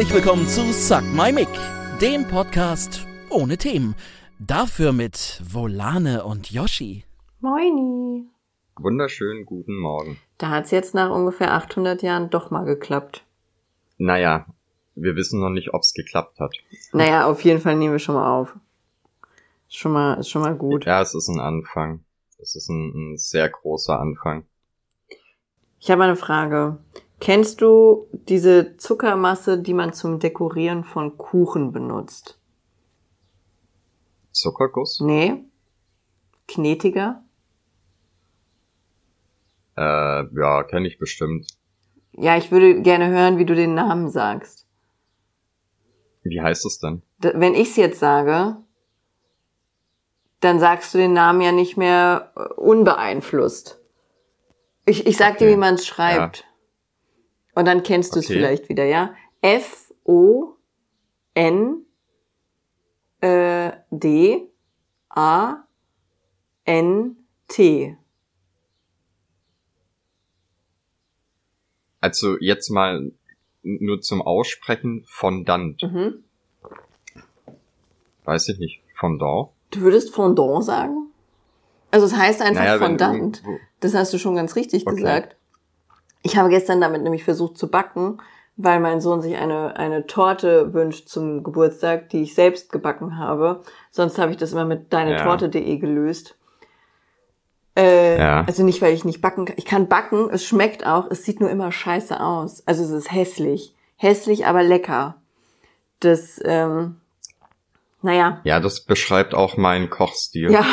Herzlich 0.00 0.24
willkommen 0.24 0.48
zu 0.48 0.72
Suck 0.72 1.02
My 1.12 1.30
Mic, 1.30 1.50
dem 2.00 2.26
Podcast 2.26 3.06
ohne 3.28 3.58
Themen. 3.58 3.94
Dafür 4.38 4.92
mit 4.92 5.42
Volane 5.44 6.24
und 6.24 6.50
Yoshi. 6.50 7.04
Moini. 7.40 8.24
Wunderschönen 8.78 9.44
guten 9.44 9.76
Morgen. 9.76 10.16
Da 10.38 10.48
hat's 10.48 10.70
jetzt 10.70 10.94
nach 10.94 11.10
ungefähr 11.10 11.52
800 11.52 12.00
Jahren 12.00 12.30
doch 12.30 12.50
mal 12.50 12.64
geklappt. 12.64 13.26
Naja, 13.98 14.46
wir 14.94 15.16
wissen 15.16 15.38
noch 15.38 15.50
nicht, 15.50 15.74
ob's 15.74 15.92
geklappt 15.92 16.40
hat. 16.40 16.56
Naja, 16.94 17.26
auf 17.26 17.44
jeden 17.44 17.60
Fall 17.60 17.76
nehmen 17.76 17.92
wir 17.92 17.98
schon 17.98 18.14
mal 18.14 18.40
auf. 18.40 18.56
Ist 19.68 19.76
schon 19.76 19.92
mal, 19.92 20.14
ist 20.14 20.30
schon 20.30 20.40
mal 20.40 20.56
gut. 20.56 20.86
Ja, 20.86 21.02
es 21.02 21.14
ist 21.14 21.28
ein 21.28 21.40
Anfang. 21.40 22.02
Es 22.38 22.56
ist 22.56 22.70
ein, 22.70 22.94
ein 22.94 23.16
sehr 23.18 23.50
großer 23.50 24.00
Anfang. 24.00 24.46
Ich 25.78 25.90
habe 25.90 26.04
eine 26.04 26.16
Frage. 26.16 26.78
Kennst 27.20 27.60
du 27.60 28.08
diese 28.12 28.78
Zuckermasse, 28.78 29.58
die 29.58 29.74
man 29.74 29.92
zum 29.92 30.18
Dekorieren 30.18 30.84
von 30.84 31.18
Kuchen 31.18 31.70
benutzt? 31.70 32.38
Zuckerguss? 34.32 35.00
Nee? 35.00 35.44
Knetiger? 36.48 37.22
Äh, 39.76 40.24
ja, 40.34 40.62
kenne 40.64 40.88
ich 40.88 40.98
bestimmt. 40.98 41.46
Ja, 42.12 42.36
ich 42.36 42.50
würde 42.50 42.80
gerne 42.82 43.08
hören, 43.08 43.38
wie 43.38 43.44
du 43.44 43.54
den 43.54 43.74
Namen 43.74 44.08
sagst. 44.10 44.66
Wie 46.22 46.40
heißt 46.40 46.64
es 46.66 46.78
denn? 46.78 47.02
D 47.18 47.32
wenn 47.34 47.54
ich's 47.54 47.76
jetzt 47.76 48.00
sage, 48.00 48.56
dann 50.40 50.58
sagst 50.58 50.94
du 50.94 50.98
den 50.98 51.12
Namen 51.12 51.40
ja 51.42 51.52
nicht 51.52 51.76
mehr 51.76 52.32
äh, 52.34 52.40
unbeeinflusst. 52.54 53.78
Ich, 54.86 55.06
ich 55.06 55.16
sag 55.16 55.36
Okay. 55.36 55.44
dir, 55.44 55.50
wie 55.52 55.56
man 55.56 55.74
es 55.74 55.86
schreibt. 55.86 56.46
Und 57.60 57.66
dann 57.66 57.82
kennst 57.82 58.14
du 58.14 58.20
es 58.20 58.24
Okay. 58.24 58.38
vielleicht 58.38 58.68
wieder, 58.70 58.84
ja? 58.86 59.14
F 59.42 59.92
O 60.04 60.54
N 61.34 61.84
äh, 63.20 63.72
D 63.90 64.48
A 65.10 65.64
N 66.64 67.16
T. 67.48 67.98
Also 72.00 72.38
jetzt 72.40 72.70
mal 72.70 73.12
nur 73.62 74.00
zum 74.00 74.22
Aussprechen 74.22 75.02
Fondant. 75.04 75.82
Mhm. 75.82 76.24
Weiß 78.24 78.48
ich 78.48 78.58
nicht. 78.58 78.80
Fondant? 78.94 79.50
Du 79.70 79.82
würdest 79.82 80.14
Fondant 80.14 80.64
sagen? 80.64 81.08
Also 81.90 82.06
es 82.06 82.16
heißt 82.16 82.40
einfach 82.40 82.64
Naja, 82.64 82.78
Fondant. 82.78 83.42
irgendwo- 83.42 83.60
Das 83.80 83.92
hast 83.92 84.14
du 84.14 84.18
schon 84.18 84.34
ganz 84.34 84.56
richtig 84.56 84.86
Okay. 84.86 84.96
gesagt. 84.96 85.36
Ich 86.22 86.36
habe 86.36 86.48
gestern 86.48 86.80
damit 86.80 87.02
nämlich 87.02 87.24
versucht 87.24 87.56
zu 87.56 87.70
backen, 87.70 88.18
weil 88.56 88.78
mein 88.80 89.00
Sohn 89.00 89.22
sich 89.22 89.36
eine, 89.36 89.76
eine 89.76 90.06
Torte 90.06 90.74
wünscht 90.74 91.08
zum 91.08 91.42
Geburtstag, 91.42 92.10
die 92.10 92.22
ich 92.22 92.34
selbst 92.34 92.70
gebacken 92.70 93.18
habe. 93.18 93.62
Sonst 93.90 94.18
habe 94.18 94.30
ich 94.30 94.36
das 94.36 94.52
immer 94.52 94.64
mit 94.66 94.92
deinetorte.de 94.92 95.76
gelöst. 95.78 96.36
Äh, 97.76 98.18
Ja. 98.18 98.44
Also 98.46 98.62
nicht, 98.64 98.82
weil 98.82 98.92
ich 98.92 99.04
nicht 99.04 99.22
backen 99.22 99.46
kann. 99.46 99.56
Ich 99.56 99.64
kann 99.64 99.88
backen, 99.88 100.28
es 100.30 100.44
schmeckt 100.44 100.84
auch, 100.86 101.10
es 101.10 101.24
sieht 101.24 101.40
nur 101.40 101.50
immer 101.50 101.72
scheiße 101.72 102.20
aus. 102.20 102.62
Also 102.66 102.84
es 102.84 102.90
ist 102.90 103.12
hässlich. 103.12 103.74
Hässlich, 103.96 104.46
aber 104.46 104.62
lecker. 104.62 105.16
Das, 106.00 106.40
ähm, 106.44 106.96
naja, 108.02 108.40
Ja, 108.44 108.60
das 108.60 108.84
beschreibt 108.84 109.34
auch 109.34 109.56
meinen 109.56 109.90
Kochstil. 109.90 110.50
ja, 110.50 110.64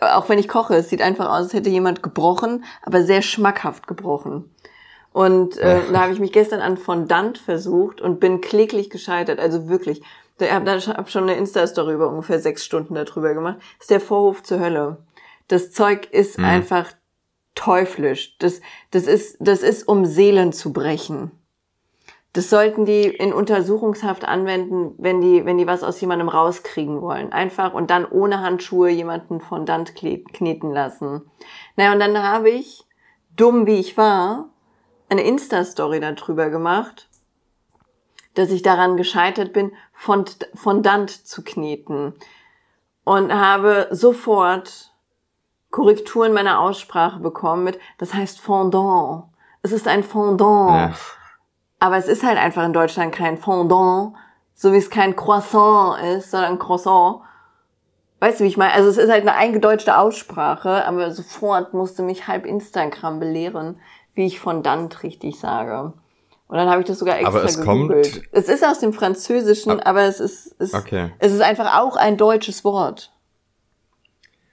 auch 0.16 0.28
wenn 0.28 0.38
ich 0.38 0.48
koche, 0.48 0.74
es 0.76 0.88
sieht 0.88 1.02
einfach 1.02 1.26
aus, 1.28 1.44
als 1.44 1.52
hätte 1.52 1.70
jemand 1.70 2.02
gebrochen, 2.02 2.64
aber 2.82 3.02
sehr 3.02 3.22
schmackhaft 3.22 3.86
gebrochen. 3.86 4.50
Und 5.12 5.56
äh, 5.58 5.80
da 5.92 6.02
habe 6.02 6.12
ich 6.12 6.20
mich 6.20 6.32
gestern 6.32 6.60
an 6.60 6.76
Fondant 6.76 7.38
versucht 7.38 8.00
und 8.00 8.20
bin 8.20 8.40
kläglich 8.40 8.90
gescheitert. 8.90 9.40
Also 9.40 9.68
wirklich. 9.68 10.02
Ich 10.38 10.50
habe 10.52 10.70
hab 10.70 11.10
schon 11.10 11.24
eine 11.24 11.34
Insta-Story 11.34 11.94
über 11.94 12.08
ungefähr 12.08 12.38
sechs 12.38 12.64
Stunden 12.64 12.94
darüber 12.94 13.34
gemacht. 13.34 13.56
Das 13.58 13.82
ist 13.82 13.90
der 13.90 14.00
Vorhof 14.00 14.42
zur 14.44 14.60
Hölle. 14.60 14.98
Das 15.48 15.72
Zeug 15.72 16.08
ist 16.12 16.38
Mhm. 16.38 16.44
einfach 16.44 16.86
teuflisch. 17.56 18.36
Das, 18.38 18.60
das, 18.92 19.04
ist, 19.08 19.36
das 19.40 19.62
ist, 19.62 19.86
um 19.88 20.06
Seelen 20.06 20.52
zu 20.52 20.72
brechen. 20.72 21.32
Das 22.32 22.48
sollten 22.48 22.84
die 22.84 23.06
in 23.06 23.32
Untersuchungshaft 23.32 24.24
anwenden, 24.24 24.94
wenn 24.98 25.20
die, 25.20 25.44
wenn 25.44 25.58
die 25.58 25.66
was 25.66 25.82
aus 25.82 26.00
jemandem 26.00 26.28
rauskriegen 26.28 27.00
wollen. 27.00 27.32
Einfach 27.32 27.74
und 27.74 27.90
dann 27.90 28.06
ohne 28.06 28.40
Handschuhe 28.40 28.90
jemanden 28.90 29.40
Fondant 29.40 29.96
kneten 29.96 30.70
lassen. 30.70 31.28
Naja, 31.74 31.92
und 31.92 31.98
dann 31.98 32.22
habe 32.22 32.50
ich, 32.50 32.84
dumm 33.34 33.66
wie 33.66 33.80
ich 33.80 33.96
war, 33.96 34.50
eine 35.08 35.22
Insta-Story 35.22 35.98
darüber 35.98 36.50
gemacht, 36.50 37.08
dass 38.34 38.50
ich 38.50 38.62
daran 38.62 38.96
gescheitert 38.96 39.52
bin, 39.52 39.72
Fond 39.92 40.48
Fondant 40.54 41.10
zu 41.10 41.42
kneten. 41.42 42.14
Und 43.02 43.34
habe 43.34 43.88
sofort 43.90 44.92
Korrekturen 45.70 46.32
meiner 46.32 46.60
Aussprache 46.60 47.18
bekommen 47.18 47.64
mit, 47.64 47.80
das 47.98 48.14
heißt 48.14 48.40
Fondant. 48.40 49.24
Es 49.62 49.72
ist 49.72 49.88
ein 49.88 50.04
Fondant. 50.04 50.92
Ja. 50.92 51.19
Aber 51.80 51.96
es 51.96 52.06
ist 52.06 52.22
halt 52.22 52.38
einfach 52.38 52.64
in 52.64 52.72
Deutschland 52.72 53.12
kein 53.14 53.38
Fondant, 53.38 54.14
so 54.54 54.72
wie 54.72 54.76
es 54.76 54.90
kein 54.90 55.16
Croissant 55.16 56.00
ist, 56.16 56.30
sondern 56.30 56.58
Croissant. 56.58 57.22
Weißt 58.20 58.38
du, 58.38 58.44
wie 58.44 58.48
ich 58.48 58.58
meine? 58.58 58.74
Also 58.74 58.90
es 58.90 58.98
ist 58.98 59.10
halt 59.10 59.22
eine 59.22 59.34
eingedeutschte 59.34 59.96
Aussprache, 59.96 60.84
aber 60.86 61.10
sofort 61.10 61.72
musste 61.72 62.02
mich 62.02 62.28
halb 62.28 62.44
Instagram 62.44 63.18
belehren, 63.18 63.80
wie 64.14 64.26
ich 64.26 64.38
Fondant 64.40 65.02
richtig 65.02 65.40
sage. 65.40 65.94
Und 66.46 66.56
dann 66.56 66.68
habe 66.68 66.80
ich 66.82 66.86
das 66.86 66.98
sogar 66.98 67.14
extra 67.16 67.28
Aber 67.38 67.44
es 67.44 67.58
gegoogelt. 67.60 68.12
kommt- 68.12 68.28
Es 68.32 68.48
ist 68.48 68.64
aus 68.64 68.80
dem 68.80 68.92
Französischen, 68.92 69.80
Ab- 69.80 69.86
aber 69.88 70.02
es 70.02 70.20
ist, 70.20 70.54
es, 70.58 70.74
Okay. 70.74 71.12
es 71.18 71.32
ist 71.32 71.40
einfach 71.40 71.80
auch 71.80 71.96
ein 71.96 72.16
deutsches 72.18 72.62
Wort. 72.64 73.12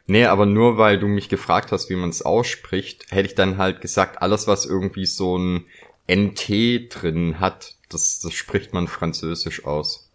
Nee, 0.06 0.26
aber 0.28 0.46
nur 0.46 0.78
weil 0.78 1.00
du 1.00 1.08
mich 1.08 1.28
gefragt 1.28 1.74
hast, 1.74 1.90
wie 1.90 1.98
man 1.98 2.10
es 2.12 2.22
ausspricht, 2.22 3.12
hätte 3.12 3.28
ich 3.28 3.36
dann 3.36 3.58
halt 3.58 3.82
gesagt, 3.82 4.22
alles 4.22 4.48
was 4.48 4.66
irgendwie 4.66 5.06
so 5.06 5.38
ein 5.38 5.66
NT 6.08 6.90
drin 6.90 7.40
hat, 7.40 7.76
das, 7.90 8.20
das 8.20 8.34
spricht 8.34 8.74
man 8.74 8.88
französisch 8.88 9.66
aus. 9.66 10.10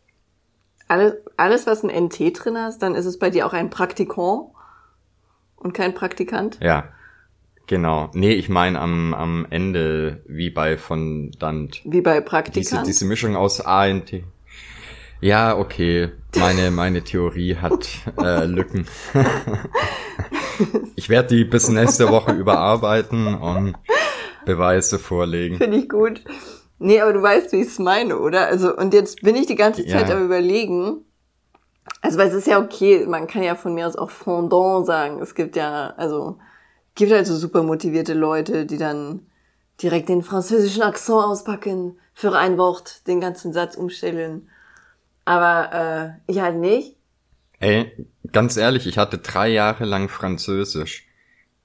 Alles, 0.89 1.15
alles, 1.37 1.67
was 1.67 1.85
ein 1.85 2.05
NT 2.05 2.19
drin 2.39 2.59
hast, 2.59 2.83
dann 2.83 2.95
ist 2.95 3.07
es 3.07 3.19
bei 3.19 3.31
dir 3.31 3.47
auch 3.47 3.53
ein 3.53 3.71
Praktikant 3.71 4.49
und 5.57 5.73
kein 5.73 5.95
Praktikant. 5.95 6.59
Ja, 6.61 6.89
genau. 7.67 8.11
Nee, 8.15 8.33
ich 8.33 8.49
meine 8.49 8.81
am, 8.81 9.15
am 9.15 9.47
Ende, 9.49 10.23
wie 10.27 10.51
bei 10.51 10.77
Fondant. 10.77 11.81
Wie 11.85 12.01
bei 12.01 12.15
Diese, 12.15 12.25
Praktikant. 12.25 12.87
diese 12.87 13.05
Mischung 13.05 13.37
aus 13.37 13.61
A 13.61 13.87
und 13.87 14.07
T. 14.07 14.25
Ja, 15.21 15.57
okay. 15.57 16.11
Meine, 16.37 16.73
meine 16.73 17.05
Theorie 17.05 17.57
hat 17.57 17.89
äh, 18.19 18.45
Lücken. 18.45 18.89
ich 20.97 21.09
werde 21.09 21.37
die 21.37 21.45
bis 21.45 21.69
nächste 21.69 22.09
Woche 22.09 22.33
überarbeiten 22.33 23.35
und 23.35 23.77
Beweise 24.45 24.99
vorlegen. 24.99 25.57
Finde 25.59 25.77
ich 25.79 25.89
gut. 25.89 26.23
Nee, 26.79 27.01
aber 27.01 27.13
du 27.13 27.23
weißt, 27.23 27.53
wie 27.53 27.61
ich 27.61 27.69
es 27.69 27.79
meine, 27.79 28.19
oder? 28.19 28.47
Also, 28.47 28.77
und 28.77 28.93
jetzt 28.93 29.23
bin 29.23 29.37
ich 29.37 29.47
die 29.47 29.55
ganze 29.55 29.87
Zeit 29.87 30.09
Ja. 30.09 30.17
am 30.17 30.25
überlegen. 30.25 31.05
Also, 32.01 32.19
weil 32.19 32.29
es 32.29 32.35
ist 32.35 32.47
ja 32.49 32.61
okay, 32.61 33.07
man 33.07 33.27
kann 33.27 33.43
ja 33.43 33.55
von 33.55 33.75
mir 33.75 33.87
aus 33.87 33.97
auch 33.97 34.11
Fondant 34.11 34.87
sagen. 34.87 35.21
Es 35.21 35.35
gibt 35.35 35.55
ja, 35.57 35.95
also, 35.97 36.39
gibt 36.95 37.13
halt 37.13 37.27
so 37.27 37.37
super 37.37 37.63
motivierte 37.63 38.15
Leute, 38.15 38.67
die 38.67 38.79
dann 38.79 39.27
direkt 39.81 40.09
den 40.09 40.23
französischen 40.23 40.83
Akzent 40.83 41.19
auspacken, 41.25 41.99
für 42.15 42.37
ein 42.37 42.59
Wort 42.59 43.07
den 43.07 43.21
ganzen 43.21 43.53
Satz 43.53 43.77
umstellen. 43.77 44.49
Aber 45.25 46.19
äh, 46.27 46.31
ich 46.31 46.41
halt 46.41 46.57
nicht. 46.57 46.97
Ey, 47.61 47.93
ganz 48.33 48.57
ehrlich, 48.57 48.87
ich 48.87 48.99
hatte 48.99 49.19
drei 49.19 49.49
Jahre 49.49 49.85
lang 49.85 50.09
Französisch. 50.09 51.07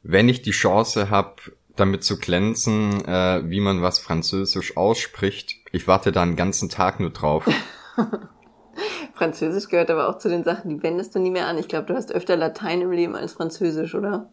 Wenn 0.03 0.29
ich 0.29 0.41
die 0.43 0.51
Chance 0.51 1.09
habe, 1.09 1.35
damit 1.79 2.03
zu 2.03 2.19
glänzen, 2.19 3.05
äh, 3.05 3.41
wie 3.45 3.59
man 3.59 3.81
was 3.81 3.99
Französisch 3.99 4.77
ausspricht, 4.77 5.55
ich 5.71 5.87
warte 5.87 6.11
da 6.11 6.21
einen 6.23 6.35
ganzen 6.35 6.69
Tag 6.69 6.99
nur 6.99 7.11
drauf. 7.11 7.47
Französisch 9.13 9.69
gehört 9.69 9.89
aber 9.89 10.09
auch 10.09 10.19
zu 10.19 10.29
den 10.29 10.43
Sachen, 10.43 10.69
die 10.69 10.83
wendest 10.83 11.15
du 11.15 11.19
nie 11.19 11.31
mehr 11.31 11.47
an. 11.47 11.57
Ich 11.57 11.67
glaube, 11.67 11.87
du 11.87 11.95
hast 11.95 12.11
öfter 12.11 12.35
Latein 12.35 12.81
im 12.81 12.91
Leben 12.91 13.15
als 13.15 13.33
Französisch, 13.33 13.95
oder? 13.95 14.29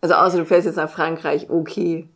Also 0.00 0.14
außer 0.14 0.38
du 0.38 0.46
fährst 0.46 0.66
jetzt 0.66 0.76
nach 0.76 0.90
Frankreich, 0.90 1.50
okay. 1.50 2.08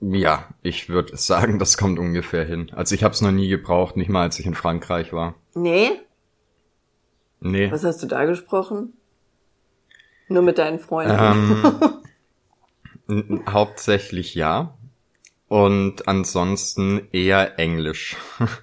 Ja, 0.00 0.48
ich 0.62 0.88
würde 0.88 1.16
sagen, 1.16 1.58
das 1.58 1.76
kommt 1.76 1.98
ungefähr 1.98 2.44
hin. 2.44 2.70
Also 2.74 2.94
ich 2.94 3.04
habe 3.04 3.14
es 3.14 3.20
noch 3.20 3.32
nie 3.32 3.48
gebraucht, 3.48 3.96
nicht 3.96 4.08
mal 4.08 4.22
als 4.22 4.38
ich 4.38 4.46
in 4.46 4.54
Frankreich 4.54 5.12
war. 5.12 5.34
Nee? 5.54 5.90
Nee. 7.40 7.70
Was 7.70 7.84
hast 7.84 8.02
du 8.02 8.06
da 8.06 8.24
gesprochen? 8.24 8.94
Nur 10.28 10.42
mit 10.42 10.58
deinen 10.58 10.78
Freunden. 10.78 11.16
Ähm, 11.18 11.74
hauptsächlich 13.48 14.34
ja. 14.34 14.74
Und 15.48 16.06
ansonsten 16.08 17.08
eher 17.12 17.58
Englisch. 17.58 18.16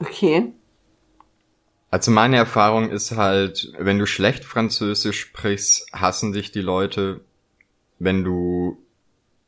Okay. 0.00 0.52
Also 1.90 2.12
meine 2.12 2.36
Erfahrung 2.36 2.88
ist 2.90 3.16
halt, 3.16 3.72
wenn 3.78 3.98
du 3.98 4.06
schlecht 4.06 4.44
Französisch 4.44 5.18
sprichst, 5.18 5.92
hassen 5.92 6.32
dich 6.32 6.52
die 6.52 6.60
Leute. 6.60 7.20
Wenn 7.98 8.22
du 8.22 8.78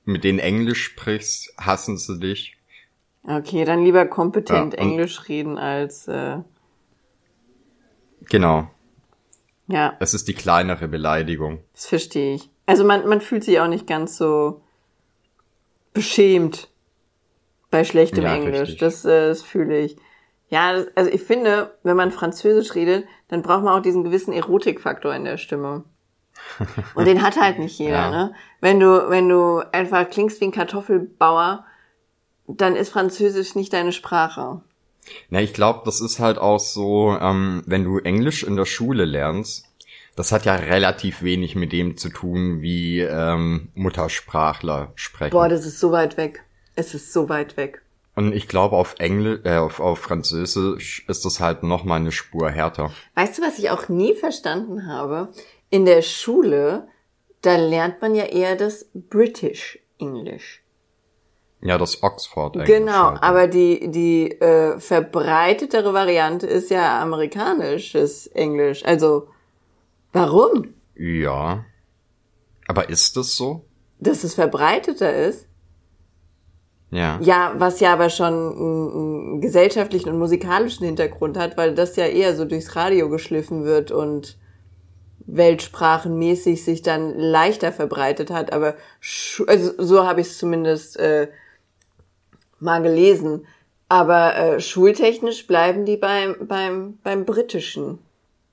mit 0.05 0.25
denen 0.25 0.41
Englisch 0.41 0.83
sprichst, 0.83 1.55
hassen 1.57 1.99
sie 1.99 2.19
dich. 2.19 2.57
Okay, 3.23 3.65
dann 3.65 3.85
lieber 3.85 4.07
kompetent 4.07 4.75
Ja, 4.75 4.81
Englisch 4.81 5.29
reden 5.29 5.57
als 5.57 6.09
äh, 6.09 6.39
Genau. 8.29 8.69
ja, 9.69 9.97
Es 10.01 10.15
ist 10.15 10.27
die 10.27 10.35
kleinere 10.35 10.89
Beleidigung. 10.89 11.63
das 11.75 11.87
verstehe 11.87 12.35
ich. 12.35 12.51
Also 12.71 12.85
man, 12.85 13.09
man 13.09 13.21
fühlt 13.21 13.43
sich 13.43 13.59
auch 13.61 13.67
nicht 13.67 13.87
ganz 13.89 14.17
so 14.17 14.61
beschämt 15.93 16.69
bei 17.71 17.83
schlechtem 17.85 18.25
Ja, 18.25 18.35
Englisch. 18.37 18.61
richtig. 18.61 18.79
Das, 18.79 19.05
äh, 19.05 19.29
das 19.29 19.43
fühle 19.43 19.79
ich. 19.79 19.97
Ja, 20.51 20.73
das, 20.75 20.87
also 20.95 21.11
ich 21.11 21.23
finde, 21.23 21.77
wenn 21.83 21.97
man 21.97 22.13
Französisch 22.13 22.75
redet, 22.77 23.07
dann 23.29 23.43
braucht 23.43 23.65
man 23.65 23.77
auch 23.79 23.83
diesen 23.83 24.05
gewissen 24.05 24.33
Erotikfaktor 24.33 25.15
in 25.15 25.25
der 25.25 25.37
Stimme. 25.37 25.85
Und 26.95 27.07
den 27.07 27.23
hat 27.23 27.41
halt 27.41 27.59
nicht 27.59 27.79
jeder, 27.79 27.93
Ja. 27.97 28.11
ne? 28.11 28.35
Wenn 28.61 28.79
du, 28.81 29.09
wenn 29.11 29.29
du 29.29 29.63
einfach 29.73 30.09
klingst 30.09 30.41
wie 30.41 30.47
ein 30.47 30.53
Kartoffelbauer, 30.53 31.65
dann 32.47 32.77
ist 32.77 32.91
Französisch 32.91 33.55
nicht 33.55 33.73
deine 33.73 33.93
Sprache. 33.93 34.61
Na, 35.29 35.41
ich 35.41 35.55
glaube, 35.55 35.81
das 35.85 36.01
ist 36.01 36.19
halt 36.21 36.39
auch 36.39 36.61
so, 36.61 37.17
ähm, 37.21 37.63
wenn 37.67 37.85
du 37.85 37.99
Englisch 37.99 38.43
in 38.45 38.57
der 38.57 38.65
Schule 38.65 39.05
lernst, 39.05 39.67
das 40.21 40.33
hat 40.33 40.45
ja 40.45 40.55
relativ 40.55 41.23
wenig 41.23 41.57
mit 41.57 41.73
dem 41.73 41.97
zu 41.97 42.11
tun, 42.11 42.61
wie 42.61 43.01
ähm, 43.01 43.71
Muttersprachler 43.75 44.93
sprechen. 44.95 45.31
Boah, 45.31 45.49
das 45.49 45.65
ist 45.65 45.81
so 45.81 45.93
weit 45.93 46.19
weg. 46.19 46.45
Es 46.77 46.93
ist 46.93 47.15
so 47.15 47.31
weit 47.31 47.57
weg. 47.57 47.81
Und 48.17 48.35
ich 48.35 48.47
glaube, 48.47 48.77
auf 48.77 48.97
Englisch, 48.99 49.41
äh, 49.45 49.57
auf, 49.57 49.81
auf 49.81 49.99
Französisch 49.99 51.07
ist 51.09 51.25
das 51.25 51.41
halt 51.41 51.63
noch 51.63 51.85
mal 51.85 51.97
eine 51.97 52.13
Spur 52.13 52.51
härter. 52.51 52.91
Weißt 53.15 53.39
du, 53.39 53.43
was 53.43 53.59
ich 53.59 53.71
auch 53.71 53.89
nie 53.89 54.15
verstanden 54.15 54.87
habe? 54.87 55.29
In 55.71 55.87
der 55.87 56.03
Schule, 56.03 56.87
da 57.41 57.57
lernt 57.57 58.03
man 58.03 58.15
ja 58.15 58.25
eher 58.25 58.57
das 58.57 58.91
British 58.93 59.79
English. 59.99 60.63
Ja, 61.63 61.79
das 61.79 62.03
Oxford 62.03 62.57
Englisch. 62.57 62.69
Genau, 62.69 63.13
halt. 63.13 63.23
aber 63.23 63.47
die, 63.47 63.91
die 63.91 64.33
äh, 64.33 64.79
verbreitetere 64.79 65.95
Variante 65.95 66.47
ist 66.47 66.71
ja 66.71 67.01
amerikanisches 67.01 68.27
Englisch. 68.27 68.85
Also, 68.85 69.29
warum? 70.13 70.75
Ja. 70.95 71.65
Aber 72.67 72.89
ist 72.89 73.17
das 73.17 73.37
so? 73.37 73.65
Dass 73.99 74.25
es 74.25 74.35
verbreiteter 74.35 75.15
ist? 75.15 75.47
Ja. 76.91 77.19
Ja, 77.23 77.55
was 77.57 77.81
ja 77.81 77.93
aber 77.93 78.11
schon 78.11 78.27
einen, 78.27 78.93
einen 78.93 79.41
gesellschaftlichen 79.41 80.11
und 80.11 80.19
musikalischen 80.19 80.87
Hintergrund 80.87 81.37
hat, 81.37 81.57
weil 81.57 81.75
das 81.75 81.97
ja 81.97 82.07
eher 82.07 82.35
so 82.35 82.45
durchs 82.45 82.75
Radio 82.75 83.09
geschliffen 83.09 83.65
wird 83.65 83.93
und 83.93 84.37
weltsprachenmäßig 85.27 86.65
sich 86.65 86.83
dann 86.83 87.17
leichter 87.17 87.73
verbreitet 87.73 88.31
hat. 88.31 88.53
Aber 88.53 88.75
also 89.47 89.73
so 89.79 90.05
habe 90.05 90.21
ich 90.21 90.29
es 90.29 90.39
zumindest 90.39 90.99
äh, 90.99 91.29
mal 92.59 92.83
gelesen. 92.83 93.47
Aber 93.89 94.37
äh, 94.37 94.61
schultechnisch 94.61 95.47
bleiben 95.47 95.85
die 95.85 95.97
beim, 95.97 96.37
beim, 96.47 96.99
beim 97.03 97.25
Britischen. 97.25 97.99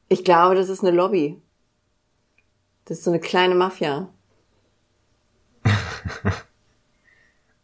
Ich 0.10 0.24
glaube, 0.24 0.56
das 0.56 0.70
ist 0.70 0.84
eine 0.84 0.96
Lobby. 0.96 1.42
Das 2.88 3.00
ist 3.00 3.04
so 3.04 3.12
eine 3.12 3.20
kleine 3.20 3.54
Mafia. 3.54 4.10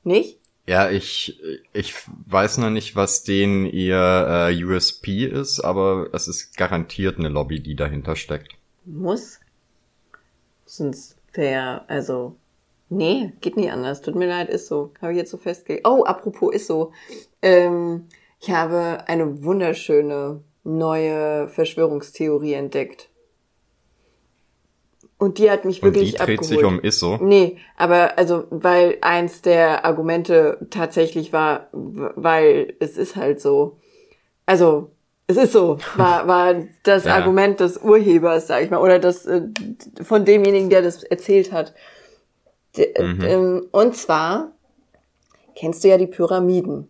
Nicht? 0.03 0.39
Ja, 0.67 0.89
ich, 0.89 1.41
ich 1.71 1.93
weiß 2.27 2.57
noch 2.57 2.69
nicht, 2.69 2.95
was 2.95 3.23
den 3.23 3.65
ihr 3.65 4.49
äh, 4.49 4.63
USP 4.63 5.25
ist, 5.25 5.61
aber 5.61 6.09
es 6.13 6.27
ist 6.27 6.57
garantiert 6.57 7.19
eine 7.19 7.29
Lobby, 7.29 7.61
die 7.61 7.75
dahinter 7.75 8.15
steckt. 8.15 8.53
Muss. 8.85 9.39
Sonst 10.65 11.17
wäre, 11.33 11.87
also, 11.89 12.35
nee, 12.89 13.31
geht 13.39 13.55
nicht 13.57 13.71
anders. 13.71 14.01
Tut 14.01 14.15
mir 14.15 14.27
leid, 14.27 14.49
ist 14.49 14.67
so. 14.67 14.91
Habe 15.01 15.13
ich 15.13 15.17
jetzt 15.17 15.31
so 15.31 15.37
festgelegt. 15.37 15.87
Oh, 15.87 16.03
apropos 16.03 16.53
ist 16.53 16.67
so. 16.67 16.91
Ähm, 17.41 18.07
ich 18.41 18.51
habe 18.51 19.03
eine 19.07 19.43
wunderschöne 19.43 20.43
neue 20.65 21.47
Verschwörungstheorie 21.47 22.53
entdeckt. 22.53 23.09
Und 25.17 25.37
die 25.37 25.49
hat 25.49 25.63
mich 25.65 25.81
Und 25.81 25.89
wirklich 25.89 26.11
die 26.11 26.17
dreht 26.17 26.21
abgeholt. 26.39 26.45
sich 26.45 26.63
um 26.65 26.79
Isso. 26.81 27.17
Nee, 27.21 27.57
aber 27.77 28.17
also, 28.17 28.45
weil 28.49 28.97
eins 29.01 29.41
der 29.41 29.85
Argumente 29.85 30.57
tatsächlich 30.69 31.31
war, 31.31 31.67
weil 31.71 32.75
es 32.79 32.97
ist 32.97 33.15
halt 33.15 33.39
so. 33.39 33.77
Also, 34.45 34.91
es 35.27 35.37
ist 35.37 35.53
so, 35.53 35.77
war, 35.95 36.27
war 36.27 36.55
das 36.83 37.05
Ja. 37.05 37.15
Argument 37.15 37.59
des 37.59 37.77
Urhebers, 37.77 38.47
sag 38.47 38.63
ich 38.63 38.69
mal, 38.71 38.81
oder 38.81 38.99
das 38.99 39.25
äh, 39.25 39.43
von 40.01 40.25
demjenigen, 40.25 40.69
der 40.69 40.81
das 40.81 41.03
erzählt 41.03 41.51
hat. 41.53 41.73
D 42.75 42.93
Mhm. 42.99 43.21
ähm, 43.23 43.67
und 43.71 43.95
zwar 43.95 44.51
kennst 45.55 45.83
du 45.83 45.87
ja 45.89 45.97
die 45.97 46.07
Pyramiden. 46.07 46.89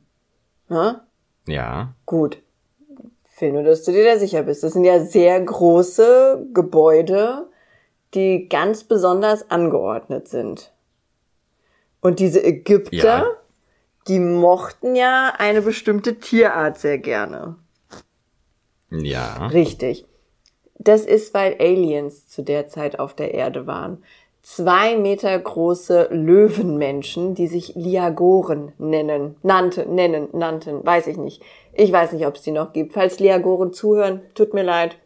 Ne? 0.70 1.02
Ja. 1.46 1.94
Gut. 2.06 2.38
Nur, 3.42 3.64
dass 3.64 3.84
du 3.84 3.92
dir 3.92 4.06
da 4.06 4.18
sicher 4.18 4.44
bist. 4.44 4.64
Das 4.64 4.72
sind 4.72 4.86
ja 4.86 5.04
sehr 5.04 5.42
große 5.42 6.48
Gebäude, 6.54 7.50
die 8.14 8.48
ganz 8.50 8.84
besonders 8.84 9.50
angeordnet 9.50 10.28
sind. 10.28 10.72
Und 12.02 12.20
diese 12.20 12.44
Ägypter, 12.44 12.98
Ja. 12.98 13.26
die 14.08 14.20
mochten 14.20 14.96
ja 14.96 15.34
eine 15.38 15.62
bestimmte 15.62 16.20
Tierart 16.20 16.78
sehr 16.78 16.98
gerne. 16.98 17.56
Ja. 18.92 19.48
Richtig. 19.48 20.06
Das 20.76 21.06
ist, 21.06 21.34
weil 21.34 21.56
Aliens 21.60 22.28
zu 22.28 22.42
der 22.42 22.68
Zeit 22.68 23.00
auf 23.00 23.14
der 23.14 23.34
Erde 23.34 23.66
waren. 23.68 24.04
Zwei 24.42 24.98
Meter 24.98 25.40
große 25.40 26.10
Löwenmenschen, 26.12 27.34
die 27.34 27.48
sich 27.48 27.76
Liagoren 27.76 28.74
nennen, 28.78 29.38
nannte, 29.42 29.86
nennen, 29.86 30.28
nannten, 30.34 30.86
weiß 30.86 31.08
ich 31.08 31.16
nicht. 31.16 31.42
Ich 31.72 31.92
weiß 31.94 32.12
nicht, 32.12 32.28
ob 32.28 32.36
es 32.36 32.42
die 32.42 32.52
noch 32.52 32.74
gibt. 32.74 32.92
Falls 32.94 33.20
Liagoren 33.20 33.72
zuhören, 33.72 34.22
tut 34.36 34.54
mir 34.54 34.64
leid. 34.64 34.98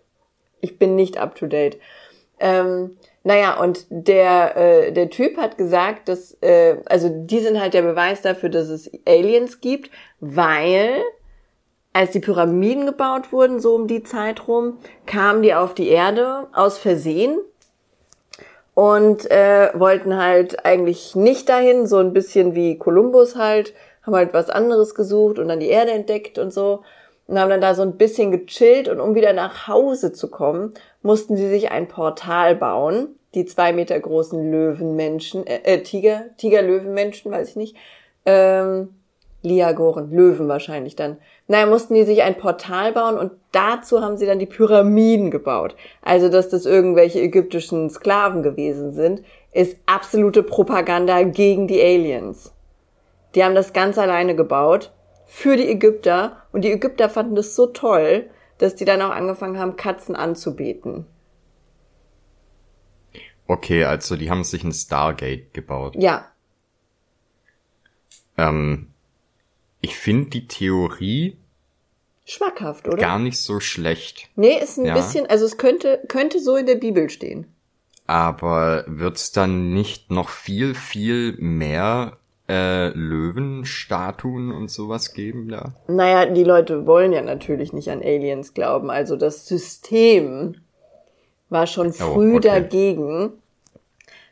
Ich 0.60 0.80
bin 0.80 0.96
nicht 0.96 1.20
up 1.20 1.36
to 1.36 1.46
date. 1.46 1.78
Ähm, 2.40 2.98
naja, 3.24 3.60
und 3.60 3.86
der, 3.90 4.56
äh, 4.56 4.92
der 4.92 5.10
Typ 5.10 5.38
hat 5.38 5.58
gesagt, 5.58 6.08
dass, 6.08 6.38
äh, 6.42 6.78
also 6.86 7.10
die 7.10 7.40
sind 7.40 7.60
halt 7.60 7.74
der 7.74 7.82
Beweis 7.82 8.22
dafür, 8.22 8.50
dass 8.50 8.70
es 8.70 8.90
Aliens 9.06 9.60
gibt, 9.60 9.92
weil 10.20 11.02
als 11.94 12.12
die 12.12 12.20
Pyramiden 12.20 12.86
gebaut 12.86 13.32
wurden, 13.32 13.60
so 13.60 13.76
um 13.76 13.88
die 13.88 14.04
Zeit 14.04 14.48
rum, 14.48 14.78
kamen 15.06 15.42
die 15.42 15.56
auf 15.56 15.74
die 15.74 15.90
Erde 15.90 16.48
aus 16.54 16.78
Versehen 16.78 17.40
und 18.76 19.30
äh, 19.32 19.72
wollten 19.74 20.16
halt 20.16 20.64
eigentlich 20.64 21.16
nicht 21.16 21.50
dahin, 21.50 21.88
so 21.88 21.98
ein 21.98 22.14
bisschen 22.14 22.54
wie 22.54 22.78
Kolumbus 22.78 23.36
halt, 23.36 23.74
haben 24.04 24.16
halt 24.16 24.34
was 24.34 24.52
anderes 24.52 24.94
gesucht 24.94 25.40
und 25.40 25.48
dann 25.48 25.60
die 25.60 25.70
Erde 25.70 25.92
entdeckt 25.92 26.38
und 26.38 26.54
so 26.54 26.84
und 27.26 27.40
haben 27.40 27.50
dann 27.50 27.62
da 27.62 27.76
so 27.76 27.82
ein 27.82 27.98
bisschen 27.98 28.32
gechillt 28.32 28.88
und 28.88 29.00
um 29.00 29.16
wieder 29.16 29.34
nach 29.34 29.68
Hause 29.68 30.14
zu 30.14 30.30
kommen, 30.30 30.74
mussten 31.08 31.38
sie 31.38 31.48
sich 31.48 31.72
ein 31.72 31.88
Portal 31.88 32.56
bauen, 32.56 33.16
die 33.34 33.46
zwei 33.46 33.72
Meter 33.72 33.98
großen 33.98 34.52
Löwenmenschen, 34.52 35.48
äh, 35.48 35.62
äh 35.64 35.82
Tiger, 35.82 36.26
Tiger-Löwenmenschen, 36.38 37.32
weiß 37.32 37.50
ich 37.50 37.56
nicht, 37.56 37.78
ähm, 38.26 38.90
Liagoren, 39.42 40.12
Löwen 40.12 40.50
wahrscheinlich 40.50 40.98
dann. 40.98 41.18
Naja, 41.48 41.66
mussten 41.66 41.94
die 41.94 42.04
sich 42.04 42.24
ein 42.24 42.36
Portal 42.38 42.92
bauen 42.92 43.18
und 43.18 43.32
dazu 43.54 44.02
haben 44.02 44.18
sie 44.18 44.26
dann 44.26 44.40
die 44.40 44.46
Pyramiden 44.46 45.32
gebaut. 45.32 45.76
Also, 46.02 46.28
dass 46.28 46.50
das 46.50 46.66
irgendwelche 46.66 47.22
ägyptischen 47.22 47.90
Sklaven 47.90 48.44
gewesen 48.44 48.92
sind, 48.92 49.24
ist 49.54 49.78
absolute 49.86 50.44
Propaganda 50.44 51.24
gegen 51.24 51.68
die 51.68 51.82
Aliens. 51.82 52.52
Die 53.34 53.46
haben 53.46 53.56
das 53.56 53.72
ganz 53.72 53.98
alleine 53.98 54.36
gebaut 54.36 54.92
für 55.26 55.56
die 55.56 55.70
Ägypter 55.70 56.44
und 56.52 56.66
die 56.66 56.72
Ägypter 56.72 57.08
fanden 57.08 57.36
das 57.36 57.56
so 57.56 57.68
toll, 57.68 58.26
dass 58.58 58.76
die 58.76 58.86
dann 58.86 59.02
auch 59.02 59.12
angefangen 59.12 59.60
haben, 59.60 59.76
Katzen 59.78 60.16
anzubeten. 60.16 61.06
Okay, 63.48 63.86
also 63.86 64.16
die 64.18 64.30
haben 64.30 64.44
sich 64.44 64.64
ein 64.64 64.74
Stargate 64.74 65.54
gebaut. 65.54 65.96
Ja, 65.98 66.32
Ähm, 68.38 68.88
ich 69.82 69.96
finde 69.96 70.30
die 70.30 70.48
Theorie 70.48 71.38
schmackhaft, 72.26 72.88
oder? 72.88 72.98
gar 72.98 73.20
nicht 73.20 73.40
so 73.40 73.60
schlecht. 73.60 74.30
Nee, 74.36 74.60
ist 74.62 74.78
ein 74.78 74.86
Ja. 74.86 74.94
bisschen, 74.94 75.26
also 75.28 75.46
es 75.46 75.58
könnte, 75.58 76.02
könnte 76.08 76.40
so 76.40 76.56
in 76.56 76.66
der 76.66 76.76
Bibel 76.76 77.10
stehen. 77.10 77.48
Aber 78.06 78.86
wird's 78.88 79.32
dann 79.32 79.74
nicht 79.74 80.12
noch 80.12 80.30
viel, 80.30 80.76
viel 80.76 81.34
mehr 81.40 82.18
äh, 82.50 82.90
Löwenstatuen 82.90 84.52
und 84.52 84.70
sowas 84.72 85.14
geben 85.14 85.50
da? 85.50 85.74
Naja, 85.88 86.26
die 86.26 86.44
Leute 86.44 86.86
wollen 86.86 87.12
ja 87.14 87.22
natürlich 87.22 87.74
nicht 87.74 87.90
an 87.90 88.02
Aliens 88.02 88.54
glauben. 88.54 88.90
Also 88.90 89.16
das 89.16 89.48
System 89.48 90.56
war 91.50 91.68
schon 91.68 91.94
früh 91.94 92.34
Oh, 92.34 92.38
okay. 92.38 92.48
dagegen, 92.48 93.34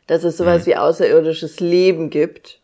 dass 0.06 0.24
es 0.24 0.36
sowas 0.36 0.66
wie 0.66 0.76
außerirdisches 0.76 1.60
Leben 1.60 2.10
gibt. 2.10 2.60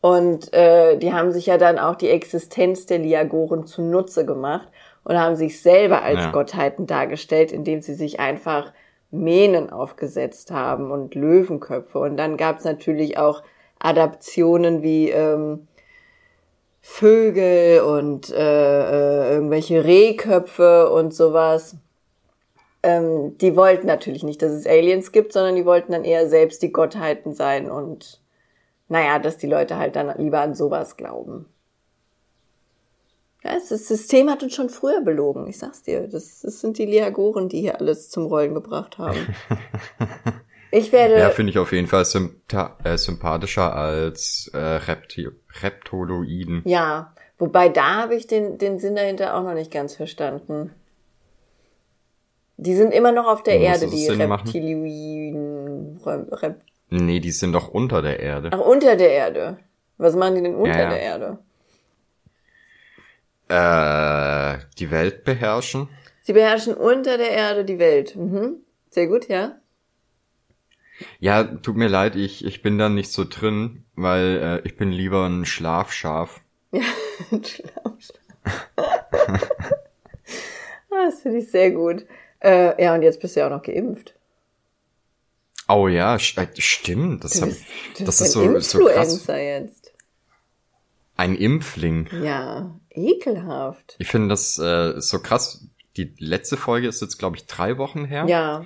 Und 0.00 0.52
äh, 0.52 0.98
die 0.98 1.12
haben 1.14 1.32
sich 1.32 1.46
ja 1.46 1.56
dann 1.56 1.78
auch 1.78 1.94
die 1.94 2.10
Existenz 2.10 2.84
der 2.86 2.98
Liagoren 2.98 3.66
zunutze 3.66 4.26
gemacht 4.26 4.68
und 5.04 5.18
haben 5.18 5.36
sich 5.36 5.62
selber 5.62 6.02
als 6.02 6.24
Ja. 6.24 6.30
Gottheiten 6.30 6.86
dargestellt, 6.86 7.52
indem 7.52 7.80
sie 7.80 7.94
sich 7.94 8.20
einfach 8.20 8.72
Mähnen 9.10 9.70
aufgesetzt 9.70 10.50
haben 10.50 10.90
und 10.90 11.14
Löwenköpfe. 11.14 11.98
Und 11.98 12.16
dann 12.18 12.36
gab's 12.36 12.64
natürlich 12.64 13.16
auch 13.16 13.42
Adaptionen 13.84 14.82
wie 14.82 15.10
ähm, 15.10 15.68
Vögel 16.80 17.80
und 17.82 18.30
äh, 18.30 18.36
äh, 18.36 19.34
irgendwelche 19.34 19.84
Rehköpfe 19.84 20.90
und 20.90 21.14
sowas. 21.14 21.76
Ähm, 22.82 23.36
die 23.38 23.56
wollten 23.56 23.86
natürlich 23.86 24.22
nicht, 24.22 24.40
dass 24.42 24.52
es 24.52 24.66
Aliens 24.66 25.12
gibt, 25.12 25.32
sondern 25.32 25.54
die 25.54 25.66
wollten 25.66 25.92
dann 25.92 26.04
eher 26.04 26.28
selbst 26.28 26.62
die 26.62 26.72
Gottheiten 26.72 27.34
sein 27.34 27.70
und 27.70 28.20
naja, 28.88 29.18
dass 29.18 29.38
die 29.38 29.46
Leute 29.46 29.76
halt 29.78 29.96
dann 29.96 30.12
lieber 30.18 30.40
an 30.40 30.54
sowas 30.54 30.96
glauben. 30.96 31.46
Ja, 33.42 33.54
das 33.54 33.68
System 33.68 34.30
hat 34.30 34.42
uns 34.42 34.54
schon 34.54 34.70
früher 34.70 35.02
belogen, 35.02 35.46
ich 35.46 35.58
sag's 35.58 35.82
dir. 35.82 36.08
Das, 36.08 36.40
das 36.40 36.60
sind 36.60 36.78
die 36.78 36.86
Liagoren, 36.86 37.50
die 37.50 37.60
hier 37.60 37.80
alles 37.80 38.08
zum 38.08 38.26
Rollen 38.26 38.54
gebracht 38.54 38.96
haben. 38.96 39.34
Ich 40.74 40.90
werde. 40.90 41.16
Ja, 41.20 41.30
finde 41.30 41.50
ich 41.50 41.58
auf 41.60 41.70
jeden 41.70 41.86
Fall 41.86 42.04
sympathischer, 42.04 42.76
äh, 42.82 42.98
sympathischer 42.98 43.76
als 43.76 44.50
äh, 44.52 44.58
Repti 44.58 45.28
Reptoloiden. 45.62 46.62
Ja, 46.64 47.14
wobei 47.38 47.68
da 47.68 48.02
habe 48.02 48.16
ich 48.16 48.26
den, 48.26 48.58
den 48.58 48.80
Sinn 48.80 48.96
dahinter 48.96 49.36
auch 49.36 49.44
noch 49.44 49.54
nicht 49.54 49.70
ganz 49.70 49.94
verstanden. 49.94 50.74
Die 52.56 52.74
sind 52.74 52.92
immer 52.92 53.12
noch 53.12 53.28
auf 53.28 53.44
der 53.44 53.60
Erde, 53.60 53.86
die 53.88 54.08
Reptilioiden. 54.08 56.00
Rep 56.04 56.60
nee, 56.90 57.20
die 57.20 57.30
sind 57.30 57.52
doch 57.52 57.68
unter 57.68 58.02
der 58.02 58.18
Erde. 58.18 58.50
Ach, 58.52 58.58
unter 58.58 58.96
der 58.96 59.12
Erde. 59.12 59.58
Was 59.96 60.16
machen 60.16 60.34
die 60.34 60.42
denn 60.42 60.56
unter 60.56 60.76
ja, 60.76 60.82
ja. 60.82 60.90
der 60.90 61.00
Erde? 63.48 64.58
Äh, 64.58 64.58
die 64.80 64.90
Welt 64.90 65.22
beherrschen. 65.22 65.88
Sie 66.22 66.32
beherrschen 66.32 66.74
unter 66.74 67.16
der 67.16 67.30
Erde 67.30 67.64
die 67.64 67.78
Welt. 67.78 68.16
Mhm. 68.16 68.56
Sehr 68.90 69.06
gut, 69.06 69.28
ja. 69.28 69.60
Ja, 71.18 71.44
tut 71.44 71.76
mir 71.76 71.88
leid, 71.88 72.16
ich, 72.16 72.44
ich 72.44 72.62
bin 72.62 72.78
da 72.78 72.88
nicht 72.88 73.10
so 73.10 73.24
drin, 73.28 73.84
weil 73.94 74.62
äh, 74.64 74.66
ich 74.66 74.76
bin 74.76 74.92
lieber 74.92 75.26
ein 75.26 75.44
Schlafschaf. 75.44 76.40
Ja, 76.72 76.82
ein 77.30 77.44
Schlafschaf. 77.44 78.20
Ah, 80.90 81.06
das 81.06 81.22
finde 81.22 81.38
ich 81.38 81.50
sehr 81.50 81.72
gut. 81.72 82.06
Äh, 82.40 82.80
ja, 82.82 82.94
und 82.94 83.02
jetzt 83.02 83.20
bist 83.20 83.34
du 83.34 83.40
ja 83.40 83.46
auch 83.46 83.50
noch 83.50 83.62
geimpft. 83.62 84.14
Oh 85.68 85.88
ja, 85.88 86.16
äh, 86.16 86.18
stimmt. 86.18 87.24
Das, 87.24 87.32
du 87.32 87.46
bist, 87.46 87.64
du 87.98 88.04
das 88.04 88.20
ist 88.20 88.32
so, 88.32 88.60
so 88.60 88.84
krass. 88.86 89.26
jetzt. 89.26 89.92
Ein 91.16 91.36
Impfling. 91.36 92.08
Ja, 92.22 92.78
ekelhaft. 92.90 93.96
Ich 93.98 94.08
finde 94.08 94.28
das 94.28 94.58
äh, 94.58 95.00
so 95.00 95.20
krass. 95.20 95.66
Die 95.96 96.12
letzte 96.18 96.56
Folge 96.56 96.88
ist 96.88 97.00
jetzt, 97.00 97.18
glaube 97.18 97.36
ich, 97.36 97.46
drei 97.46 97.78
Wochen 97.78 98.04
her. 98.04 98.26
Ja. 98.28 98.64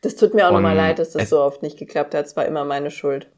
Das 0.00 0.14
tut 0.16 0.34
mir 0.34 0.46
auch 0.46 0.52
nochmal 0.52 0.76
leid, 0.76 0.98
dass 0.98 1.10
das 1.10 1.28
so 1.28 1.40
oft 1.40 1.62
nicht 1.62 1.78
geklappt 1.78 2.14
hat. 2.14 2.26
Es 2.26 2.36
war 2.36 2.46
immer 2.46 2.64
meine 2.64 2.90
Schuld. 2.90 3.28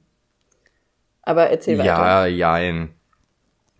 Aber 1.22 1.48
erzähl 1.48 1.78
weiter. 1.78 1.86
Ja, 1.86 2.26
jein. 2.26 2.94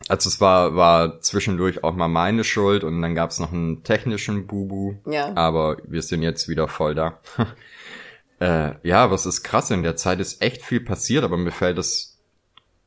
Also 0.08 0.28
es 0.28 0.40
war, 0.40 0.76
war 0.76 1.20
zwischendurch 1.20 1.84
auch 1.84 1.94
mal 1.94 2.08
meine 2.08 2.42
Schuld 2.42 2.84
und 2.84 3.02
dann 3.02 3.14
gab's 3.14 3.38
noch 3.38 3.52
einen 3.52 3.82
technischen 3.82 4.46
Bubu. 4.46 4.94
Ja. 5.06 5.34
Aber 5.36 5.76
wir 5.86 6.02
sind 6.02 6.22
jetzt 6.22 6.48
wieder 6.48 6.68
voll 6.68 6.94
da. 6.94 7.20
äh, 8.40 8.72
ja, 8.82 9.10
was 9.10 9.26
ist 9.26 9.42
krass, 9.42 9.70
in 9.70 9.82
der 9.82 9.96
Zeit 9.96 10.20
ist 10.20 10.40
echt 10.40 10.62
viel 10.62 10.80
passiert, 10.80 11.22
aber 11.22 11.36
mir 11.36 11.52
fällt 11.52 11.76
es 11.78 12.18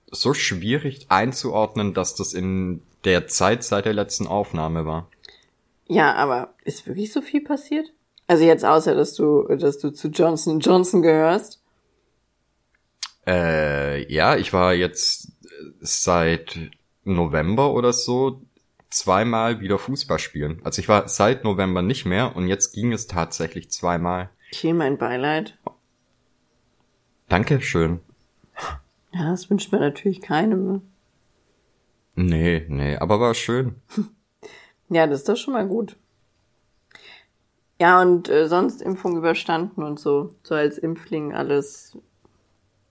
so 0.10 0.34
schwierig 0.34 1.06
einzuordnen, 1.10 1.94
dass 1.94 2.16
das 2.16 2.34
in 2.34 2.82
der 3.06 3.28
Zeit 3.28 3.64
seit 3.64 3.86
der 3.86 3.94
letzten 3.94 4.28
Aufnahme 4.28 4.86
war. 4.86 5.10
Ja, 5.88 6.14
aber 6.16 6.56
ist 6.64 6.88
wirklich 6.88 7.14
so 7.14 7.22
viel 7.22 7.44
passiert? 7.44 7.93
Also 8.28 8.44
jetzt 8.46 8.66
außer, 8.66 8.96
dass 8.96 9.14
du, 9.16 9.44
dass 9.56 9.80
du 9.80 9.92
zu 9.92 10.08
Johnson 10.08 10.60
Johnson 10.60 11.02
gehörst? 11.02 11.62
Äh, 13.26 14.12
ja, 14.12 14.36
ich 14.36 14.54
war 14.54 14.74
jetzt 14.74 15.32
seit 15.80 16.58
November 17.04 17.74
oder 17.74 17.94
so 17.94 18.42
zweimal 18.90 19.60
wieder 19.60 19.78
Fußball 19.78 20.20
spielen. 20.20 20.62
Also 20.64 20.80
ich 20.82 20.88
war 20.88 21.08
seit 21.08 21.44
November 21.44 21.82
nicht 21.82 22.06
mehr 22.06 22.36
und 22.36 22.48
jetzt 22.48 22.74
ging 22.74 22.94
es 22.94 23.08
tatsächlich 23.08 23.72
zweimal. 23.72 24.30
Okay, 24.52 24.74
mein 24.74 24.98
Beileid. 24.98 25.58
Dankeschön. 27.28 28.00
Ja, 29.12 29.32
das 29.32 29.50
wünscht 29.50 29.72
man 29.72 29.82
natürlich 29.82 30.22
keinem. 30.22 30.68
Ne? 30.68 30.82
Nee, 32.16 32.66
nee, 32.68 32.96
aber 32.98 33.20
war 33.20 33.34
schön. 33.34 33.76
ja, 34.90 35.08
das 35.08 35.20
ist 35.20 35.30
doch 35.30 35.38
schon 35.38 35.54
mal 35.54 35.68
gut. 35.68 35.96
Ja, 37.80 38.02
und 38.02 38.30
äh, 38.30 38.48
sonst 38.48 38.82
Impfung 38.82 39.18
überstanden 39.18 39.84
und 39.84 40.00
so. 40.00 40.36
So 40.44 40.56
als 40.56 40.78
Impfling 40.78 41.34
alles. 41.34 41.98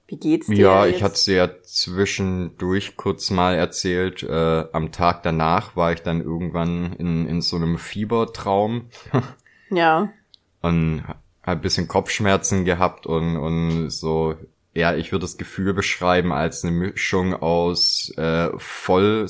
Wie 0.06 0.16
geht's 0.16 0.48
dir? 0.48 0.56
Ja, 0.56 0.86
jetzt? 0.86 0.96
ich 0.96 1.02
hatte 1.02 1.32
ja 1.32 1.48
zwischendurch 1.62 2.96
kurz 2.96 3.30
mal 3.30 3.54
erzählt. 3.54 4.22
Äh, 4.22 4.64
am 4.72 4.92
Tag 4.92 5.22
danach 5.22 5.76
war 5.76 5.92
ich 5.92 6.02
dann 6.02 6.20
irgendwann 6.20 6.92
in, 6.94 7.26
in 7.26 7.40
so 7.40 7.56
einem 7.56 7.78
Fiebertraum. 7.78 8.88
ja. 9.70 10.12
Und 10.60 11.04
hab 11.06 11.22
ein 11.42 11.60
bisschen 11.60 11.88
Kopfschmerzen 11.88 12.64
gehabt 12.64 13.06
und, 13.06 13.36
und 13.36 13.90
so, 13.90 14.36
ja, 14.74 14.94
ich 14.94 15.12
würde 15.12 15.24
das 15.24 15.38
Gefühl 15.38 15.74
beschreiben 15.74 16.32
als 16.32 16.64
eine 16.64 16.72
Mischung 16.72 17.34
aus 17.34 18.12
äh, 18.16 18.50
voll 18.58 19.26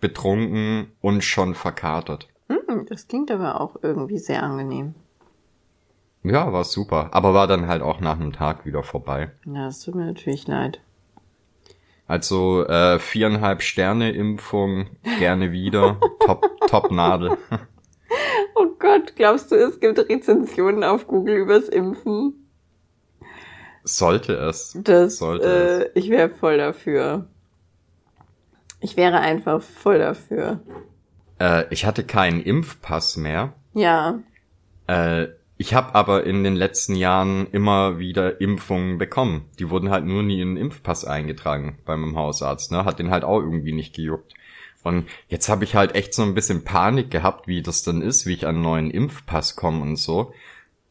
betrunken 0.00 0.92
und 1.00 1.22
schon 1.22 1.54
verkatert. 1.54 2.28
Hm, 2.70 2.86
das 2.86 3.08
klingt 3.08 3.30
aber 3.30 3.60
auch 3.60 3.76
irgendwie 3.82 4.18
sehr 4.18 4.42
angenehm. 4.42 4.94
Ja, 6.22 6.52
war 6.52 6.64
super. 6.64 7.08
Aber 7.12 7.34
war 7.34 7.46
dann 7.46 7.66
halt 7.66 7.82
auch 7.82 8.00
nach 8.00 8.20
einem 8.20 8.32
Tag 8.32 8.64
wieder 8.64 8.82
vorbei. 8.82 9.32
Ja, 9.44 9.66
das 9.66 9.80
tut 9.80 9.94
mir 9.94 10.06
natürlich 10.06 10.46
leid. 10.46 10.80
Also 12.06 12.66
äh, 12.66 12.98
viereinhalb 12.98 13.62
Sterne 13.62 14.12
Impfung, 14.12 14.86
gerne 15.18 15.52
wieder. 15.52 15.98
top, 16.20 16.46
top 16.68 16.90
Nadel. 16.90 17.36
oh 18.54 18.66
Gott, 18.78 19.16
glaubst 19.16 19.50
du, 19.50 19.56
es 19.56 19.80
gibt 19.80 19.98
Rezensionen 19.98 20.84
auf 20.84 21.06
Google 21.06 21.36
übers 21.36 21.68
Impfen? 21.68 22.48
Sollte 23.82 24.34
es. 24.34 24.78
Das, 24.84 25.18
Sollte 25.18 25.46
äh, 25.46 25.82
es. 25.86 25.90
Ich 25.94 26.10
wäre 26.10 26.28
voll 26.28 26.58
dafür. 26.58 27.26
Ich 28.80 28.96
wäre 28.96 29.20
einfach 29.20 29.62
voll 29.62 29.98
dafür. 29.98 30.60
Äh, 31.40 31.64
ich 31.70 31.84
hatte 31.86 32.04
keinen 32.04 32.42
Impfpass 32.42 33.16
mehr. 33.16 33.54
Ja. 33.74 34.20
Äh, 34.86 35.28
ich 35.56 35.74
habe 35.74 35.94
aber 35.94 36.24
in 36.24 36.44
den 36.44 36.54
letzten 36.54 36.94
Jahren 36.94 37.46
immer 37.52 37.98
wieder 37.98 38.40
Impfungen 38.40 38.98
bekommen. 38.98 39.46
Die 39.58 39.68
wurden 39.68 39.90
halt 39.90 40.06
nur 40.06 40.22
nie 40.22 40.40
in 40.40 40.54
den 40.54 40.64
Impfpass 40.64 41.04
eingetragen 41.04 41.78
bei 41.84 41.96
meinem 41.96 42.16
Hausarzt. 42.16 42.72
Ne? 42.72 42.84
Hat 42.84 42.98
den 42.98 43.10
halt 43.10 43.24
auch 43.24 43.40
irgendwie 43.40 43.72
nicht 43.72 43.94
gejuckt. 43.94 44.34
Und 44.82 45.06
jetzt 45.28 45.50
habe 45.50 45.64
ich 45.64 45.74
halt 45.74 45.94
echt 45.94 46.14
so 46.14 46.22
ein 46.22 46.34
bisschen 46.34 46.64
Panik 46.64 47.10
gehabt, 47.10 47.46
wie 47.46 47.60
das 47.60 47.82
dann 47.82 48.00
ist, 48.00 48.24
wie 48.24 48.32
ich 48.32 48.46
an 48.46 48.54
einen 48.54 48.62
neuen 48.62 48.90
Impfpass 48.90 49.56
komme 49.56 49.82
und 49.82 49.96
so 49.96 50.32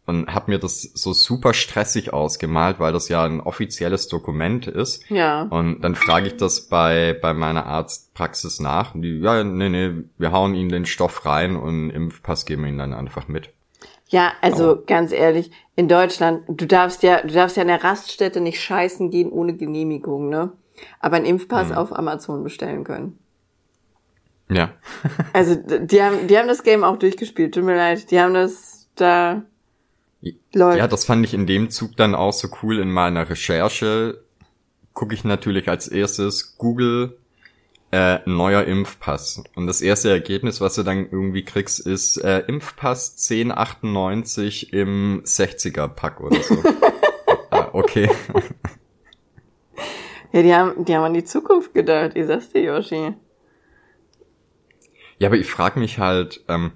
und 0.09 0.33
habe 0.33 0.49
mir 0.49 0.57
das 0.57 0.81
so 0.81 1.13
super 1.13 1.53
stressig 1.53 2.11
ausgemalt, 2.11 2.79
weil 2.79 2.91
das 2.91 3.09
ja 3.09 3.23
ein 3.23 3.41
offizielles 3.41 4.07
Dokument 4.07 4.65
ist. 4.65 5.07
Ja. 5.09 5.43
Und 5.43 5.81
dann 5.81 5.93
frage 5.93 6.27
ich 6.27 6.37
das 6.37 6.67
bei, 6.67 7.17
bei 7.21 7.35
meiner 7.35 7.67
Arztpraxis 7.67 8.59
nach. 8.59 8.95
Und 8.95 9.03
die, 9.03 9.19
ja, 9.19 9.43
nee, 9.43 9.69
nee, 9.69 9.91
wir 10.17 10.31
hauen 10.31 10.55
ihnen 10.55 10.69
den 10.69 10.87
Stoff 10.87 11.27
rein 11.27 11.55
und 11.55 11.91
Impfpass 11.91 12.47
geben 12.47 12.63
wir 12.63 12.69
ihnen 12.69 12.79
dann 12.79 12.93
einfach 12.95 13.27
mit. 13.27 13.53
Ja, 14.07 14.33
also 14.41 14.71
Aber. 14.71 14.85
ganz 14.87 15.11
ehrlich, 15.11 15.51
in 15.75 15.87
Deutschland, 15.87 16.41
du 16.47 16.65
darfst 16.65 17.03
ja, 17.03 17.21
du 17.21 17.31
darfst 17.31 17.55
ja 17.55 17.61
in 17.61 17.67
der 17.67 17.83
Raststätte 17.83 18.41
nicht 18.41 18.59
scheißen 18.59 19.11
gehen 19.11 19.31
ohne 19.31 19.55
Genehmigung, 19.55 20.29
ne? 20.29 20.53
Aber 20.99 21.17
einen 21.17 21.25
Impfpass 21.25 21.69
mhm. 21.69 21.75
auf 21.75 21.95
Amazon 21.95 22.43
bestellen 22.43 22.83
können. 22.83 23.19
Ja. 24.49 24.71
also 25.33 25.55
die 25.55 26.01
haben, 26.01 26.25
die 26.25 26.35
haben 26.35 26.47
das 26.47 26.63
Game 26.63 26.83
auch 26.83 26.97
durchgespielt. 26.97 27.53
Tut 27.53 27.63
mir 27.63 27.75
leid, 27.75 28.09
die 28.09 28.19
haben 28.19 28.33
das 28.33 28.89
da 28.95 29.43
Läuft. 30.53 30.77
Ja, 30.77 30.87
das 30.87 31.05
fand 31.05 31.25
ich 31.25 31.33
in 31.33 31.45
dem 31.45 31.69
Zug 31.69 31.95
dann 31.95 32.15
auch 32.15 32.33
so 32.33 32.49
cool 32.61 32.79
in 32.79 32.91
meiner 32.91 33.29
Recherche. 33.29 34.23
Gucke 34.93 35.13
ich 35.13 35.23
natürlich 35.23 35.69
als 35.69 35.87
erstes 35.87 36.57
Google 36.57 37.17
äh, 37.91 38.19
neuer 38.25 38.65
Impfpass. 38.65 39.43
Und 39.55 39.67
das 39.67 39.81
erste 39.81 40.09
Ergebnis, 40.09 40.61
was 40.61 40.75
du 40.75 40.83
dann 40.83 41.09
irgendwie 41.09 41.43
kriegst, 41.43 41.79
ist 41.79 42.17
äh, 42.17 42.39
Impfpass 42.39 43.15
1098 43.29 44.73
im 44.73 45.23
60er 45.23 45.87
Pack 45.87 46.19
oder 46.19 46.41
so. 46.41 46.61
ah, 47.49 47.69
okay. 47.73 48.09
ja, 50.33 50.41
die 50.41 50.53
haben, 50.53 50.85
die 50.85 50.95
haben 50.95 51.03
an 51.05 51.13
die 51.13 51.23
Zukunft 51.23 51.73
gedacht, 51.73 52.11
ich 52.15 52.27
sag's 52.27 52.49
dir, 52.49 52.61
Yoshi. 52.61 53.13
Ja, 55.17 55.27
aber 55.27 55.37
ich 55.37 55.47
frage 55.47 55.79
mich 55.79 55.97
halt, 55.99 56.43
ähm, 56.47 56.71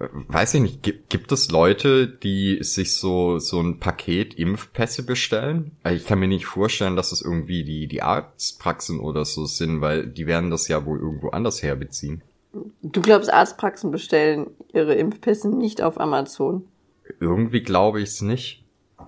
weiß 0.00 0.54
ich 0.54 0.60
nicht, 0.60 0.82
gibt, 0.82 1.10
gibt 1.10 1.32
es 1.32 1.50
Leute, 1.50 2.06
die 2.06 2.58
sich 2.62 2.96
so, 2.96 3.38
so 3.38 3.60
ein 3.60 3.80
Paket 3.80 4.34
Impfpässe 4.34 5.04
bestellen? 5.04 5.72
Ich 5.90 6.06
kann 6.06 6.20
mir 6.20 6.28
nicht 6.28 6.46
vorstellen, 6.46 6.96
dass 6.96 7.12
es 7.12 7.20
irgendwie 7.20 7.64
die, 7.64 7.86
die 7.86 8.02
Arztpraxen 8.02 9.00
oder 9.00 9.24
so 9.24 9.46
sind, 9.46 9.80
weil 9.80 10.06
die 10.06 10.26
werden 10.26 10.50
das 10.50 10.68
ja 10.68 10.84
wohl 10.84 10.98
irgendwo 10.98 11.30
anders 11.30 11.62
herbeziehen. 11.62 12.22
Du 12.82 13.02
glaubst, 13.02 13.32
Arztpraxen 13.32 13.90
bestellen 13.90 14.48
ihre 14.72 14.94
Impfpässe 14.94 15.48
nicht 15.48 15.82
auf 15.82 16.00
Amazon? 16.00 16.64
Irgendwie 17.20 17.60
glaube 17.60 18.00
ich 18.00 18.10
es 18.10 18.22
nicht. 18.22 18.64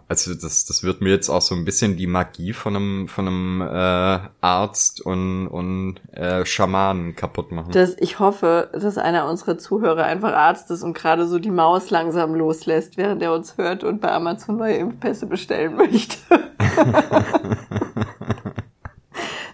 Also 0.08 0.34
das, 0.34 0.64
das 0.64 0.82
wird 0.82 1.00
mir 1.00 1.10
jetzt 1.10 1.28
auch 1.28 1.40
so 1.40 1.54
ein 1.54 1.64
bisschen 1.64 1.96
die 1.96 2.08
Magie 2.08 2.52
von 2.52 2.74
einem, 2.74 3.08
von 3.08 3.28
einem 3.28 3.60
äh, 3.60 4.20
Arzt 4.40 5.00
und, 5.00 5.46
und 5.46 6.00
äh, 6.12 6.44
Schamanen 6.44 7.14
kaputt 7.14 7.52
machen. 7.52 7.70
Das, 7.72 7.96
ich 7.98 8.18
hoffe, 8.18 8.70
dass 8.72 8.98
einer 8.98 9.28
unserer 9.28 9.56
Zuhörer 9.56 10.04
einfach 10.04 10.32
Arzt 10.32 10.70
ist 10.70 10.82
und 10.82 10.94
gerade 10.94 11.26
so 11.26 11.38
die 11.38 11.52
Maus 11.52 11.90
langsam 11.90 12.34
loslässt, 12.34 12.96
während 12.96 13.22
er 13.22 13.32
uns 13.32 13.56
hört 13.56 13.84
und 13.84 14.00
bei 14.00 14.10
Amazon 14.10 14.56
neue 14.56 14.74
Impfpässe 14.74 15.26
bestellen 15.26 15.76
möchte. 15.76 16.18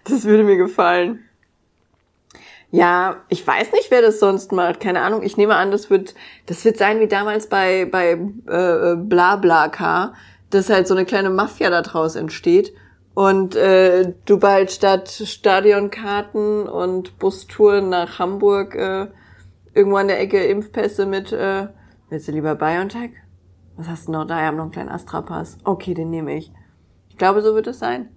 das 0.05 0.25
würde 0.25 0.45
mir 0.45 0.57
gefallen. 0.57 1.21
Ja, 2.77 3.25
ich 3.29 3.47
weiß 3.47 3.73
nicht, 3.73 3.91
wer 3.91 4.03
das 4.03 4.21
sonst 4.21 4.53
macht. 4.53 4.81
Keine 4.81 5.03
Ahnung. 5.03 5.23
Ich 5.23 5.37
nehme 5.37 5.57
an, 5.57 5.71
das 5.71 5.91
wird, 5.91 6.15
das 6.47 6.65
wird 6.65 6.77
sein 6.77 7.01
wie 7.01 7.09
damals 7.09 7.49
bei 7.49 7.85
bei 7.85 8.13
äh, 8.13 8.97
BlaBlaCar, 8.97 10.15
dass 10.51 10.71
halt 10.71 10.87
so 10.87 10.95
eine 10.95 11.05
kleine 11.05 11.31
Mafia 11.31 11.71
da 11.71 11.83
draus 11.83 12.17
entsteht 12.17 12.73
und 13.17 13.57
äh, 13.57 14.13
du 14.27 14.39
bald 14.39 14.71
statt 14.71 15.09
Stadionkarten 15.09 16.69
und 16.69 17.19
Bustouren 17.19 17.89
nach 17.89 18.19
Hamburg 18.19 18.75
äh, 18.75 19.07
irgendwo 19.73 19.97
an 19.97 20.09
der 20.09 20.21
Ecke 20.21 20.45
Impfpässe 20.45 21.07
mit. 21.07 21.33
Äh, 21.33 21.69
willst 22.11 22.29
du 22.29 22.33
lieber 22.33 22.55
BioNTech? 22.55 23.13
Was 23.77 23.89
hast 23.89 24.09
du 24.09 24.13
noch 24.13 24.27
da? 24.27 24.39
Ich 24.41 24.45
habe 24.45 24.59
noch 24.59 24.65
einen 24.65 24.73
kleinen 24.73 24.91
Astra-Pass. 24.91 25.57
Okay, 25.65 25.95
den 25.95 26.11
nehme 26.11 26.37
ich. 26.37 26.53
Ich 27.09 27.17
glaube, 27.17 27.41
so 27.41 27.55
wird 27.55 27.67
es 27.69 27.79
sein. 27.79 28.11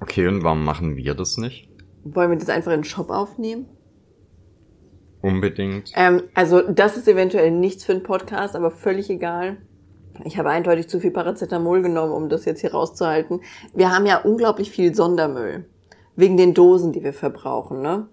Okay, 0.00 0.26
und 0.26 0.42
warum 0.42 0.64
machen 0.64 0.96
wir 0.96 1.14
das 1.14 1.36
nicht? 1.36 1.67
Wollen 2.04 2.30
wir 2.30 2.38
das 2.38 2.48
einfach 2.48 2.72
in 2.72 2.80
den 2.80 2.84
Shop 2.84 3.10
aufnehmen? 3.10 3.66
Unbedingt. 5.20 5.92
Ähm, 5.96 6.22
also 6.34 6.60
das 6.60 6.96
ist 6.96 7.08
eventuell 7.08 7.50
nichts 7.50 7.84
für 7.84 7.92
einen 7.92 8.02
Podcast, 8.02 8.54
aber 8.54 8.70
völlig 8.70 9.10
egal. 9.10 9.56
Ich 10.24 10.38
habe 10.38 10.50
eindeutig 10.50 10.88
zu 10.88 11.00
viel 11.00 11.10
Paracetamol 11.10 11.82
genommen, 11.82 12.12
um 12.12 12.28
das 12.28 12.44
jetzt 12.44 12.60
hier 12.60 12.72
rauszuhalten. 12.72 13.40
Wir 13.74 13.94
haben 13.94 14.06
ja 14.06 14.18
unglaublich 14.18 14.70
viel 14.70 14.94
Sondermüll. 14.94 15.66
Wegen 16.16 16.36
den 16.36 16.54
Dosen, 16.54 16.92
die 16.92 17.04
wir 17.04 17.12
verbrauchen, 17.12 17.80
ne? 17.80 18.08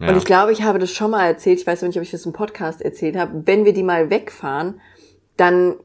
Ja. 0.00 0.08
Und 0.08 0.16
ich 0.16 0.24
glaube, 0.24 0.50
ich 0.50 0.62
habe 0.62 0.80
das 0.80 0.90
schon 0.90 1.12
mal 1.12 1.26
erzählt, 1.26 1.60
ich 1.60 1.66
weiß 1.66 1.82
nicht, 1.82 1.96
ob 1.96 2.02
ich 2.02 2.10
das 2.10 2.26
im 2.26 2.32
Podcast 2.32 2.82
erzählt 2.82 3.16
habe, 3.16 3.46
wenn 3.46 3.64
wir 3.64 3.72
die 3.72 3.84
mal 3.84 4.10
wegfahren, 4.10 4.80
dann, 5.36 5.76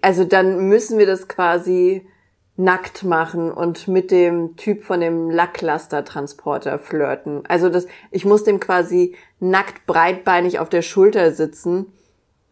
also 0.00 0.24
dann 0.24 0.68
müssen 0.68 0.98
wir 0.98 1.06
das 1.06 1.26
quasi 1.26 2.06
nackt 2.56 3.02
machen 3.02 3.50
und 3.50 3.88
mit 3.88 4.10
dem 4.10 4.56
Typ 4.56 4.84
von 4.84 5.00
dem 5.00 5.28
Lacklaster-Transporter 5.30 6.78
flirten. 6.78 7.44
Also 7.46 7.68
das, 7.68 7.86
ich 8.10 8.24
muss 8.24 8.44
dem 8.44 8.60
quasi 8.60 9.16
nackt 9.40 9.86
breitbeinig 9.86 10.60
auf 10.60 10.68
der 10.68 10.82
Schulter 10.82 11.32
sitzen, 11.32 11.86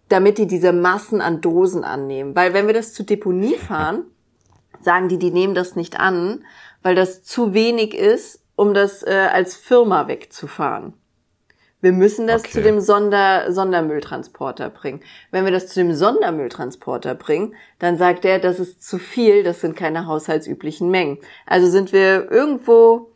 damit 0.08 0.38
die 0.38 0.46
diese 0.46 0.72
Massen 0.72 1.20
an 1.20 1.40
Dosen 1.40 1.84
annehmen. 1.84 2.34
Weil 2.34 2.52
wenn 2.52 2.66
wir 2.66 2.74
das 2.74 2.92
zur 2.92 3.06
Deponie 3.06 3.56
fahren, 3.56 4.04
sagen 4.80 5.08
die, 5.08 5.18
die 5.18 5.30
nehmen 5.30 5.54
das 5.54 5.76
nicht 5.76 6.00
an, 6.00 6.44
weil 6.82 6.96
das 6.96 7.22
zu 7.22 7.54
wenig 7.54 7.94
ist, 7.94 8.40
um 8.56 8.74
das 8.74 9.02
äh, 9.04 9.28
als 9.32 9.54
Firma 9.54 10.08
wegzufahren. 10.08 10.94
Wir 11.82 11.92
müssen 11.92 12.26
das 12.26 12.42
Okay. 12.42 12.52
zu 12.52 12.62
dem 12.62 12.80
Sonder 12.80 13.52
Sondermülltransporter 13.52 14.70
bringen. 14.70 15.00
Wenn 15.32 15.44
wir 15.44 15.52
das 15.52 15.66
zu 15.66 15.80
dem 15.80 15.92
Sondermülltransporter 15.92 17.14
bringen, 17.16 17.54
dann 17.80 17.98
sagt 17.98 18.24
er, 18.24 18.38
das 18.38 18.60
ist 18.60 18.82
zu 18.82 18.98
viel, 18.98 19.42
das 19.42 19.60
sind 19.60 19.76
keine 19.76 20.06
haushaltsüblichen 20.06 20.90
Mengen. 20.90 21.18
Also 21.44 21.68
sind 21.68 21.92
wir 21.92 22.30
irgendwo 22.30 23.10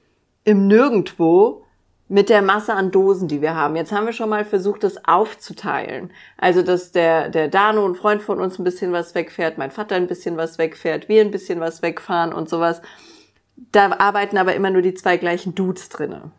im 0.45 0.67
Nirgendwo 0.67 1.63
mit 2.09 2.29
der 2.29 2.43
Masse 2.43 2.75
an 2.75 2.91
Dosen, 2.91 3.29
die 3.29 3.41
wir 3.41 3.55
haben. 3.55 3.77
Jetzt 3.77 3.93
haben 3.93 4.07
wir 4.07 4.13
schon 4.13 4.29
mal 4.29 4.45
versucht, 4.45 4.85
das 4.85 5.05
aufzuteilen. 5.07 6.11
Also, 6.37 6.63
dass 6.63 6.93
der, 6.93 7.31
der 7.31 7.49
Dano, 7.49 7.87
ein 7.87 7.95
Freund 7.95 8.23
von 8.23 8.41
uns, 8.41 8.59
ein 8.59 8.65
bisschen 8.65 8.93
was 8.93 9.15
wegfährt, 9.15 9.59
mein 9.59 9.71
Vater 9.71 9.97
ein 9.97 10.07
bisschen 10.07 10.37
was 10.37 10.59
wegfährt, 10.59 11.09
wir 11.09 11.21
ein 11.21 11.31
bisschen 11.31 11.59
was 11.61 11.83
wegfahren 11.83 12.33
und 12.33 12.49
sowas. 12.49 12.83
Da 13.73 13.93
arbeiten 13.99 14.39
aber 14.39 14.55
immer 14.55 14.71
nur 14.71 14.83
die 14.83 14.95
zwei 14.95 15.17
gleichen 15.17 15.55
Dudes 15.55 15.89
drinne. 15.89 16.31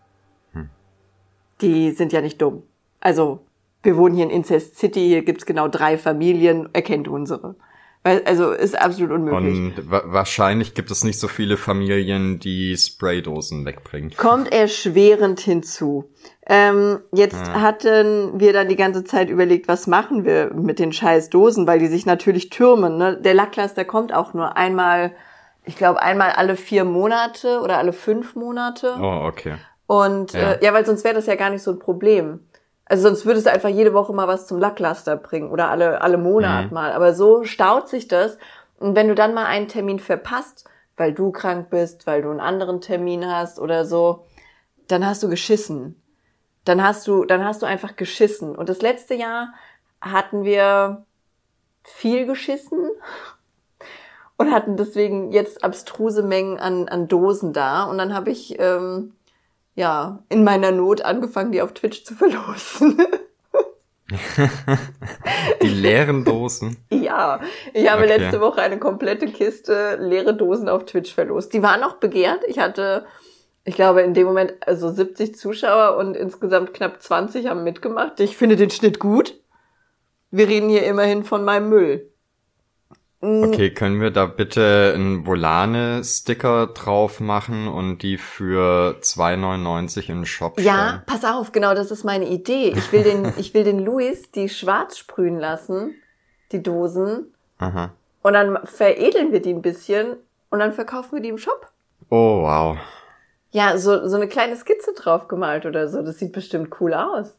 Die 1.61 1.91
sind 1.91 2.13
ja 2.13 2.21
nicht 2.21 2.41
dumm. 2.41 2.63
Also, 2.99 3.39
wir 3.83 3.97
wohnen 3.97 4.15
hier 4.15 4.25
in 4.25 4.31
Incest 4.31 4.77
City, 4.77 5.07
hier 5.07 5.23
gibt's 5.23 5.45
genau 5.45 5.67
drei 5.67 5.97
Familien, 5.97 6.69
erkennt 6.73 7.07
unsere. 7.07 7.55
Weil, 8.03 8.23
also, 8.25 8.51
ist 8.51 8.79
absolut 8.79 9.11
unmöglich. 9.11 9.57
Und 9.57 9.91
wa 9.91 10.01
wahrscheinlich 10.05 10.73
gibt 10.73 10.91
es 10.91 11.03
nicht 11.03 11.19
so 11.19 11.27
viele 11.27 11.57
Familien, 11.57 12.39
die 12.39 12.77
Spraydosen 12.77 13.65
wegbringen. 13.65 14.13
kommt 14.15 14.51
erschwerend 14.51 15.41
hinzu. 15.41 16.09
Ähm, 16.45 16.99
jetzt 17.11 17.35
hatten 17.51 18.39
wir 18.39 18.53
dann 18.53 18.69
die 18.69 18.77
ganze 18.77 19.03
Zeit 19.03 19.29
überlegt, 19.29 19.67
was 19.67 19.87
machen 19.87 20.23
wir 20.23 20.53
mit 20.53 20.79
den 20.79 20.93
scheiß 20.93 21.29
Dosen, 21.29 21.67
weil 21.67 21.79
die 21.79 21.87
sich 21.87 22.05
natürlich 22.05 22.49
türmen. 22.49 22.97
Ne? 22.97 23.19
Der 23.19 23.33
Lacklaster 23.33 23.83
kommt 23.83 24.13
auch 24.13 24.33
nur 24.33 24.55
einmal, 24.55 25.13
ich 25.65 25.75
glaube 25.75 26.01
einmal 26.01 26.31
alle 26.31 26.55
vier 26.55 26.85
Monate 26.85 27.59
oder 27.61 27.77
alle 27.77 27.91
fünf 27.91 28.35
Monate. 28.35 28.95
Oh, 29.01 29.25
okay. 29.27 29.55
Und 29.87 30.33
Ja. 30.33 30.53
äh, 30.53 30.63
ja 30.65 30.73
weil 30.73 30.85
sonst 30.85 31.03
wäre 31.03 31.15
das 31.15 31.25
ja 31.25 31.35
gar 31.35 31.49
nicht 31.49 31.63
so 31.63 31.71
ein 31.71 31.79
Problem. 31.79 32.47
Also 32.85 33.03
sonst 33.03 33.25
würdest 33.25 33.45
du 33.47 33.51
einfach 33.51 33.69
jede 33.69 33.93
Woche 33.93 34.13
mal 34.13 34.27
was 34.27 34.47
zum 34.47 34.59
Lacklaster 34.59 35.17
bringen 35.17 35.49
oder 35.49 35.69
alle, 35.69 36.01
alle 36.01 36.17
Monat 36.17 36.67
Mhm. 36.67 36.73
mal. 36.73 36.91
Aber 36.91 37.13
so 37.13 37.43
staut 37.43 37.89
sich 37.89 38.07
das. 38.07 38.37
Und 38.79 38.95
wenn 38.95 39.07
du 39.07 39.15
dann 39.15 39.33
mal 39.33 39.45
einen 39.45 39.67
Termin 39.67 39.99
verpasst, 39.99 40.65
weil 40.95 41.13
du 41.13 41.31
krank 41.31 41.69
bist, 41.69 42.07
weil 42.07 42.21
du 42.21 42.29
einen 42.29 42.39
anderen 42.39 42.81
Termin 42.81 43.25
hast 43.29 43.59
oder 43.59 43.85
so, 43.85 44.25
dann 44.87 45.05
hast 45.05 45.21
du 45.23 45.29
geschissen. 45.29 46.01
Dann 46.65 46.83
hast 46.83 47.07
du, 47.07 47.25
dann 47.25 47.43
hast 47.43 47.61
du 47.61 47.65
einfach 47.65 47.95
geschissen. 47.95 48.55
Und 48.55 48.69
das 48.69 48.81
letzte 48.81 49.15
Jahr 49.15 49.53
hatten 50.01 50.43
wir 50.43 51.05
viel 51.83 52.25
geschissen 52.25 52.89
und 54.37 54.51
hatten 54.51 54.77
deswegen 54.77 55.31
jetzt 55.31 55.63
abstruse 55.63 56.23
Mengen 56.23 56.57
an, 56.59 56.87
an 56.87 57.07
Dosen 57.07 57.53
da. 57.53 57.83
Und 57.83 57.97
dann 57.97 58.13
habe 58.13 58.29
ich 58.31 58.59
ähm, 58.59 59.13
ja 59.77 60.21
in 60.27 60.43
meiner 60.43 60.71
Not 60.73 61.01
angefangen, 61.03 61.53
die 61.53 61.61
auf 61.61 61.71
Twitch 61.73 62.03
zu 62.03 62.13
verlosen. 62.15 62.97
Die 65.61 65.67
leeren 65.67 66.23
Dosen. 66.23 66.77
ja, 66.89 67.41
ich 67.73 67.89
habe 67.91 68.03
Okay. 68.03 68.17
letzte 68.17 68.39
Woche 68.39 68.61
eine 68.61 68.79
komplette 68.79 69.27
Kiste 69.27 69.97
leere 69.99 70.33
Dosen 70.33 70.69
auf 70.69 70.85
Twitch 70.85 71.13
verlost. 71.13 71.53
Die 71.53 71.61
waren 71.61 71.81
noch 71.81 71.97
begehrt. 71.97 72.41
Ich 72.47 72.57
hatte, 72.57 73.05
ich 73.65 73.75
glaube, 73.75 74.01
in 74.03 74.13
dem 74.13 74.25
Moment 74.27 74.53
also 74.65 74.89
70 74.89 75.35
Zuschauer 75.35 75.97
und 75.97 76.15
insgesamt 76.15 76.73
knapp 76.73 77.01
20 77.01 77.47
haben 77.47 77.63
mitgemacht. 77.65 78.19
Ich 78.21 78.37
finde 78.37 78.55
den 78.55 78.69
Schnitt 78.69 78.99
gut. 78.99 79.35
Wir 80.31 80.47
reden 80.47 80.69
hier 80.69 80.85
immerhin 80.85 81.23
von 81.25 81.43
meinem 81.43 81.67
Müll. 81.69 82.09
Okay, 83.43 83.71
können 83.73 83.99
wir 83.99 84.11
da 84.11 84.25
bitte 84.25 84.93
einen 84.95 85.25
Volane-Sticker 85.25 86.67
drauf 86.67 87.19
machen 87.19 87.67
und 87.67 87.99
die 87.99 88.17
für 88.17 88.97
2,99 89.01 90.09
in 90.09 90.15
den 90.19 90.25
Shop 90.25 90.59
Ja, 90.59 90.87
stellen? 90.87 91.01
pass 91.05 91.25
auf, 91.25 91.51
genau, 91.51 91.73
das 91.73 91.91
ist 91.91 92.03
meine 92.03 92.27
Idee. 92.27 92.69
Ich 92.75 92.91
will 92.91 93.03
den, 93.03 93.33
ich 93.37 93.53
will 93.53 93.63
den 93.63 93.79
Luis 93.79 94.31
die 94.31 94.49
schwarz 94.49 94.97
sprühen 94.97 95.39
lassen, 95.39 95.95
die 96.51 96.63
Dosen, 96.63 97.33
Aha. 97.59 97.91
und 98.21 98.33
dann 98.33 98.59
veredeln 98.65 99.31
wir 99.31 99.41
die 99.41 99.53
ein 99.53 99.61
bisschen 99.61 100.15
und 100.49 100.59
dann 100.59 100.73
verkaufen 100.73 101.13
wir 101.13 101.21
die 101.21 101.29
im 101.29 101.37
Shop. 101.37 101.67
Oh, 102.09 102.43
wow. 102.43 102.77
Ja, 103.51 103.77
so, 103.77 104.07
so 104.07 104.15
eine 104.15 104.27
kleine 104.27 104.55
Skizze 104.55 104.93
drauf 104.93 105.27
gemalt 105.27 105.65
oder 105.65 105.87
so. 105.87 106.01
Das 106.01 106.19
sieht 106.19 106.31
bestimmt 106.31 106.75
cool 106.79 106.93
aus. 106.93 107.35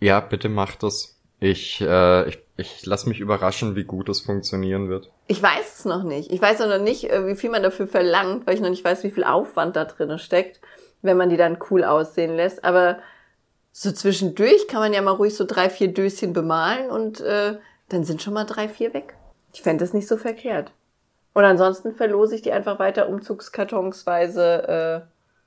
Ja, 0.00 0.20
bitte 0.20 0.48
mach 0.48 0.74
das. 0.76 1.16
Ich, 1.40 1.80
äh, 1.80 2.28
ich, 2.28 2.38
ich 2.56 2.84
lass 2.84 3.06
mich 3.06 3.20
überraschen, 3.20 3.76
wie 3.76 3.84
gut 3.84 4.08
es 4.08 4.20
funktionieren 4.20 4.88
wird. 4.88 5.10
Ich 5.26 5.42
weiß 5.42 5.78
es 5.78 5.84
noch 5.84 6.02
nicht. 6.02 6.30
Ich 6.30 6.40
weiß 6.40 6.60
auch 6.60 6.68
noch 6.68 6.82
nicht, 6.82 7.10
äh, 7.10 7.26
wie 7.26 7.36
viel 7.36 7.50
man 7.50 7.62
dafür 7.62 7.86
verlangt, 7.86 8.46
weil 8.46 8.54
ich 8.54 8.60
noch 8.60 8.70
nicht 8.70 8.84
weiß, 8.84 9.04
wie 9.04 9.10
viel 9.10 9.24
Aufwand 9.24 9.76
da 9.76 9.84
drin 9.84 10.18
steckt, 10.18 10.60
wenn 11.00 11.16
man 11.16 11.30
die 11.30 11.36
dann 11.36 11.58
cool 11.70 11.84
aussehen 11.84 12.36
lässt. 12.36 12.64
Aber 12.64 12.98
so 13.72 13.90
zwischendurch 13.90 14.68
kann 14.68 14.80
man 14.80 14.92
ja 14.92 15.00
mal 15.00 15.12
ruhig 15.12 15.34
so 15.34 15.44
drei, 15.46 15.70
vier 15.70 15.88
Döschen 15.88 16.32
bemalen 16.34 16.90
und 16.90 17.20
äh, 17.20 17.56
dann 17.88 18.04
sind 18.04 18.22
schon 18.22 18.34
mal 18.34 18.44
drei, 18.44 18.68
vier 18.68 18.92
weg. 18.92 19.14
Ich 19.54 19.62
fände 19.62 19.82
das 19.84 19.94
nicht 19.94 20.06
so 20.08 20.16
verkehrt. 20.16 20.72
Und 21.34 21.44
ansonsten 21.44 21.92
verlose 21.92 22.34
ich 22.34 22.42
die 22.42 22.52
einfach 22.52 22.78
weiter 22.78 23.08
umzugskartonsweise 23.08 25.06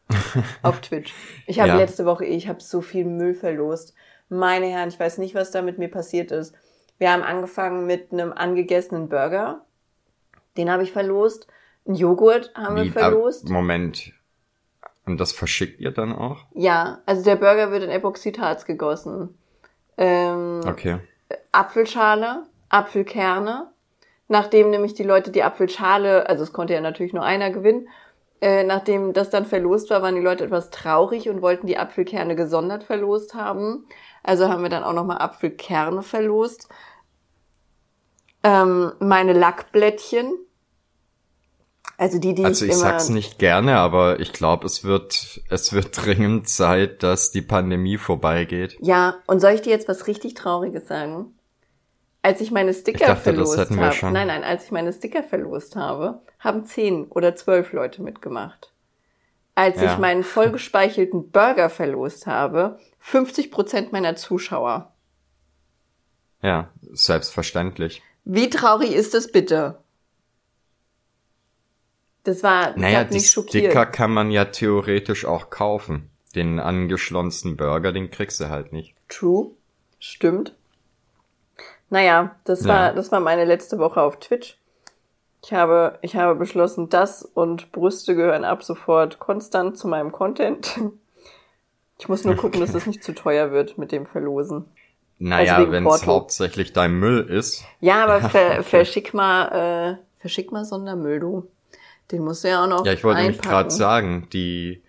äh, 0.09 0.13
auf 0.63 0.81
Twitch. 0.81 1.13
Ich 1.45 1.59
habe 1.59 1.69
Ja. 1.69 1.77
letzte 1.77 2.05
Woche, 2.05 2.25
ich 2.25 2.47
habe 2.47 2.61
so 2.61 2.81
viel 2.81 3.05
Müll 3.05 3.33
verlost. 3.35 3.93
Meine 4.29 4.65
Herren, 4.67 4.89
ich 4.89 4.99
weiß 4.99 5.19
nicht, 5.19 5.35
was 5.35 5.51
da 5.51 5.61
mit 5.61 5.77
mir 5.77 5.89
passiert 5.89 6.31
ist. 6.31 6.55
Wir 6.97 7.12
haben 7.12 7.23
angefangen 7.23 7.86
mit 7.86 8.12
einem 8.12 8.31
angegessenen 8.34 9.10
Burger. 9.10 9.62
Den 10.58 10.71
habe 10.71 10.84
ich 10.84 10.91
verlost. 10.91 11.47
Ein 11.88 11.95
Joghurt 11.95 12.51
haben 12.55 12.75
wir 12.77 12.86
Wie- 12.86 12.89
verlost. 12.89 13.49
Moment. 13.49 14.13
Und 15.05 15.19
das 15.19 15.34
verschickt 15.34 15.79
ihr 15.81 15.91
dann 15.91 16.13
auch? 16.13 16.45
Ja, 16.53 16.99
also 17.05 17.23
der 17.23 17.36
Burger 17.36 17.71
wird 17.71 17.84
in 17.84 17.89
Epoxidharz 17.91 18.65
gegossen. 18.65 19.38
Ähm, 19.97 20.62
Okay. 20.65 20.99
Apfelschale, 21.51 22.43
Apfelkerne. 22.69 23.67
Nachdem 24.27 24.71
nämlich 24.71 24.95
die 24.95 25.03
Leute 25.03 25.29
die 25.31 25.43
Apfelschale, 25.43 26.27
also 26.27 26.43
es 26.43 26.53
konnte 26.53 26.73
ja 26.73 26.81
natürlich 26.81 27.13
nur 27.13 27.23
einer 27.23 27.51
gewinnen, 27.51 27.88
äh, 28.41 28.63
nachdem 28.63 29.13
das 29.13 29.29
dann 29.29 29.45
verlost 29.45 29.89
war, 29.91 30.01
waren 30.01 30.15
die 30.15 30.21
Leute 30.21 30.43
etwas 30.45 30.71
traurig 30.71 31.29
und 31.29 31.41
wollten 31.43 31.67
die 31.67 31.77
Apfelkerne 31.77 32.36
gesondert 32.36 32.84
verlost 32.84 33.36
haben. 33.36 33.86
Also 34.25 34.49
haben 34.49 34.63
wir 34.63 34.69
dann 34.69 34.83
auch 34.83 34.93
nochmal 34.93 35.19
Apfelkerne 35.19 36.01
verlost. 36.01 36.67
Ähm, 38.43 38.93
meine 38.99 39.33
Lackblättchen, 39.33 40.33
Also 41.97 42.19
die, 42.19 42.33
die 42.33 42.43
Also 42.43 42.65
ich 42.65 42.71
immer, 42.71 42.81
sag's 42.81 43.09
nicht 43.09 43.38
gerne, 43.39 43.77
aber 43.77 44.19
ich 44.19 44.33
glaube, 44.33 44.65
es 44.65 44.83
wird, 44.83 45.41
es 45.49 45.73
wird 45.73 45.89
dringend 46.05 46.49
Zeit, 46.49 47.03
dass 47.03 47.31
die 47.31 47.41
Pandemie 47.41 47.97
vorbeigeht. 47.97 48.77
Ja, 48.81 49.15
und 49.27 49.39
soll 49.39 49.51
ich 49.51 49.61
dir 49.61 49.69
jetzt 49.69 49.88
was 49.88 50.07
richtig 50.07 50.33
Trauriges 50.33 50.88
sagen? 50.88 51.38
Als 52.23 52.41
ich 52.41 52.49
meine 52.49 52.73
Sticker 52.73 52.99
Ich 53.01 53.05
dachte, 53.05 53.21
verlost 53.21 53.59
habe, 53.59 54.11
nein, 54.11 54.27
nein, 54.27 54.43
als 54.43 54.65
ich 54.65 54.71
meine 54.71 54.91
Sticker 54.91 55.21
verlost 55.21 55.75
habe, 55.75 56.21
haben 56.39 56.65
zehn 56.65 57.05
oder 57.05 57.35
zwölf 57.35 57.71
Leute 57.71 58.01
mitgemacht. 58.01 58.73
Als 59.53 59.79
Ja. 59.79 59.93
ich 59.93 59.99
meinen 59.99 60.23
vollgespeichelten 60.23 61.29
Burger 61.31 61.69
verlost 61.69 62.25
habe, 62.25 62.79
50 63.05 63.51
Prozent 63.51 63.91
meiner 63.91 64.15
Zuschauer. 64.15 64.91
Ja, 66.41 66.69
selbstverständlich. 66.91 68.01
Wie 68.23 68.49
traurig 68.49 68.93
ist 68.93 69.13
das 69.13 69.31
bitte? 69.31 69.77
Das 72.23 72.41
war, 72.41 72.71
das 72.71 72.77
Naja, 72.77 73.03
die. 73.03 73.19
Sticker 73.19 73.85
kann 73.85 74.11
man 74.11 74.31
ja 74.31 74.45
theoretisch 74.45 75.25
auch 75.25 75.51
kaufen. 75.51 76.09
Den 76.33 76.59
angeschlonzten 76.59 77.57
Burger, 77.57 77.91
den 77.91 78.09
kriegst 78.09 78.39
du 78.39 78.49
halt 78.49 78.73
nicht. 78.73 78.95
True. 79.07 79.51
Stimmt. 79.99 80.55
Naja, 81.91 82.35
das 82.43 82.65
war, 82.65 82.87
Ja. 82.87 82.93
das 82.93 83.11
war 83.11 83.19
meine 83.19 83.45
letzte 83.45 83.77
Woche 83.77 84.01
auf 84.01 84.17
Twitch. 84.19 84.57
Ich 85.43 85.53
habe, 85.53 85.99
ich 86.01 86.15
habe 86.15 86.33
beschlossen, 86.33 86.89
das 86.89 87.21
und 87.21 87.71
Brüste 87.71 88.15
gehören 88.15 88.45
ab 88.45 88.63
sofort 88.63 89.19
konstant 89.19 89.77
zu 89.77 89.87
meinem 89.87 90.11
Content. 90.11 90.79
Ich 91.97 92.10
muss 92.10 92.23
nur 92.25 92.36
gucken, 92.36 92.60
dass 92.60 92.73
das 92.73 92.86
nicht 92.88 93.03
zu 93.03 93.13
teuer 93.13 93.51
wird 93.51 93.77
mit 93.77 93.91
dem 93.91 94.05
Verlosen. 94.05 94.65
Naja, 95.17 95.58
Also 95.58 95.71
wenn 95.71 95.86
es 95.88 96.05
hauptsächlich 96.05 96.73
dein 96.73 96.99
Müll 96.99 97.21
ist. 97.21 97.63
Ja, 97.79 98.03
aber 98.03 98.21
ver, 98.29 98.63
verschick 98.63 99.13
mal, 99.13 99.97
äh, 99.97 100.19
verschick 100.19 100.51
mal 100.51 100.65
Sondermüll, 100.65 101.19
du. 101.19 101.47
Den 102.12 102.23
musst 102.23 102.43
du 102.43 102.49
ja 102.49 102.63
auch 102.63 102.67
noch 102.67 102.86
Ja, 102.86 102.93
ich 102.93 103.03
wollte 103.03 103.21
nämlich 103.21 103.38
einpacken. 103.39 103.55
gerade 103.55 103.71
sagen, 103.71 104.27
die, 104.34 104.84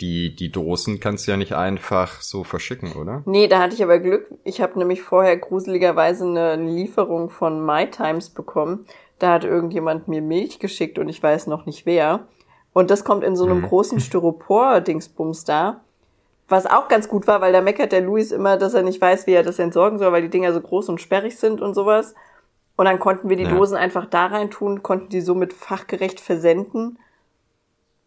die, 0.00 0.34
die 0.34 0.50
Dosen 0.50 0.98
kannst 0.98 1.26
du 1.26 1.30
ja 1.30 1.36
nicht 1.36 1.52
einfach 1.54 2.20
so 2.20 2.42
verschicken, 2.42 2.92
oder? 2.92 3.22
Nee, 3.26 3.46
da 3.46 3.60
hatte 3.60 3.74
ich 3.74 3.82
aber 3.82 3.98
Glück. 4.00 4.28
Ich 4.44 4.60
habe 4.60 4.78
nämlich 4.78 5.02
vorher 5.02 5.36
gruseligerweise 5.36 6.24
eine 6.24 6.56
Lieferung 6.56 7.30
von 7.30 7.64
MyTimes 7.64 8.30
bekommen. 8.30 8.86
Da 9.20 9.32
hat 9.34 9.44
irgendjemand 9.44 10.08
mir 10.08 10.20
Milch 10.20 10.58
geschickt 10.58 10.98
und 10.98 11.08
ich 11.08 11.22
weiß 11.22 11.46
noch 11.46 11.64
nicht 11.64 11.86
wer. 11.86 12.26
Und 12.72 12.90
das 12.90 13.04
kommt 13.04 13.22
in 13.24 13.36
so 13.36 13.44
einem 13.44 13.58
Mhm. 13.60 13.66
großen 13.66 14.00
Styropor-Dingsbums 14.60 15.44
da. 15.44 15.80
Was 16.50 16.66
auch 16.66 16.88
ganz 16.88 17.08
gut 17.08 17.28
war, 17.28 17.40
weil 17.40 17.52
da 17.52 17.60
meckert 17.60 17.92
der 17.92 18.00
Luis 18.00 18.32
immer, 18.32 18.56
dass 18.56 18.74
er 18.74 18.82
nicht 18.82 19.00
weiß, 19.00 19.26
wie 19.28 19.32
er 19.32 19.44
das 19.44 19.60
entsorgen 19.60 19.98
soll, 20.00 20.10
weil 20.10 20.22
die 20.22 20.30
Dinger 20.30 20.52
so 20.52 20.60
groß 20.60 20.88
und 20.88 21.00
sperrig 21.00 21.38
sind 21.38 21.60
und 21.60 21.74
sowas. 21.74 22.14
Und 22.76 22.86
dann 22.86 22.98
konnten 22.98 23.28
wir 23.28 23.36
die 23.36 23.44
Ja. 23.44 23.50
Dosen 23.50 23.76
einfach 23.76 24.06
da 24.06 24.26
rein 24.26 24.50
tun, 24.50 24.82
konnten 24.82 25.10
die 25.10 25.20
somit 25.20 25.52
fachgerecht 25.52 26.20
versenden. 26.20 26.98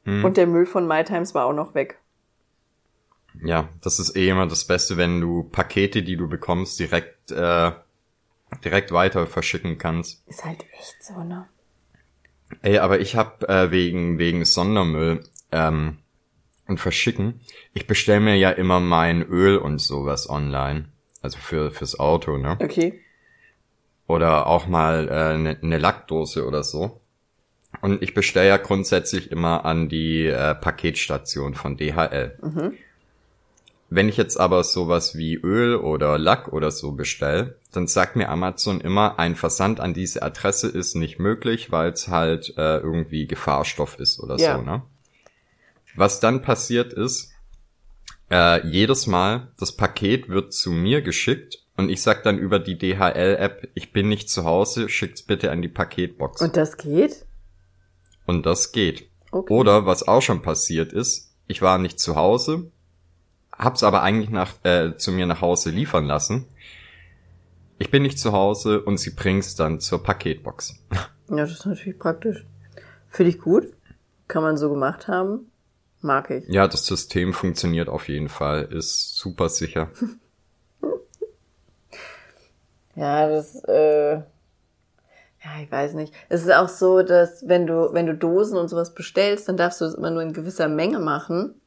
Hm. 0.03 0.25
Und 0.25 0.35
der 0.35 0.45
Müll 0.45 0.65
von 0.65 0.85
MyTimes 0.85 1.33
war 1.33 1.45
auch 1.45 1.53
noch 1.53 1.73
weg. 1.73 1.99
Ja, 3.41 3.69
das 3.81 3.99
ist 3.99 4.15
eh 4.17 4.27
immer 4.27 4.45
das 4.45 4.65
Beste, 4.65 4.97
wenn 4.97 5.21
du 5.21 5.43
Pakete, 5.43 6.03
die 6.03 6.17
du 6.17 6.27
bekommst, 6.27 6.77
direkt, 6.79 7.31
äh, 7.31 7.71
direkt 8.63 8.91
weiter 8.91 9.25
verschicken 9.25 9.77
kannst. 9.77 10.21
Ist 10.27 10.43
halt 10.43 10.65
echt 10.77 11.01
so, 11.01 11.23
ne? 11.23 11.47
Ey, 12.61 12.77
aber 12.79 12.99
ich 12.99 13.15
hab 13.15 13.43
äh, 13.49 13.71
wegen 13.71 14.19
wegen 14.19 14.45
Sondermüll 14.45 15.23
ähm, 15.51 15.97
und 16.67 16.79
Verschicken. 16.79 17.39
Ich 17.73 17.87
bestell 17.87 18.19
mir 18.19 18.35
ja 18.35 18.49
immer 18.51 18.79
mein 18.79 19.21
Öl 19.23 19.57
und 19.57 19.79
sowas 19.79 20.29
online, 20.29 20.85
also 21.21 21.37
für 21.37 21.71
fürs 21.71 21.99
Auto, 21.99 22.37
ne? 22.37 22.57
Okay. 22.61 23.01
Oder 24.07 24.47
auch 24.47 24.67
mal 24.67 25.09
eine 25.09 25.33
äh, 25.33 25.37
ne- 25.37 25.57
ne 25.61 25.77
Lackdose 25.77 26.45
oder 26.45 26.63
so. 26.63 26.99
Und 27.81 28.01
ich 28.03 28.13
bestelle 28.13 28.47
ja 28.49 28.57
grundsätzlich 28.57 29.31
immer 29.31 29.65
an 29.65 29.89
die 29.89 30.27
äh, 30.27 30.53
Paketstation 30.55 31.55
von 31.55 31.75
DHL. 31.77 32.37
Mhm. 32.41 32.73
Wenn 33.89 34.09
ich 34.09 34.17
jetzt 34.17 34.39
aber 34.39 34.63
sowas 34.63 35.15
wie 35.17 35.35
Öl 35.35 35.75
oder 35.75 36.17
Lack 36.17 36.51
oder 36.51 36.71
so 36.71 36.93
bestell, 36.93 37.57
dann 37.71 37.87
sagt 37.87 38.15
mir 38.15 38.29
Amazon 38.29 38.81
immer, 38.81 39.19
ein 39.19 39.35
Versand 39.35 39.79
an 39.79 39.93
diese 39.93 40.23
Adresse 40.23 40.67
ist 40.67 40.95
nicht 40.95 41.19
möglich, 41.19 41.71
weil 41.71 41.91
es 41.91 42.07
halt 42.07 42.53
äh, 42.57 42.77
irgendwie 42.77 43.27
Gefahrstoff 43.27 43.99
ist 43.99 44.19
oder 44.19 44.37
Ja. 44.37 44.55
so, 44.57 44.63
ne? 44.63 44.81
Was 45.95 46.19
dann 46.19 46.41
passiert 46.41 46.93
ist, 46.93 47.31
äh, 48.31 48.65
jedes 48.67 49.07
Mal, 49.07 49.51
das 49.59 49.75
Paket 49.75 50.29
wird 50.29 50.53
zu 50.53 50.71
mir 50.71 51.01
geschickt 51.01 51.59
und 51.77 51.89
ich 51.89 52.01
sag 52.01 52.23
dann 52.23 52.37
über 52.37 52.59
die 52.59 52.77
DHL-App, 52.77 53.69
ich 53.73 53.93
bin 53.93 54.09
nicht 54.09 54.29
zu 54.29 54.43
Hause, 54.43 54.89
schickt's 54.89 55.23
bitte 55.23 55.51
an 55.51 55.61
die 55.61 55.67
Paketbox. 55.67 56.41
Und 56.41 56.57
das 56.57 56.77
geht? 56.77 57.25
Und 58.25 58.45
das 58.45 58.71
geht. 58.71 59.09
Okay. 59.31 59.53
Oder 59.53 59.85
was 59.85 60.07
auch 60.07 60.21
schon 60.21 60.41
passiert 60.41 60.93
ist, 60.93 61.35
ich 61.47 61.61
war 61.61 61.77
nicht 61.77 61.99
zu 61.99 62.15
Hause, 62.15 62.71
hab's 63.51 63.83
aber 63.83 64.01
eigentlich 64.01 64.29
nach, 64.29 64.53
äh, 64.63 64.95
zu 64.97 65.11
mir 65.11 65.25
nach 65.25 65.41
Hause 65.41 65.69
liefern 65.69 66.05
lassen. 66.05 66.47
Ich 67.79 67.91
bin 67.91 68.03
nicht 68.03 68.19
zu 68.19 68.31
Hause 68.31 68.81
und 68.81 68.97
sie 68.97 69.11
bringt's 69.11 69.55
dann 69.55 69.79
zur 69.79 70.03
Paketbox. 70.03 70.79
Ja, 71.29 71.37
das 71.37 71.51
ist 71.51 71.65
natürlich 71.65 71.97
praktisch. 71.97 72.45
Finde 73.09 73.29
ich 73.29 73.39
gut. 73.39 73.73
Kann 74.27 74.43
man 74.43 74.57
so 74.57 74.69
gemacht 74.69 75.07
haben. 75.07 75.51
Mag 76.03 76.29
ich. 76.29 76.47
Ja, 76.49 76.67
das 76.67 76.85
System 76.85 77.33
funktioniert 77.33 77.87
auf 77.87 78.09
jeden 78.09 78.27
Fall, 78.27 78.63
ist 78.63 79.17
super 79.17 79.49
sicher. 79.49 79.89
Ja, 82.95 83.27
das, 83.27 83.55
äh, 83.63 84.17
ja, 84.17 84.23
ich 85.63 85.71
weiß 85.71 85.95
nicht. 85.95 86.13
Es 86.29 86.43
ist 86.43 86.53
auch 86.53 86.69
so, 86.69 87.01
dass 87.01 87.47
wenn 87.47 87.65
du, 87.65 87.91
wenn 87.91 88.05
du 88.05 88.13
Dosen 88.13 88.55
und 88.55 88.67
sowas 88.67 88.93
bestellst, 88.93 89.49
dann 89.49 89.57
darfst 89.57 89.81
du 89.81 89.85
es 89.85 89.95
immer 89.95 90.11
nur 90.11 90.21
in 90.21 90.31
gewisser 90.31 90.67
Menge 90.67 90.99
machen. 90.99 91.59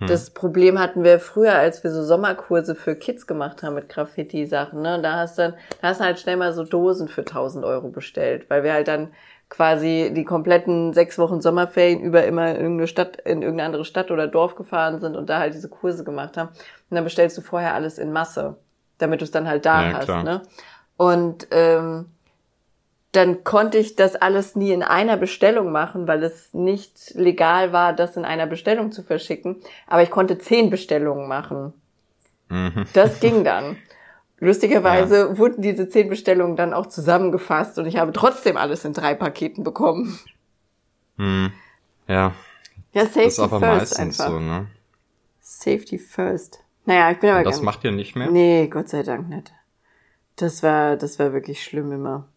Das 0.00 0.30
Problem 0.30 0.78
hatten 0.78 1.04
wir 1.04 1.20
früher, 1.20 1.54
als 1.54 1.82
wir 1.84 1.90
so 1.90 2.02
Sommerkurse 2.02 2.74
für 2.74 2.96
Kids 2.96 3.26
gemacht 3.26 3.62
haben 3.62 3.74
mit 3.74 3.88
Graffiti-Sachen, 3.88 4.82
ne? 4.82 5.00
Da 5.00 5.14
hast 5.14 5.38
dann, 5.38 5.54
da 5.80 5.88
hast 5.88 6.00
du 6.00 6.04
halt 6.04 6.18
schnell 6.18 6.36
mal 6.36 6.52
so 6.52 6.64
Dosen 6.64 7.08
für 7.08 7.22
1000 7.22 7.64
Euro 7.64 7.88
bestellt, 7.88 8.50
weil 8.50 8.64
wir 8.64 8.72
halt 8.72 8.88
dann 8.88 9.12
quasi 9.48 10.10
die 10.14 10.24
kompletten 10.24 10.92
sechs 10.92 11.18
Wochen 11.18 11.40
Sommerferien 11.40 12.00
über 12.00 12.24
immer 12.24 12.50
in 12.50 12.56
irgendeine 12.56 12.86
Stadt, 12.88 13.16
in 13.18 13.42
irgendeine 13.42 13.66
andere 13.66 13.84
Stadt 13.84 14.10
oder 14.10 14.26
Dorf 14.26 14.54
gefahren 14.54 14.98
sind 14.98 15.16
und 15.16 15.28
da 15.28 15.38
halt 15.38 15.54
diese 15.54 15.68
Kurse 15.68 16.04
gemacht 16.04 16.36
haben. 16.36 16.48
Und 16.48 16.94
dann 16.96 17.04
bestellst 17.04 17.36
du 17.38 17.42
vorher 17.42 17.74
alles 17.74 17.98
in 17.98 18.12
Masse, 18.12 18.56
damit 18.98 19.20
du 19.20 19.24
es 19.24 19.30
dann 19.30 19.46
halt 19.48 19.66
da 19.66 19.88
Ja, 19.88 19.96
hast, 19.98 20.04
klar. 20.06 20.24
ne? 20.24 20.42
Und 20.96 21.46
ähm, 21.50 22.06
dann 23.12 23.44
konnte 23.44 23.78
ich 23.78 23.94
das 23.94 24.16
alles 24.16 24.56
nie 24.56 24.72
in 24.72 24.82
einer 24.82 25.16
Bestellung 25.16 25.70
machen, 25.70 26.08
weil 26.08 26.22
es 26.24 26.52
nicht 26.52 27.14
legal 27.14 27.72
war, 27.72 27.92
das 27.92 28.16
in 28.16 28.24
einer 28.24 28.46
Bestellung 28.46 28.90
zu 28.90 29.02
verschicken. 29.04 29.56
Aber 29.86 30.02
ich 30.02 30.10
konnte 30.10 30.38
zehn 30.38 30.68
Bestellungen 30.70 31.28
machen. 31.28 31.72
Mhm. 32.48 32.84
Das 32.92 33.20
ging 33.20 33.44
dann. 33.44 33.76
Lustigerweise 34.38 35.38
wurden 35.38 35.62
diese 35.62 35.88
zehn 35.88 36.08
Bestellungen 36.08 36.54
dann 36.56 36.72
auch 36.74 36.86
zusammengefasst 36.86 37.78
und 37.78 37.86
ich 37.86 37.96
habe 37.96 38.12
trotzdem 38.12 38.56
alles 38.56 38.84
in 38.84 38.92
drei 38.92 39.14
Paketen 39.14 39.64
bekommen. 39.64 40.18
Hm. 41.18 41.52
Ja, 42.08 42.34
Ja, 42.94 43.04
Safety 43.04 43.22
das 43.24 43.38
ist 43.38 43.40
aber 43.40 43.60
first 43.60 43.92
meistens 43.92 44.16
einfach. 44.16 44.26
so, 44.26 44.40
ne? 44.40 44.68
Safety 45.40 45.98
first. 45.98 46.64
Naja, 46.86 47.10
ich 47.12 47.20
bin 47.20 47.30
aber 47.30 47.38
Und 47.40 47.46
das 47.46 47.62
macht 47.62 47.84
ihr 47.84 47.92
nicht 47.92 48.16
mehr? 48.16 48.32
Nee, 48.32 48.68
Gott 48.68 48.88
sei 48.88 49.02
Dank 49.02 49.28
nicht. 49.28 49.52
Das 50.36 50.62
war, 50.62 50.96
das 50.96 51.18
war 51.18 51.32
wirklich 51.34 51.64
schlimm 51.64 51.92
immer. 51.92 52.28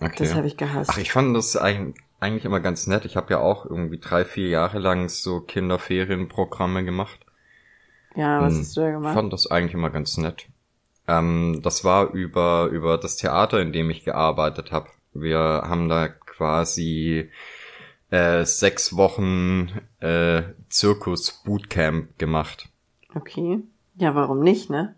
Okay. 0.00 0.28
Das 0.28 0.34
habe 0.34 0.46
ich 0.46 0.56
gehasst. 0.56 0.92
Ach, 0.92 0.98
ich 0.98 1.12
fand 1.12 1.36
das 1.36 1.56
eig- 1.60 1.94
eigentlich 2.20 2.44
immer 2.46 2.60
ganz 2.60 2.86
nett. 2.86 3.04
Ich 3.04 3.16
habe 3.16 3.30
ja 3.32 3.40
auch 3.40 3.66
irgendwie 3.66 3.98
drei, 3.98 4.24
vier 4.24 4.48
Jahre 4.48 4.78
lang 4.78 5.08
so 5.08 5.40
Kinderferienprogramme 5.40 6.84
gemacht. 6.84 7.20
ja, 8.16 8.40
was 8.42 8.54
Hm, 8.54 8.60
hast 8.60 8.76
du 8.76 8.80
da 8.80 8.90
Ich 8.90 8.92
gemacht? 8.92 9.12
fand 9.12 9.30
das 9.32 9.46
eigentlich 9.50 9.74
immer 9.74 9.90
ganz 9.90 10.16
nett. 10.16 10.46
Ähm, 11.08 11.60
das 11.62 11.84
war 11.84 12.10
über, 12.10 12.66
über 12.66 12.98
das 12.98 13.16
Theater, 13.16 13.60
in 13.60 13.72
dem 13.72 13.90
ich 13.90 14.04
gearbeitet 14.04 14.72
habe. 14.72 14.88
Wir 15.14 15.38
haben 15.38 15.88
da 15.88 16.08
quasi 16.08 17.30
äh, 18.10 18.44
sechs 18.44 18.96
Wochen 18.96 19.70
äh, 20.00 20.42
Zirkus-Bootcamp 20.68 22.18
gemacht. 22.18 22.68
Okay. 23.14 23.60
Ja, 23.96 24.14
warum 24.14 24.40
nicht, 24.40 24.68
ne? 24.68 24.94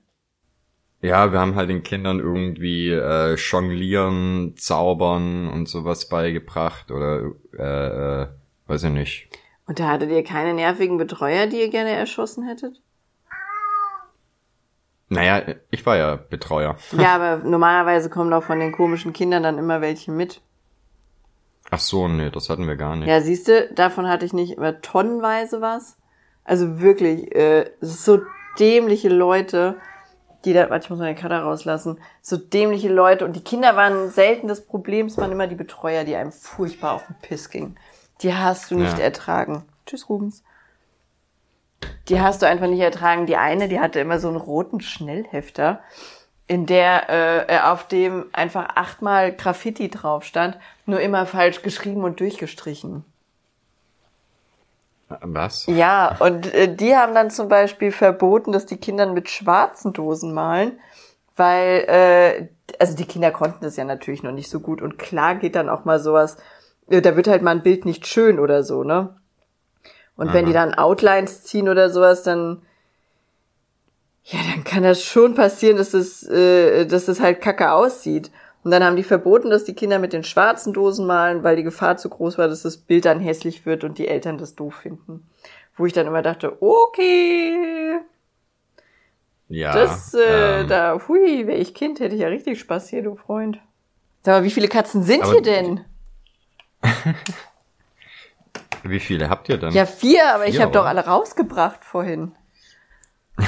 Ja, 1.00 1.30
wir 1.30 1.38
haben 1.38 1.54
halt 1.54 1.70
den 1.70 1.84
Kindern 1.84 2.18
irgendwie 2.18 2.90
äh, 2.90 3.36
Jonglieren, 3.36 4.56
Zaubern 4.56 5.48
und 5.48 5.68
sowas 5.68 6.08
beigebracht 6.08 6.90
oder 6.90 7.30
äh, 7.56 8.22
äh, 8.22 8.28
weiß 8.66 8.84
ich 8.84 8.90
nicht. 8.90 9.28
Und 9.66 9.78
da 9.78 9.88
hattet 9.88 10.10
ihr 10.10 10.24
keine 10.24 10.54
nervigen 10.54 10.96
Betreuer, 10.96 11.46
die 11.46 11.60
ihr 11.60 11.70
gerne 11.70 11.90
erschossen 11.90 12.44
hättet? 12.48 12.80
Naja, 15.08 15.54
ich 15.70 15.84
war 15.86 15.96
ja 15.96 16.16
Betreuer. 16.16 16.76
Ja, 16.92 17.14
aber 17.20 17.44
normalerweise 17.44 18.10
kommen 18.10 18.30
doch 18.30 18.42
von 18.42 18.60
den 18.60 18.72
komischen 18.72 19.12
Kindern 19.12 19.42
dann 19.42 19.58
immer 19.58 19.80
welche 19.80 20.10
mit. 20.10 20.40
Ach 21.70 21.78
so, 21.80 22.08
nee, 22.08 22.30
das 22.30 22.48
hatten 22.48 22.66
wir 22.66 22.76
gar 22.76 22.96
nicht. 22.96 23.08
Ja, 23.08 23.20
siehst 23.20 23.48
du, 23.48 23.68
davon 23.74 24.08
hatte 24.08 24.24
ich 24.24 24.32
nicht 24.32 24.52
immer 24.56 24.80
tonnenweise 24.80 25.60
was. 25.60 25.96
Also 26.44 26.80
wirklich, 26.80 27.34
äh, 27.34 27.70
so 27.80 28.20
dämliche 28.58 29.08
Leute, 29.10 29.76
Die 30.44 30.52
da, 30.52 30.70
warte, 30.70 30.84
ich 30.84 30.90
muss 30.90 31.00
meine 31.00 31.16
Kader 31.16 31.40
rauslassen. 31.40 31.98
So 32.22 32.36
dämliche 32.36 32.88
Leute. 32.88 33.24
Und 33.24 33.34
die 33.34 33.42
Kinder 33.42 33.74
waren 33.74 34.08
selten 34.10 34.46
das 34.46 34.64
Problem, 34.64 35.06
es 35.06 35.18
waren 35.18 35.32
immer 35.32 35.48
die 35.48 35.56
Betreuer, 35.56 36.04
die 36.04 36.14
einem 36.14 36.30
furchtbar 36.30 36.92
auf 36.92 37.06
den 37.06 37.16
Piss 37.20 37.50
gingen. 37.50 37.76
Die 38.22 38.32
hast 38.32 38.70
du 38.70 38.76
nicht 38.76 38.96
Ja. 38.98 39.04
ertragen. 39.04 39.64
Tschüss, 39.84 40.08
Rubens. 40.08 40.44
Die 42.08 42.20
hast 42.20 42.42
du 42.42 42.46
einfach 42.46 42.66
nicht 42.66 42.80
ertragen. 42.80 43.26
Die 43.26 43.36
eine, 43.36 43.68
die 43.68 43.80
hatte 43.80 44.00
immer 44.00 44.18
so 44.18 44.28
einen 44.28 44.36
roten 44.36 44.80
Schnellhefter, 44.80 45.80
in 46.46 46.64
der 46.66 47.48
äh, 47.50 47.58
auf 47.60 47.86
dem 47.86 48.26
einfach 48.32 48.68
achtmal 48.74 49.32
Graffiti 49.32 49.90
drauf 49.90 50.24
stand, 50.24 50.58
nur 50.86 51.00
immer 51.00 51.26
falsch 51.26 51.62
geschrieben 51.62 52.04
und 52.04 52.20
durchgestrichen. 52.20 53.04
Was? 55.08 55.66
Ja, 55.66 56.16
und 56.18 56.52
äh, 56.52 56.74
die 56.74 56.94
haben 56.94 57.14
dann 57.14 57.30
zum 57.30 57.48
Beispiel 57.48 57.92
verboten, 57.92 58.52
dass 58.52 58.66
die 58.66 58.76
Kinder 58.76 59.06
mit 59.06 59.30
schwarzen 59.30 59.92
Dosen 59.94 60.34
malen, 60.34 60.78
weil, 61.36 61.84
äh, 61.88 62.48
also 62.78 62.94
die 62.94 63.06
Kinder 63.06 63.30
konnten 63.30 63.64
das 63.64 63.76
ja 63.76 63.84
natürlich 63.84 64.22
noch 64.22 64.32
nicht 64.32 64.50
so 64.50 64.60
gut 64.60 64.82
und 64.82 64.98
klar 64.98 65.36
geht 65.36 65.54
dann 65.54 65.70
auch 65.70 65.86
mal 65.86 65.98
sowas, 65.98 66.36
äh, 66.88 67.00
da 67.00 67.16
wird 67.16 67.26
halt 67.26 67.42
mal 67.42 67.52
ein 67.52 67.62
Bild 67.62 67.86
nicht 67.86 68.06
schön 68.06 68.38
oder 68.38 68.62
so, 68.62 68.84
ne? 68.84 69.17
Und 70.18 70.32
wenn 70.32 70.44
Aha. 70.44 70.46
die 70.46 70.52
dann 70.52 70.74
Outlines 70.74 71.44
ziehen 71.44 71.68
oder 71.68 71.90
sowas, 71.90 72.24
dann, 72.24 72.60
ja, 74.24 74.40
dann 74.52 74.64
kann 74.64 74.82
das 74.82 75.02
schon 75.02 75.36
passieren, 75.36 75.76
dass 75.76 75.92
das, 75.92 76.24
äh, 76.24 76.86
dass 76.86 77.06
das 77.06 77.20
halt 77.20 77.40
kacke 77.40 77.72
aussieht. 77.72 78.32
Und 78.64 78.72
dann 78.72 78.82
haben 78.82 78.96
die 78.96 79.04
verboten, 79.04 79.48
dass 79.48 79.62
die 79.62 79.74
Kinder 79.74 80.00
mit 80.00 80.12
den 80.12 80.24
schwarzen 80.24 80.72
Dosen 80.72 81.06
malen, 81.06 81.44
weil 81.44 81.54
die 81.54 81.62
Gefahr 81.62 81.96
zu 81.98 82.08
groß 82.08 82.36
war, 82.36 82.48
dass 82.48 82.62
das 82.62 82.78
Bild 82.78 83.04
dann 83.04 83.20
hässlich 83.20 83.64
wird 83.64 83.84
und 83.84 83.96
die 83.96 84.08
Eltern 84.08 84.38
das 84.38 84.56
doof 84.56 84.74
finden. 84.74 85.24
Wo 85.76 85.86
ich 85.86 85.92
dann 85.92 86.08
immer 86.08 86.22
dachte, 86.22 86.60
okay, 86.60 88.00
Ja. 89.46 89.72
das, 89.72 90.14
äh, 90.14 90.62
ähm, 90.62 90.66
da, 90.66 91.00
hui, 91.06 91.46
wäre 91.46 91.58
ich 91.58 91.74
Kind, 91.74 92.00
hätte 92.00 92.16
ich 92.16 92.22
ja 92.22 92.28
richtig 92.28 92.58
Spaß 92.58 92.88
hier, 92.88 93.04
du 93.04 93.14
Freund. 93.14 93.60
Sag 94.24 94.34
mal, 94.34 94.44
wie 94.44 94.50
viele 94.50 94.66
Katzen 94.66 95.04
sind 95.04 95.24
hier 95.24 95.42
denn? 95.42 95.84
Wie 98.90 99.00
viele 99.00 99.28
habt 99.30 99.48
ihr 99.48 99.58
denn? 99.58 99.72
Ja, 99.72 99.86
vier, 99.86 100.34
aber 100.34 100.46
ich 100.46 100.56
Vier, 100.56 100.62
habe 100.62 100.72
doch 100.72 100.84
alle 100.86 101.04
rausgebracht 101.04 101.84
vorhin. 101.84 102.32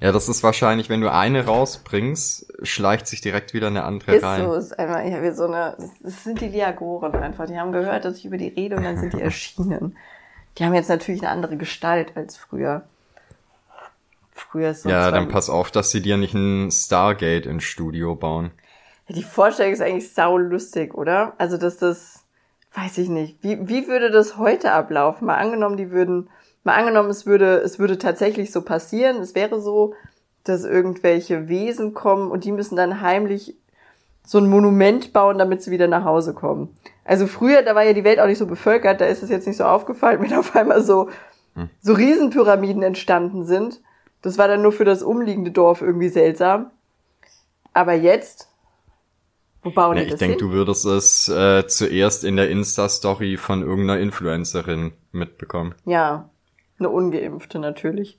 Ja, 0.00 0.12
das 0.12 0.28
ist 0.28 0.42
wahrscheinlich, 0.42 0.90
wenn 0.90 1.00
du 1.00 1.10
eine 1.10 1.46
rausbringst, 1.46 2.52
schleicht 2.62 3.06
sich 3.06 3.22
direkt 3.22 3.54
wieder 3.54 3.68
eine 3.68 3.84
andere 3.84 4.16
Ist 4.16 4.22
rein. 4.24 4.44
so, 4.44 4.52
ist 4.52 4.72
ich 4.72 4.78
habe 4.78 5.20
hier 5.20 5.34
so 5.34 5.44
eine, 5.44 5.76
das- 6.02 6.24
sind 6.24 6.42
die 6.42 6.48
Liagoren 6.48 7.14
einfach. 7.14 7.46
Die 7.46 7.58
haben 7.58 7.72
gehört, 7.72 8.04
dass 8.04 8.18
ich 8.18 8.26
über 8.26 8.36
die 8.36 8.48
rede 8.48 8.76
und 8.76 8.82
dann 8.82 8.98
sind 8.98 9.14
die 9.14 9.20
erschienen. 9.22 9.96
Die 10.58 10.64
haben 10.64 10.74
jetzt 10.74 10.90
natürlich 10.90 11.22
eine 11.22 11.30
andere 11.30 11.56
Gestalt 11.56 12.16
als 12.16 12.36
früher. 12.36 12.82
Früher 14.32 14.70
ist 14.70 14.82
so 14.82 14.90
ja, 14.90 15.10
dann 15.10 15.28
pass 15.28 15.48
auf, 15.48 15.70
dass 15.70 15.90
sie 15.90 16.02
dir 16.02 16.16
nicht 16.18 16.34
ein 16.34 16.70
Stargate 16.70 17.46
ins 17.46 17.64
Studio 17.64 18.14
bauen. 18.14 18.50
Die 19.08 19.22
Vorstellung 19.22 19.72
ist 19.72 19.80
eigentlich 19.80 20.12
sau 20.12 20.36
lustig, 20.36 20.92
oder? 20.94 21.32
Also, 21.38 21.56
dass 21.56 21.78
das, 21.78 22.13
weiß 22.74 22.98
ich 22.98 23.08
nicht. 23.08 23.42
Wie, 23.42 23.68
wie 23.68 23.88
würde 23.88 24.10
das 24.10 24.36
heute 24.36 24.72
ablaufen? 24.72 25.26
Mal 25.26 25.36
angenommen, 25.36 25.76
die 25.76 25.90
würden, 25.90 26.28
mal 26.64 26.74
angenommen, 26.74 27.10
es 27.10 27.24
würde, 27.24 27.56
es 27.58 27.78
würde 27.78 27.98
tatsächlich 27.98 28.52
so 28.52 28.62
passieren. 28.62 29.16
Es 29.18 29.34
wäre 29.34 29.60
so, 29.60 29.94
dass 30.42 30.64
irgendwelche 30.64 31.48
Wesen 31.48 31.94
kommen 31.94 32.30
und 32.30 32.44
die 32.44 32.52
müssen 32.52 32.76
dann 32.76 33.00
heimlich 33.00 33.56
so 34.26 34.38
ein 34.38 34.48
Monument 34.48 35.12
bauen, 35.12 35.38
damit 35.38 35.62
sie 35.62 35.70
wieder 35.70 35.86
nach 35.86 36.04
Hause 36.04 36.34
kommen. 36.34 36.74
Also 37.04 37.26
früher, 37.26 37.62
da 37.62 37.74
war 37.74 37.84
ja 37.84 37.92
die 37.92 38.04
Welt 38.04 38.18
auch 38.18 38.26
nicht 38.26 38.38
so 38.38 38.46
bevölkert, 38.46 39.00
da 39.00 39.06
ist 39.06 39.22
es 39.22 39.30
jetzt 39.30 39.46
nicht 39.46 39.58
so 39.58 39.64
aufgefallen, 39.64 40.20
wenn 40.22 40.34
auf 40.34 40.56
einmal 40.56 40.82
so, 40.82 41.10
so 41.80 41.92
Riesenpyramiden 41.92 42.82
entstanden 42.82 43.44
sind. 43.44 43.80
Das 44.22 44.38
war 44.38 44.48
dann 44.48 44.62
nur 44.62 44.72
für 44.72 44.86
das 44.86 45.02
umliegende 45.02 45.50
Dorf 45.50 45.82
irgendwie 45.82 46.08
seltsam. 46.08 46.70
Aber 47.74 47.92
jetzt, 47.92 48.48
wo 49.64 49.70
bauen 49.70 49.96
die 49.96 50.02
ich 50.04 50.14
denke, 50.14 50.36
du 50.36 50.50
würdest 50.50 50.84
es 50.84 51.28
äh, 51.28 51.66
zuerst 51.66 52.22
in 52.22 52.36
der 52.36 52.50
Insta-Story 52.50 53.36
von 53.38 53.62
irgendeiner 53.62 53.98
Influencerin 53.98 54.92
mitbekommen. 55.10 55.74
Ja, 55.84 56.28
eine 56.78 56.90
ungeimpfte 56.90 57.58
natürlich. 57.58 58.18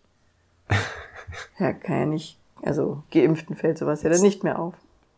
ja, 1.60 1.74
kann 1.74 2.00
ja 2.00 2.06
nicht. 2.08 2.38
Also 2.64 3.04
geimpften 3.12 3.56
fällt 3.56 3.78
sowas 3.78 4.04
ja 4.04 4.10
dann 4.10 4.22
nicht 4.22 4.44
mehr 4.44 4.60
auf. 4.60 4.74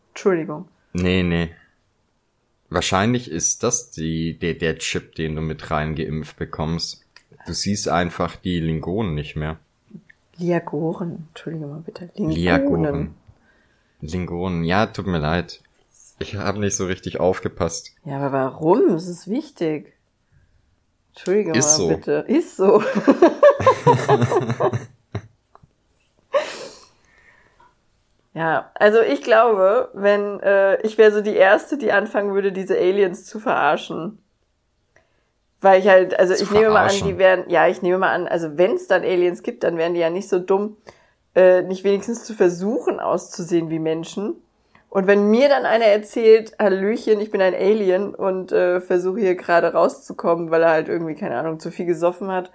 Entschuldigung. 0.10 0.68
Nee, 0.94 1.24
nee. 1.24 1.50
Wahrscheinlich 2.70 3.32
ist 3.32 3.63
das 3.63 3.92
die, 3.92 4.38
der, 4.38 4.56
der 4.56 4.78
Chip, 4.80 5.16
den 5.16 5.36
du 5.36 5.42
mit 5.42 5.72
reingeimpft 5.72 6.38
bekommst. 6.38 7.06
Du 7.46 7.54
siehst 7.54 7.88
einfach 7.88 8.36
die 8.36 8.60
Lingonen 8.60 9.16
nicht 9.16 9.38
mehr. 9.38 9.58
Liagoren. 10.36 11.30
Entschuldige 11.30 11.68
mal 11.68 11.80
bitte. 11.86 12.10
Lingonen. 12.16 12.36
Liagoren. 12.36 13.16
Lingonen. 14.02 14.63
Ja, 14.66 14.88
tut 14.88 15.08
mir 15.08 15.20
leid. 15.20 15.62
Ich 16.19 16.36
habe 16.36 16.60
nicht 16.60 16.75
so 16.75 16.86
richtig 16.86 17.19
aufgepasst. 17.19 17.91
Ja, 18.03 18.17
aber 18.17 18.32
warum? 18.32 18.95
Es 18.95 19.08
ist 19.08 19.30
wichtig. 19.30 19.93
Entschuldige 21.12 21.51
Ist 21.51 21.65
mal 21.65 21.75
so. 21.75 21.88
bitte. 21.89 22.25
Ist 22.27 22.58
so. 22.58 22.82
ja, 28.34 28.71
also 28.75 29.01
ich 29.01 29.21
glaube, 29.21 29.89
wenn 29.93 30.39
äh, 30.39 30.82
ich 30.82 30.97
wäre 30.97 31.12
so 31.12 31.21
die 31.21 31.36
erste, 31.36 31.77
die 31.77 31.91
anfangen 31.91 32.34
würde, 32.34 32.51
diese 32.51 32.77
Aliens 32.77 33.25
zu 33.25 33.39
verarschen. 33.39 34.19
Weil 35.60 35.80
ich 35.80 35.88
halt, 35.88 36.19
also 36.19 36.36
Zu 36.36 36.43
ich 36.43 36.51
nehme 36.51 36.69
mal 36.69 36.84
an, 36.84 36.89
verarschen? 36.89 37.08
die 37.08 37.17
wären, 37.17 37.49
ja, 37.49 37.67
ich 37.67 37.82
nehme 37.82 37.97
mal 37.97 38.12
an, 38.12 38.27
also 38.27 38.58
wenn 38.58 38.73
es 38.73 38.88
dann 38.88 39.01
Aliens 39.01 39.41
gibt, 39.41 39.63
dann 39.63 39.77
wären 39.77 39.95
die 39.95 39.99
ja 39.99 40.12
nicht 40.12 40.30
so 40.30 40.38
dumm, 40.38 40.77
äh, 41.36 41.63
nicht 41.63 41.84
wenigstens 41.84 42.25
zu 42.25 42.36
versuchen 42.36 42.99
auszusehen 42.99 43.71
wie 43.71 43.80
Menschen. 43.80 44.36
Und 44.89 45.06
wenn 45.06 45.30
mir 45.30 45.50
dann 45.50 45.65
einer 45.65 45.86
erzählt, 45.86 46.54
Hallöchen, 46.60 47.19
ich 47.19 47.30
bin 47.30 47.41
ein 47.41 47.54
Alien 47.54 48.15
und 48.15 48.52
äh, 48.52 48.80
versuche 48.80 49.19
hier 49.19 49.36
gerade 49.36 49.73
rauszukommen, 49.73 50.50
weil 50.50 50.63
er 50.63 50.71
halt 50.71 50.88
irgendwie, 50.88 51.15
keine 51.15 51.38
Ahnung, 51.38 51.60
zu 51.60 51.71
viel 51.71 51.86
gesoffen 51.86 52.32
hat 52.32 52.52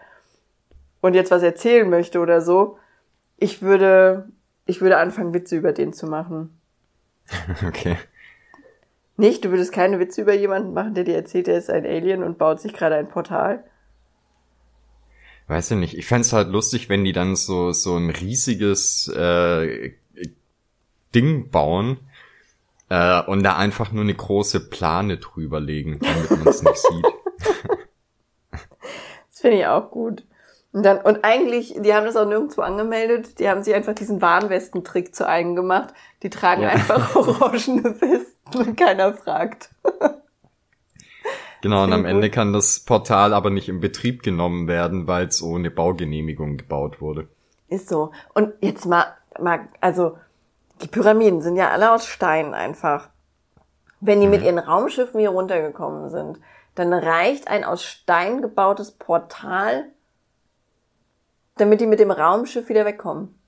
und 1.01 1.15
jetzt 1.15 1.31
was 1.31 1.43
erzählen 1.43 1.89
möchte 1.89 2.21
oder 2.21 2.41
so, 2.41 2.79
ich 3.37 3.61
würde, 3.61 4.29
ich 4.67 4.81
würde 4.81 4.97
anfangen, 4.97 5.35
Witze 5.35 5.57
über 5.57 5.73
den 5.73 5.93
zu 5.93 6.07
machen. 6.07 6.59
Okay. 7.67 7.97
Nicht? 9.19 9.45
Du 9.45 9.51
würdest 9.51 9.73
keine 9.73 10.01
Witze 10.01 10.23
über 10.23 10.33
jemanden 10.33 10.73
machen, 10.73 10.95
der 10.95 11.05
dir 11.05 11.15
erzählt, 11.15 11.47
er 11.47 11.59
ist 11.59 11.71
ein 11.71 11.85
Alien 11.85 12.23
und 12.23 12.39
baut 12.39 12.61
sich 12.61 12.73
gerade 12.73 12.97
ein 12.97 13.09
Portal? 13.09 13.63
Weiß 15.49 15.71
ich 15.71 15.77
nicht. 15.77 15.99
Ich 15.99 16.07
fänd's 16.07 16.33
halt 16.33 16.49
lustig, 16.49 16.89
wenn 16.89 17.05
die 17.05 17.13
dann 17.13 17.37
so, 17.37 17.73
so 17.73 17.97
ein 17.97 18.11
riesiges 18.11 19.09
äh, 19.09 19.93
Ding 21.15 21.51
bauen 21.51 21.99
äh, 22.93 23.23
und 23.23 23.43
da 23.43 23.57
einfach 23.57 23.91
nur 23.91 24.03
eine 24.03 24.15
große 24.15 24.69
Plane 24.69 25.17
drüber 25.17 25.61
legen, 25.61 25.99
damit 25.99 26.31
man 26.31 26.47
es 26.47 26.63
nicht 26.63 26.77
sieht. 26.77 27.07
Das 29.31 29.41
finde 29.41 29.59
ich 29.59 29.67
auch 29.67 29.91
gut. 29.91 30.25
Und 30.73 30.85
dann, 30.85 30.99
und 30.99 31.25
eigentlich, 31.25 31.75
die 31.81 31.93
haben 31.95 32.07
das 32.07 32.17
auch 32.17 32.29
nirgendwo 32.29 32.61
angemeldet, 32.61 33.41
die 33.41 33.49
haben 33.49 33.65
sich 33.65 33.75
einfach 33.75 33.95
diesen 33.95 34.23
Warnwestentrick 34.23 35.17
zu 35.17 35.29
eigen 35.29 35.57
gemacht. 35.57 35.93
Die 36.23 36.31
tragen 36.31 36.63
Ja. 36.63 36.69
einfach 36.69 37.17
orangene 37.41 38.01
Westen 38.01 38.59
und 38.59 38.77
keiner 38.77 39.15
fragt. 39.15 39.71
Genau, 41.63 41.85
und 41.85 41.93
am 41.93 42.05
Ende 42.05 42.29
kann 42.29 42.53
das 42.53 42.81
Portal 42.81 43.33
aber 43.33 43.51
nicht 43.51 43.69
in 43.69 43.79
Betrieb 43.79 44.25
genommen 44.25 44.67
werden, 44.67 45.07
weil 45.07 45.27
es 45.27 45.41
ohne 45.41 45.71
Baugenehmigung 45.71 46.57
gebaut 46.57 47.01
wurde. 47.01 47.29
Ist 47.69 47.89
so. 47.89 48.11
Und 48.35 48.53
jetzt 48.61 48.85
mal, 48.85 49.07
mal, 49.41 49.69
also, 49.81 50.19
die 50.83 50.89
Pyramiden 50.89 51.43
sind 51.43 51.57
ja 51.57 51.71
alle 51.71 51.93
aus 51.93 52.07
Stein 52.07 52.55
einfach. 52.55 53.09
Wenn 54.01 54.21
die 54.21 54.27
mit 54.27 54.43
ihren 54.43 54.59
Raumschiffen 54.59 55.21
hier 55.21 55.31
runtergekommen 55.31 56.11
sind, 56.11 56.41
dann 56.75 56.93
reicht 56.93 57.49
ein 57.49 57.65
aus 57.65 57.85
Stein 57.85 58.43
gebautes 58.43 58.91
Portal, 58.91 59.85
damit 61.57 61.81
die 61.81 61.87
mit 61.87 62.01
dem 62.01 62.11
Raumschiff 62.11 62.69
wieder 62.69 62.85
wegkommen. 62.85 63.39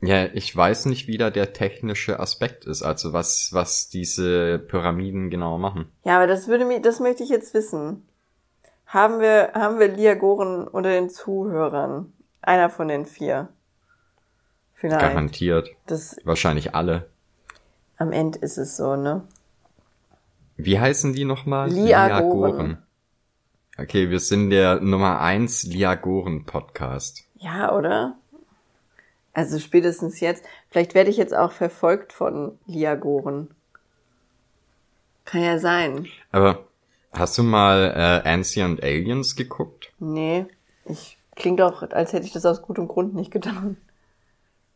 Ja, 0.00 0.26
ich 0.26 0.54
weiß 0.54 0.86
nicht, 0.86 1.08
wie 1.08 1.18
da 1.18 1.30
der 1.30 1.52
technische 1.52 2.20
Aspekt 2.20 2.64
ist, 2.64 2.82
also 2.82 3.12
was, 3.12 3.50
was 3.52 3.88
diese 3.88 4.58
Pyramiden 4.58 5.30
genau 5.30 5.58
machen. 5.58 5.90
Ja, 6.04 6.16
aber 6.16 6.26
das 6.26 6.48
würde 6.48 6.64
mich, 6.64 6.82
das 6.82 7.00
möchte 7.00 7.22
ich 7.22 7.30
jetzt 7.30 7.54
wissen. 7.54 8.06
Haben 8.86 9.20
wir, 9.20 9.52
haben 9.54 9.78
wir 9.78 9.88
Liagoren 9.88 10.68
unter 10.68 10.90
den 10.90 11.10
Zuhörern? 11.10 12.12
Einer 12.40 12.70
von 12.70 12.88
den 12.88 13.04
vier. 13.04 13.48
Vielleicht. 14.76 15.00
Garantiert. 15.00 15.70
Das, 15.86 16.16
Wahrscheinlich 16.24 16.74
alle. 16.74 17.08
am 17.96 18.12
Ende 18.12 18.38
ist 18.38 18.58
es 18.58 18.76
so, 18.76 18.94
ne? 18.96 19.26
Wie 20.56 20.78
heißen 20.78 21.12
die 21.12 21.24
nochmal? 21.24 21.70
Liagoren. 21.70 22.78
Okay, 23.78 24.08
wir 24.10 24.20
sind 24.20 24.50
der 24.50 24.80
Nummer 24.80 25.20
eins 25.20 25.64
Liagoren-Podcast. 25.64 27.24
Ja, 27.38 27.74
oder? 27.74 28.16
Also 29.34 29.58
spätestens 29.58 30.20
jetzt. 30.20 30.44
Vielleicht 30.70 30.94
werde 30.94 31.10
ich 31.10 31.18
jetzt 31.18 31.34
auch 31.34 31.52
verfolgt 31.52 32.14
von 32.14 32.58
Liagoren. 32.66 33.50
Kann 35.26 35.42
ja 35.42 35.58
sein. 35.58 36.06
Aber 36.32 36.64
hast 37.12 37.36
du 37.36 37.42
mal 37.42 38.22
äh, 38.24 38.28
Ancient 38.28 38.82
Aliens 38.82 39.36
geguckt? 39.36 39.92
Nee, 39.98 40.46
ich 40.86 41.18
klingt 41.34 41.60
doch, 41.60 41.82
als 41.90 42.14
hätte 42.14 42.26
ich 42.26 42.32
das 42.32 42.46
aus 42.46 42.62
gutem 42.62 42.88
Grund 42.88 43.14
nicht 43.14 43.30
getan. 43.30 43.76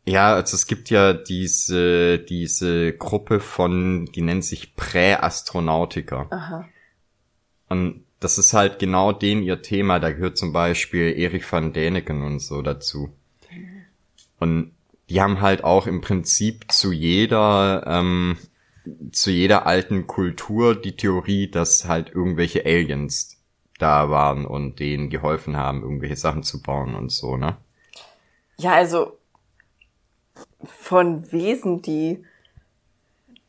Ja, 0.05 0.33
also 0.33 0.55
es 0.55 0.65
gibt 0.65 0.89
ja 0.89 1.13
diese, 1.13 2.17
diese 2.19 2.93
Gruppe 2.93 3.39
von, 3.39 4.05
die 4.05 4.21
nennt 4.21 4.43
sich 4.43 4.75
Präastronautiker. 4.75 6.27
Aha. 6.31 6.67
Und 7.69 8.03
das 8.19 8.37
ist 8.37 8.53
halt 8.53 8.79
genau 8.79 9.11
den 9.11 9.43
ihr 9.43 9.61
Thema. 9.61 9.99
Da 9.99 10.11
gehört 10.11 10.37
zum 10.37 10.53
Beispiel 10.53 11.17
Erich 11.17 11.49
van 11.51 11.73
Däniken 11.73 12.23
und 12.23 12.39
so 12.39 12.61
dazu. 12.61 13.13
Und 14.39 14.71
die 15.09 15.21
haben 15.21 15.41
halt 15.41 15.63
auch 15.63 15.87
im 15.87 16.01
Prinzip 16.01 16.71
zu 16.71 16.91
jeder, 16.91 17.83
ähm, 17.85 18.37
zu 19.11 19.29
jeder 19.29 19.67
alten 19.67 20.07
Kultur 20.07 20.73
die 20.73 20.95
Theorie, 20.95 21.49
dass 21.49 21.87
halt 21.87 22.09
irgendwelche 22.09 22.65
Aliens 22.65 23.37
da 23.77 24.09
waren 24.09 24.45
und 24.45 24.79
denen 24.79 25.09
geholfen 25.09 25.57
haben, 25.57 25.83
irgendwelche 25.83 26.15
Sachen 26.15 26.43
zu 26.43 26.61
bauen 26.61 26.95
und 26.95 27.11
so, 27.11 27.37
ne? 27.37 27.57
Ja, 28.57 28.73
also 28.73 29.17
von 30.63 31.31
Wesen, 31.31 31.81
die 31.81 32.23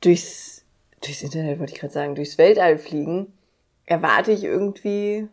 durchs, 0.01 0.65
durchs 1.01 1.23
Internet, 1.23 1.59
wollte 1.59 1.73
ich 1.73 1.81
gerade 1.81 1.93
sagen, 1.93 2.15
durchs 2.15 2.39
Weltall 2.39 2.79
fliegen, 2.79 3.33
erwarte 3.87 4.33
ich 4.33 4.45
irgendwie 4.45 5.29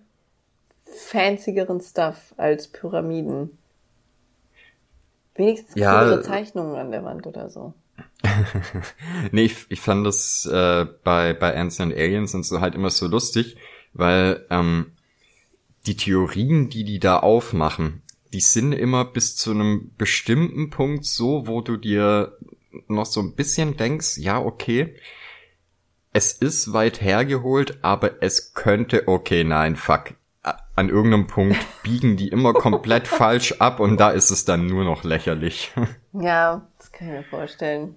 fanzigeren 0.85 1.81
Stuff 1.81 2.33
als 2.37 2.67
Pyramiden. 2.67 3.57
Wenigstens 5.35 5.75
Ja, 5.75 6.03
coolere 6.03 6.21
Zeichnungen 6.21 6.75
an 6.75 6.91
der 6.91 7.03
Wand 7.03 7.27
oder 7.27 7.49
so. 7.49 7.73
Nee, 9.31 9.43
ich, 9.43 9.65
ich 9.69 9.79
fand 9.79 10.05
das 10.05 10.45
äh, 10.45 10.85
bei, 11.03 11.33
bei 11.33 11.55
Ants 11.55 11.79
and 11.79 11.93
Aliens 11.93 12.33
und 12.33 12.45
so 12.45 12.61
halt 12.61 12.75
immer 12.75 12.89
so 12.89 13.07
lustig, 13.07 13.57
weil 13.93 14.45
ähm, 14.49 14.93
die 15.85 15.95
Theorien, 15.95 16.69
die 16.69 16.83
die 16.83 16.99
da 16.99 17.19
aufmachen, 17.19 18.01
die 18.33 18.39
sind 18.41 18.73
immer 18.73 19.05
bis 19.05 19.35
zu 19.35 19.51
einem 19.51 19.91
bestimmten 19.97 20.69
Punkt 20.69 21.05
so, 21.05 21.47
wo 21.47 21.61
du 21.61 21.77
dir 21.77 22.37
noch 22.87 23.05
so 23.05 23.19
ein 23.21 23.35
bisschen 23.35 23.77
denkst, 23.77 24.17
ja, 24.17 24.39
okay, 24.39 24.95
es 26.13 26.33
ist 26.33 26.73
weit 26.73 27.01
hergeholt, 27.01 27.79
aber 27.83 28.21
es 28.21 28.53
könnte, 28.53 29.07
okay, 29.07 29.43
nein, 29.43 29.75
fuck. 29.75 30.13
An 30.75 30.89
irgendeinem 30.89 31.27
Punkt 31.27 31.57
biegen 31.83 32.17
die 32.17 32.29
immer 32.29 32.53
komplett 32.53 33.07
falsch 33.07 33.53
ab 33.59 33.79
und 33.79 33.97
da 33.99 34.09
ist 34.11 34.31
es 34.31 34.45
dann 34.45 34.65
nur 34.67 34.83
noch 34.83 35.03
lächerlich. 35.03 35.71
Ja, 36.13 36.67
das 36.79 36.91
kann 36.91 37.07
ich 37.09 37.13
mir 37.13 37.23
vorstellen. 37.23 37.93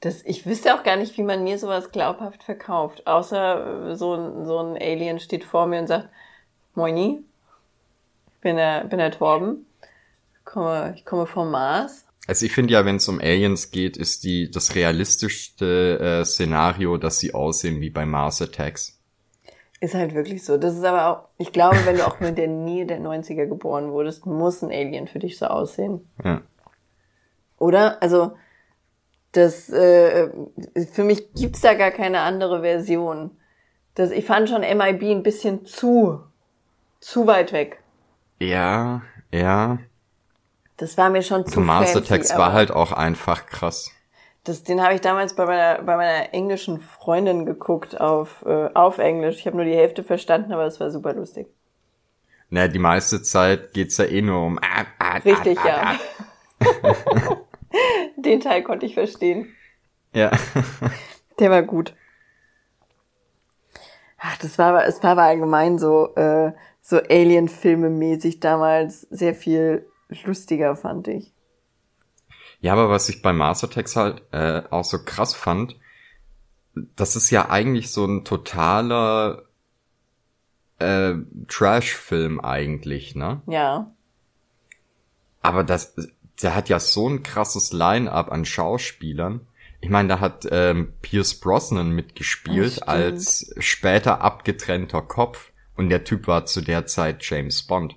Das, 0.00 0.22
ich 0.26 0.44
wüsste 0.44 0.74
auch 0.74 0.82
gar 0.82 0.96
nicht, 0.96 1.16
wie 1.16 1.22
man 1.22 1.44
mir 1.44 1.58
sowas 1.58 1.90
glaubhaft 1.92 2.42
verkauft. 2.44 3.06
Außer 3.06 3.92
äh, 3.92 3.96
so, 3.96 4.12
ein- 4.14 4.44
so 4.44 4.58
ein 4.58 4.76
Alien 4.76 5.18
steht 5.18 5.44
vor 5.44 5.66
mir 5.66 5.80
und 5.80 5.86
sagt, 5.86 6.10
Moini, 6.74 7.24
bin 8.44 8.56
der, 8.56 8.84
bin 8.84 8.98
der 8.98 9.10
Torben, 9.10 9.66
ich 10.38 10.44
komme, 10.44 10.94
ich 10.96 11.04
komme 11.04 11.26
vom 11.26 11.50
Mars. 11.50 12.06
Also 12.28 12.46
ich 12.46 12.52
finde 12.52 12.72
ja, 12.72 12.84
wenn 12.86 12.96
es 12.96 13.08
um 13.08 13.18
Aliens 13.18 13.70
geht, 13.70 13.96
ist 13.96 14.22
die 14.22 14.50
das 14.50 14.76
realistischste 14.76 15.98
äh, 15.98 16.24
Szenario, 16.24 16.96
dass 16.96 17.18
sie 17.18 17.34
aussehen 17.34 17.80
wie 17.80 17.90
bei 17.90 18.06
Mars 18.06 18.40
Attacks. 18.40 19.00
Ist 19.80 19.94
halt 19.94 20.14
wirklich 20.14 20.44
so. 20.44 20.56
Das 20.56 20.74
ist 20.74 20.84
aber 20.84 21.08
auch, 21.08 21.28
ich 21.36 21.52
glaube, 21.52 21.76
wenn 21.84 21.96
du 21.96 22.06
auch 22.06 22.20
mit 22.20 22.38
der 22.38 22.48
Nähe 22.48 22.86
der 22.86 23.00
90er 23.00 23.46
geboren 23.46 23.90
wurdest, 23.90 24.24
muss 24.24 24.62
ein 24.62 24.70
Alien 24.70 25.08
für 25.08 25.18
dich 25.18 25.36
so 25.36 25.46
aussehen. 25.46 26.08
Ja. 26.24 26.40
Oder? 27.58 28.02
Also, 28.02 28.32
das, 29.32 29.68
äh, 29.68 30.30
für 30.92 31.04
mich 31.04 31.34
gibt's 31.34 31.60
da 31.60 31.74
gar 31.74 31.90
keine 31.90 32.20
andere 32.20 32.62
Version. 32.62 33.32
Das, 33.94 34.10
ich 34.10 34.24
fand 34.24 34.48
schon 34.48 34.62
MIB 34.62 35.02
ein 35.10 35.22
bisschen 35.22 35.66
zu, 35.66 36.20
zu 37.00 37.26
weit 37.26 37.52
weg. 37.52 37.83
Ja, 38.38 39.02
ja. 39.30 39.78
Das 40.76 40.98
war 40.98 41.10
mir 41.10 41.22
schon 41.22 41.46
zu 41.46 41.62
fancy, 41.62 41.98
Attacks 41.98 42.30
aber 42.30 42.44
war 42.44 42.52
halt 42.52 42.70
auch 42.70 42.92
einfach 42.92 43.46
krass. 43.46 43.90
Das, 44.42 44.62
den 44.62 44.82
habe 44.82 44.94
ich 44.94 45.00
damals 45.00 45.34
bei 45.34 45.46
meiner, 45.46 45.82
bei 45.82 45.96
meiner 45.96 46.34
englischen 46.34 46.80
Freundin 46.80 47.46
geguckt 47.46 47.98
auf, 47.98 48.44
äh, 48.44 48.68
auf 48.74 48.98
Englisch. 48.98 49.38
Ich 49.38 49.46
habe 49.46 49.56
nur 49.56 49.64
die 49.64 49.74
Hälfte 49.74 50.04
verstanden, 50.04 50.52
aber 50.52 50.66
es 50.66 50.80
war 50.80 50.90
super 50.90 51.14
lustig. 51.14 51.46
Na, 52.50 52.68
die 52.68 52.78
meiste 52.78 53.22
Zeit 53.22 53.72
geht's 53.72 53.96
ja 53.96 54.04
eh 54.04 54.20
nur 54.20 54.42
um. 54.42 54.58
Ah, 54.58 54.84
ah, 54.98 55.16
Richtig, 55.16 55.58
ah, 55.60 55.66
ja. 55.66 55.98
ah, 56.60 57.36
Den 58.16 58.40
Teil 58.40 58.62
konnte 58.62 58.86
ich 58.86 58.94
verstehen. 58.94 59.54
Ja. 60.12 60.30
Der 61.38 61.50
war 61.50 61.62
gut. 61.62 61.94
Ach, 64.18 64.36
das 64.38 64.58
war 64.58 64.68
aber, 64.68 64.86
es 64.86 65.02
war 65.02 65.12
aber 65.12 65.22
allgemein 65.22 65.78
so, 65.78 66.14
äh, 66.14 66.52
so 66.86 66.98
Alien-Filme 66.98 67.88
mäßig 67.88 68.40
damals 68.40 69.02
sehr 69.10 69.34
viel 69.34 69.86
lustiger, 70.24 70.76
fand 70.76 71.08
ich. 71.08 71.32
Ja, 72.60 72.74
aber 72.74 72.90
was 72.90 73.08
ich 73.08 73.22
bei 73.22 73.32
Mars 73.32 73.64
Attacks 73.64 73.96
halt 73.96 74.22
äh, 74.32 74.62
auch 74.70 74.84
so 74.84 75.02
krass 75.02 75.34
fand, 75.34 75.78
das 76.94 77.16
ist 77.16 77.30
ja 77.30 77.48
eigentlich 77.48 77.90
so 77.90 78.04
ein 78.04 78.24
totaler 78.24 79.44
äh, 80.78 81.14
Trash-Film 81.48 82.38
eigentlich, 82.40 83.14
ne? 83.14 83.40
Ja. 83.46 83.90
Aber 85.40 85.64
das, 85.64 85.96
der 86.42 86.54
hat 86.54 86.68
ja 86.68 86.80
so 86.80 87.08
ein 87.08 87.22
krasses 87.22 87.72
Line-up 87.72 88.30
an 88.30 88.44
Schauspielern. 88.44 89.40
Ich 89.80 89.88
meine, 89.88 90.08
da 90.08 90.20
hat 90.20 90.46
ähm, 90.50 90.92
Pierce 91.00 91.40
Brosnan 91.40 91.92
mitgespielt 91.92 92.72
stimmt. 92.72 92.88
als 92.88 93.54
später 93.58 94.20
abgetrennter 94.20 95.00
Kopf 95.00 95.52
und 95.76 95.88
der 95.90 96.04
Typ 96.04 96.26
war 96.26 96.46
zu 96.46 96.60
der 96.60 96.86
Zeit 96.86 97.22
James 97.24 97.62
Bond. 97.62 97.96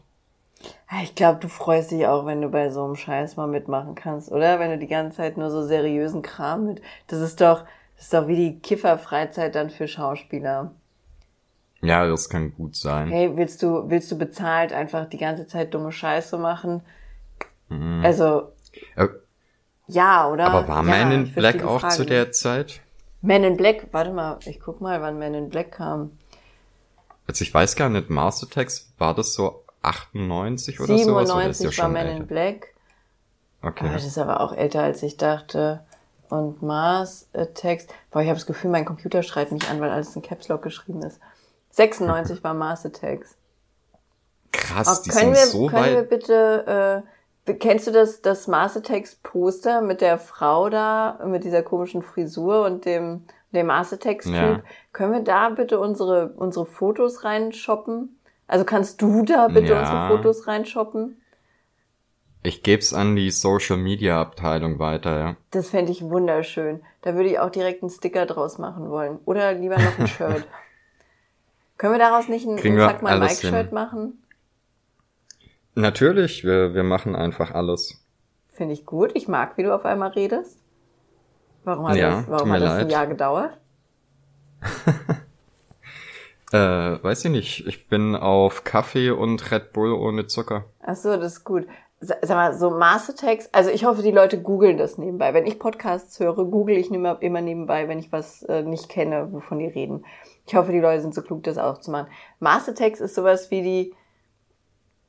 Ah, 0.88 1.02
Ich 1.04 1.16
glaube, 1.16 1.40
du 1.40 1.50
freust 1.50 1.92
dich 1.92 2.08
auch, 2.08 2.26
wenn 2.26 2.42
du 2.42 2.50
bei 2.50 2.70
so 2.70 2.84
einem 2.84 2.96
Scheiß 2.96 3.36
mal 3.36 3.48
mitmachen 3.48 3.96
kannst, 3.96 4.32
oder? 4.32 4.60
Wenn 4.60 4.72
du 4.72 4.78
die 4.78 4.88
ganze 4.88 5.18
Zeit 5.18 5.38
nur 5.38 5.52
so 5.52 5.66
seriösen 5.66 6.22
Kram 6.22 6.66
mit. 6.66 6.82
Das 7.08 7.20
ist 7.20 7.42
doch, 7.42 7.66
das 7.96 8.06
ist 8.06 8.14
doch 8.14 8.28
wie 8.28 8.36
die 8.36 8.60
Kifferfreizeit 8.60 9.54
dann 9.56 9.70
für 9.70 9.88
Schauspieler. 9.88 10.72
Ja, 11.82 12.08
das 12.08 12.30
kann 12.30 12.54
gut 12.56 12.76
sein. 12.76 13.10
Hey, 13.10 13.36
willst 13.36 13.62
du, 13.62 13.90
willst 13.90 14.12
du 14.12 14.18
bezahlt 14.18 14.74
einfach 14.74 15.08
die 15.08 15.18
ganze 15.20 15.46
Zeit 15.46 15.74
dumme 15.74 15.92
Scheiße 15.92 16.38
machen? 16.38 16.82
Mhm. 17.70 18.02
Also, 18.04 18.54
Äh, 18.96 19.08
ja, 19.88 20.28
oder? 20.30 20.46
aber 20.48 20.68
war 20.68 20.78
ja, 20.88 21.06
Man 21.06 21.12
in 21.12 21.34
Black 21.34 21.64
auch 21.64 21.82
Frage 21.82 21.96
zu 21.96 22.06
der 22.06 22.32
Zeit? 22.32 22.82
Man 23.22 23.44
in 23.44 23.58
Black, 23.58 23.88
warte 23.92 24.12
mal, 24.12 24.40
ich 24.46 24.60
guck 24.60 24.82
mal, 24.82 25.02
wann 25.02 25.20
Man 25.20 25.34
in 25.34 25.50
Black 25.50 25.72
kam. 25.74 26.12
Also 27.28 27.44
ich 27.44 27.54
weiß 27.54 27.76
gar 27.76 27.90
nicht, 27.90 28.10
Mars 28.10 28.42
Attacks, 28.44 28.90
war 28.98 29.14
das 29.14 29.34
so 29.34 29.64
98 29.82 30.80
oder 30.80 30.98
sowas? 30.98 31.30
Oder 31.32 31.50
ist 31.50 31.60
97 31.60 31.78
ja 31.78 31.84
war 31.84 31.90
Man 31.90 32.06
älter? 32.08 32.18
in 32.18 32.28
Black. 32.28 32.68
Okay. 33.62 33.86
Ah, 33.90 33.94
das 33.94 34.06
ist 34.06 34.18
aber 34.18 34.42
auch 34.42 34.54
älter, 34.54 34.82
als 34.84 35.04
ich 35.04 35.18
dachte. 35.18 35.82
Und 36.30 36.62
Mars 36.62 37.28
Attacks. 37.34 37.88
Boah, 38.12 38.22
ich 38.22 38.28
habe 38.28 38.38
das 38.38 38.46
Gefühl, 38.46 38.70
mein 38.72 38.86
Computer 38.86 39.24
schreit 39.24 39.52
mich 39.52 39.68
an, 39.70 39.80
weil 39.82 39.90
alles 39.90 40.16
in 40.16 40.22
Caps 40.22 40.48
Lock 40.48 40.62
geschrieben 40.62 41.02
ist. 41.04 41.20
96 41.72 42.44
war 42.44 42.54
Mars 42.54 42.86
Attacks. 42.86 43.36
Krass, 44.52 44.88
Oh, 45.00 45.04
die 45.06 45.10
können 45.10 45.36
sind 45.36 45.44
wir, 45.44 45.48
so 45.48 45.68
können 45.68 45.86
wir 45.86 45.98
weit. 46.02 46.10
bitte, 46.10 47.04
äh, 47.46 47.54
kennst 47.54 47.88
du 47.88 47.92
das, 47.92 48.22
das 48.22 48.48
Mars 48.48 48.76
Attacks 48.78 49.16
Poster 49.16 49.82
mit 49.82 50.02
der 50.02 50.18
Frau 50.18 50.70
da, 50.70 51.20
mit 51.26 51.44
dieser 51.44 51.64
komischen 51.64 52.02
Frisur 52.02 52.66
und 52.66 52.86
dem, 52.86 53.24
dem 53.52 53.68
Mars 53.68 53.94
Attacks 53.94 54.26
Typ? 54.26 54.34
Ja. 54.36 54.64
Können 54.94 55.14
wir 55.14 55.22
da 55.24 55.50
bitte 55.50 55.80
unsere, 55.80 56.30
unsere 56.36 56.66
Fotos 56.66 57.24
reinshoppen? 57.24 58.18
Also 58.48 58.66
kannst 58.66 59.02
du 59.02 59.24
da 59.24 59.48
bitte 59.48 59.74
Ja. 59.74 59.80
unsere 59.82 60.08
Fotos 60.08 60.48
reinshoppen? 60.48 61.22
Ich 62.44 62.64
geb's 62.64 62.94
an 62.94 63.16
die 63.16 63.30
Social 63.32 63.78
Media 63.78 64.22
Abteilung 64.22 64.80
weiter, 64.80 65.20
ja. 65.20 65.36
Das 65.52 65.70
fände 65.70 65.92
ich 65.92 66.02
wunderschön. 66.04 66.82
Da 67.02 67.16
würde 67.16 67.30
ich 67.30 67.40
auch 67.40 67.50
direkt 67.50 67.84
einen 67.84 67.90
Sticker 67.90 68.26
draus 68.26 68.58
machen 68.58 68.90
wollen. 68.90 69.20
Oder 69.26 69.54
lieber 69.54 69.78
noch 69.78 70.00
ein 70.00 70.08
Shirt. 70.08 70.46
Können 71.78 71.94
wir 71.94 72.00
daraus 72.00 72.28
nicht 72.28 72.48
ein, 72.48 72.56
Kriegen 72.58 72.78
Sag 72.78 73.02
mal 73.02 73.20
Mike-Shirt 73.20 73.72
machen? 73.72 74.22
Natürlich, 75.76 76.44
wir, 76.44 76.74
wir 76.74 76.84
machen 76.84 77.16
einfach 77.16 77.52
alles. 77.52 78.02
Finde 78.54 78.74
ich 78.74 78.86
gut. 78.86 79.12
Ich 79.14 79.28
mag, 79.28 79.58
wie 79.58 79.64
du 79.64 79.74
auf 79.76 79.86
einmal 79.86 80.10
redest. 80.10 80.58
Warum 81.68 81.88
hat 81.90 81.98
Ja, 81.98 82.22
das, 82.22 82.30
warum 82.30 82.52
hat 82.54 82.62
das 82.62 82.72
ein. 82.80 82.90
Jahr 82.90 83.08
gedauert? 83.08 83.58
Äh, 86.54 86.58
weiß 87.04 87.26
ich 87.26 87.32
nicht. 87.32 87.68
Ich 87.68 87.90
bin 87.90 88.16
auf 88.16 88.64
Kaffee 88.64 89.10
und 89.12 89.52
Red 89.52 89.74
Bull 89.74 89.92
ohne 89.92 90.28
Zucker. 90.28 90.64
Ach 90.82 90.96
so, 90.96 91.18
das 91.18 91.34
ist 91.34 91.44
gut. 91.44 91.68
Sa- 92.00 92.16
Sag 92.22 92.38
mal, 92.38 92.54
so 92.54 92.70
Master 92.70 93.16
Text, 93.16 93.54
also 93.54 93.70
ich 93.70 93.84
hoffe, 93.84 94.02
die 94.02 94.12
Leute 94.12 94.42
googeln 94.42 94.78
das 94.78 94.98
nebenbei. 94.98 95.34
Wenn 95.34 95.46
ich 95.46 95.60
Podcasts 95.60 96.18
höre, 96.22 96.46
google 96.46 96.78
ich 96.78 96.90
immer, 96.90 97.22
immer 97.22 97.42
nebenbei, 97.42 97.90
wenn 97.90 98.00
ich 98.00 98.14
was 98.14 98.44
äh, 98.44 98.62
nicht 98.62 98.88
kenne, 98.88 99.34
wovon 99.34 99.60
die 99.60 99.68
reden. 99.68 100.06
Ich 100.46 100.56
hoffe, 100.56 100.72
die 100.72 100.80
Leute 100.80 101.02
sind 101.02 101.14
so 101.14 101.22
klug, 101.22 101.44
das 101.44 101.58
auch 101.58 101.80
zu 101.80 101.92
machen. 101.92 102.08
Master 102.40 102.74
Text 102.76 103.02
ist 103.02 103.16
sowas 103.16 103.52
wie 103.52 103.62
die 103.62 103.94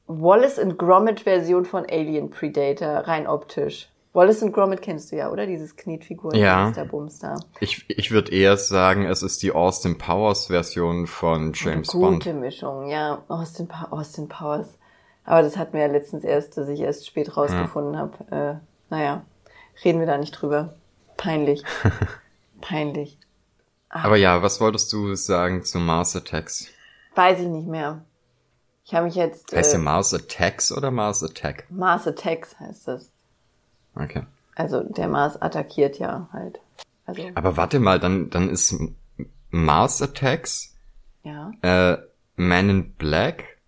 Wallace 0.09 0.59
and 0.59 0.77
Gromit 0.77 1.21
Version 1.21 1.65
von 1.67 1.87
Alien 1.89 2.31
Predator, 2.31 3.07
rein 3.07 3.29
optisch. 3.29 3.91
Wallace 4.19 4.43
and 4.43 4.53
Gromit 4.53 4.83
kennst 4.83 5.13
du 5.13 5.17
ja, 5.17 5.31
oder? 5.31 5.47
Dieses 5.47 5.77
Knetfigur, 5.77 6.35
Ja. 6.35 6.73
der 6.73 6.87
Bumster. 6.87 7.39
Ich, 7.61 7.85
ich 7.89 8.11
würde 8.11 8.33
eher 8.33 8.57
sagen, 8.57 9.05
es 9.07 9.23
ist 9.23 9.43
die 9.45 9.53
Austin 9.53 9.97
Powers 9.97 10.47
Version 10.49 11.07
von 11.07 11.53
James 11.55 11.91
Eine 11.95 12.01
Bond. 12.03 12.25
gute 12.25 12.35
Mischung, 12.35 12.89
ja. 12.89 13.23
Austin, 13.29 13.69
pa 13.69 13.87
Austin 13.91 14.29
Powers. 14.29 14.67
Aber 15.25 15.43
das 15.43 15.57
hatten 15.57 15.75
wir 15.75 15.83
ja 15.83 15.87
letztens 15.87 16.25
erst, 16.25 16.57
dass 16.57 16.69
ich 16.69 16.81
erst 16.81 17.07
spät 17.07 17.37
rausgefunden 17.37 17.97
habe, 17.97 18.13
äh, 18.35 18.55
naja, 18.91 19.23
reden 19.85 20.01
wir 20.01 20.07
da 20.07 20.19
nicht 20.19 20.33
drüber. 20.33 20.75
Peinlich. 21.17 21.63
Peinlich. 22.61 23.19
Aber 23.89 24.17
ja, 24.17 24.43
was 24.43 24.61
wolltest 24.61 24.93
du 24.93 25.15
sagen 25.15 25.63
zu 25.65 25.79
Mars 25.79 26.17
Attacks? 26.17 26.67
Weiß 27.15 27.39
ich 27.39 27.47
nicht 27.47 27.69
mehr. 27.69 28.03
Ich 28.85 28.95
habe 28.95 29.07
mich 29.07 29.15
jetzt. 29.15 29.55
Heißt 29.55 29.71
äh, 29.71 29.77
der 29.77 29.81
Mars 29.81 30.13
Attacks 30.13 30.73
oder 30.73 30.91
Mars 30.91 31.23
Attack? 31.23 31.67
Mars 31.71 32.07
Attacks 32.09 32.59
heißt 32.59 32.89
das. 32.89 33.13
Okay. 33.99 34.23
Also 34.55 34.83
der 34.83 35.09
Mars 35.09 35.41
attackiert 35.41 35.99
ja 35.99 36.29
halt. 36.33 36.61
Also, 37.07 37.23
Aber 37.35 37.57
warte 37.57 37.81
mal, 37.81 37.99
dann, 37.99 38.31
dann 38.31 38.51
ist 38.51 38.75
Mars 39.51 40.03
Attacks, 40.03 40.77
ja. 41.23 41.53
äh, 41.63 41.99
Man 42.37 42.69
in 42.69 42.93
Black 42.95 43.59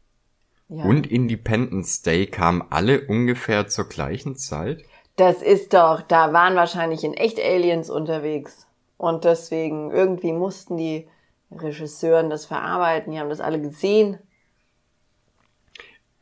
ja. 0.69 0.85
und 0.85 1.07
Independence 1.07 2.03
Day 2.03 2.27
kamen 2.27 2.63
alle 2.71 3.07
ungefähr 3.07 3.67
zur 3.67 3.89
gleichen 3.89 4.37
Zeit. 4.37 4.85
Das 5.17 5.43
ist 5.43 5.75
doch, 5.75 6.03
da 6.03 6.33
waren 6.33 6.55
wahrscheinlich 6.55 7.05
in 7.05 7.15
echt 7.15 7.39
Aliens 7.39 7.91
unterwegs. 7.91 8.67
Und 8.97 9.25
deswegen, 9.25 9.91
irgendwie 9.91 10.33
mussten 10.33 10.77
die 10.77 11.09
Regisseuren 11.51 12.31
das 12.31 12.47
verarbeiten, 12.47 13.13
die 13.13 13.19
haben 13.19 13.31
das 13.31 13.41
alle 13.41 13.61
gesehen. 13.61 14.19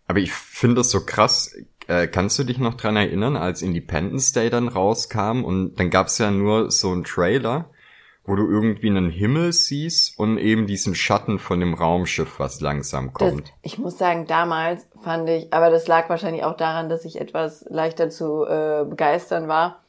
Aber 0.06 0.20
ich 0.20 0.32
finde 0.32 0.76
das 0.76 0.90
so 0.90 1.04
krass. 1.04 1.54
Äh, 1.89 2.07
kannst 2.07 2.39
du 2.39 2.45
dich 2.45 2.59
noch 2.59 2.74
dran 2.74 2.97
erinnern, 2.97 3.36
als 3.36 3.62
Independence 3.62 4.32
Day 4.32 4.51
dann 4.51 4.68
rauskam 4.68 5.43
und 5.45 5.76
dann 5.76 5.91
gab's 5.91 6.18
ja 6.18 6.30
nur 6.30 6.70
so 6.70 6.91
einen 6.93 7.03
Trailer, 7.05 7.70
wo 8.24 8.36
du 8.36 8.47
irgendwie 8.49 8.91
einen 8.91 9.09
Himmel 9.11 9.55
siehst 9.55 10.18
und 10.18 10.36
eben 10.36 10.66
diesen 10.66 10.95
Schatten 10.95 11.39
von 11.39 11.61
dem 11.61 11.72
Raumschiff, 11.72 12.39
was 12.39 12.61
langsam 12.61 13.11
Das, 13.18 13.30
kommt. 13.32 13.55
ich 13.62 13.78
muss 13.78 13.97
sagen, 13.97 14.26
damals 14.26 14.86
fand 15.03 15.30
ich, 15.30 15.51
aber 15.53 15.70
das 15.70 15.86
lag 15.89 16.11
wahrscheinlich 16.11 16.45
auch 16.45 16.57
daran, 16.59 16.91
dass 16.91 17.07
ich 17.07 17.18
etwas 17.20 17.64
leichter 17.70 18.11
zu 18.11 18.45
äh, 18.45 18.84
begeistern 18.84 19.49
war. 19.49 19.82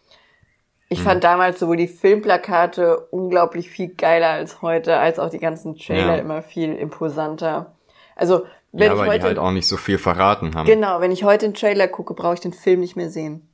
Ich 0.92 1.04
fand 1.04 1.24
damals 1.24 1.60
sowohl 1.60 1.78
die 1.78 1.88
Filmplakate 1.88 2.98
unglaublich 3.12 3.70
viel 3.70 3.90
geiler 3.90 4.30
als 4.30 4.62
heute, 4.64 4.98
als 4.98 5.20
auch 5.20 5.30
die 5.30 5.38
ganzen 5.38 5.76
Trailer 5.76 6.16
Ja. 6.16 6.22
immer 6.22 6.42
viel 6.42 6.74
imposanter. 6.74 7.76
Also, 8.16 8.46
wenn 8.72 8.88
ja, 8.88 8.94
ich 8.94 9.00
weil 9.00 9.08
heute 9.10 9.20
die 9.20 9.26
halt 9.26 9.38
auch 9.40 9.52
nicht 9.52 9.68
so 9.68 9.78
viel 9.78 9.98
verraten 9.98 10.56
haben. 10.56 10.66
Genau, 10.68 11.02
wenn 11.02 11.12
ich 11.12 11.24
heute 11.24 11.46
einen 11.46 11.56
Trailer 11.56 11.88
gucke, 11.88 12.14
brauche 12.14 12.36
ich 12.36 12.40
den 12.40 12.54
Film 12.54 12.80
nicht 12.82 12.96
mehr 12.96 13.10
sehen. 13.10 13.48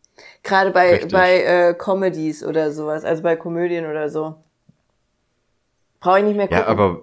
Gerade 0.43 0.71
bei, 0.71 0.91
Richtig. 0.93 1.11
bei 1.11 1.41
äh, 1.43 1.73
Comedies 1.73 2.43
oder 2.43 2.71
sowas, 2.71 3.03
also 3.03 3.23
bei 3.23 3.35
Komödien 3.35 3.85
oder 3.85 4.09
so. 4.09 4.35
Brauche 5.99 6.19
ich 6.19 6.25
nicht 6.25 6.37
mehr 6.37 6.47
gucken. 6.47 6.63
Ja, 6.63 6.67
aber 6.67 7.01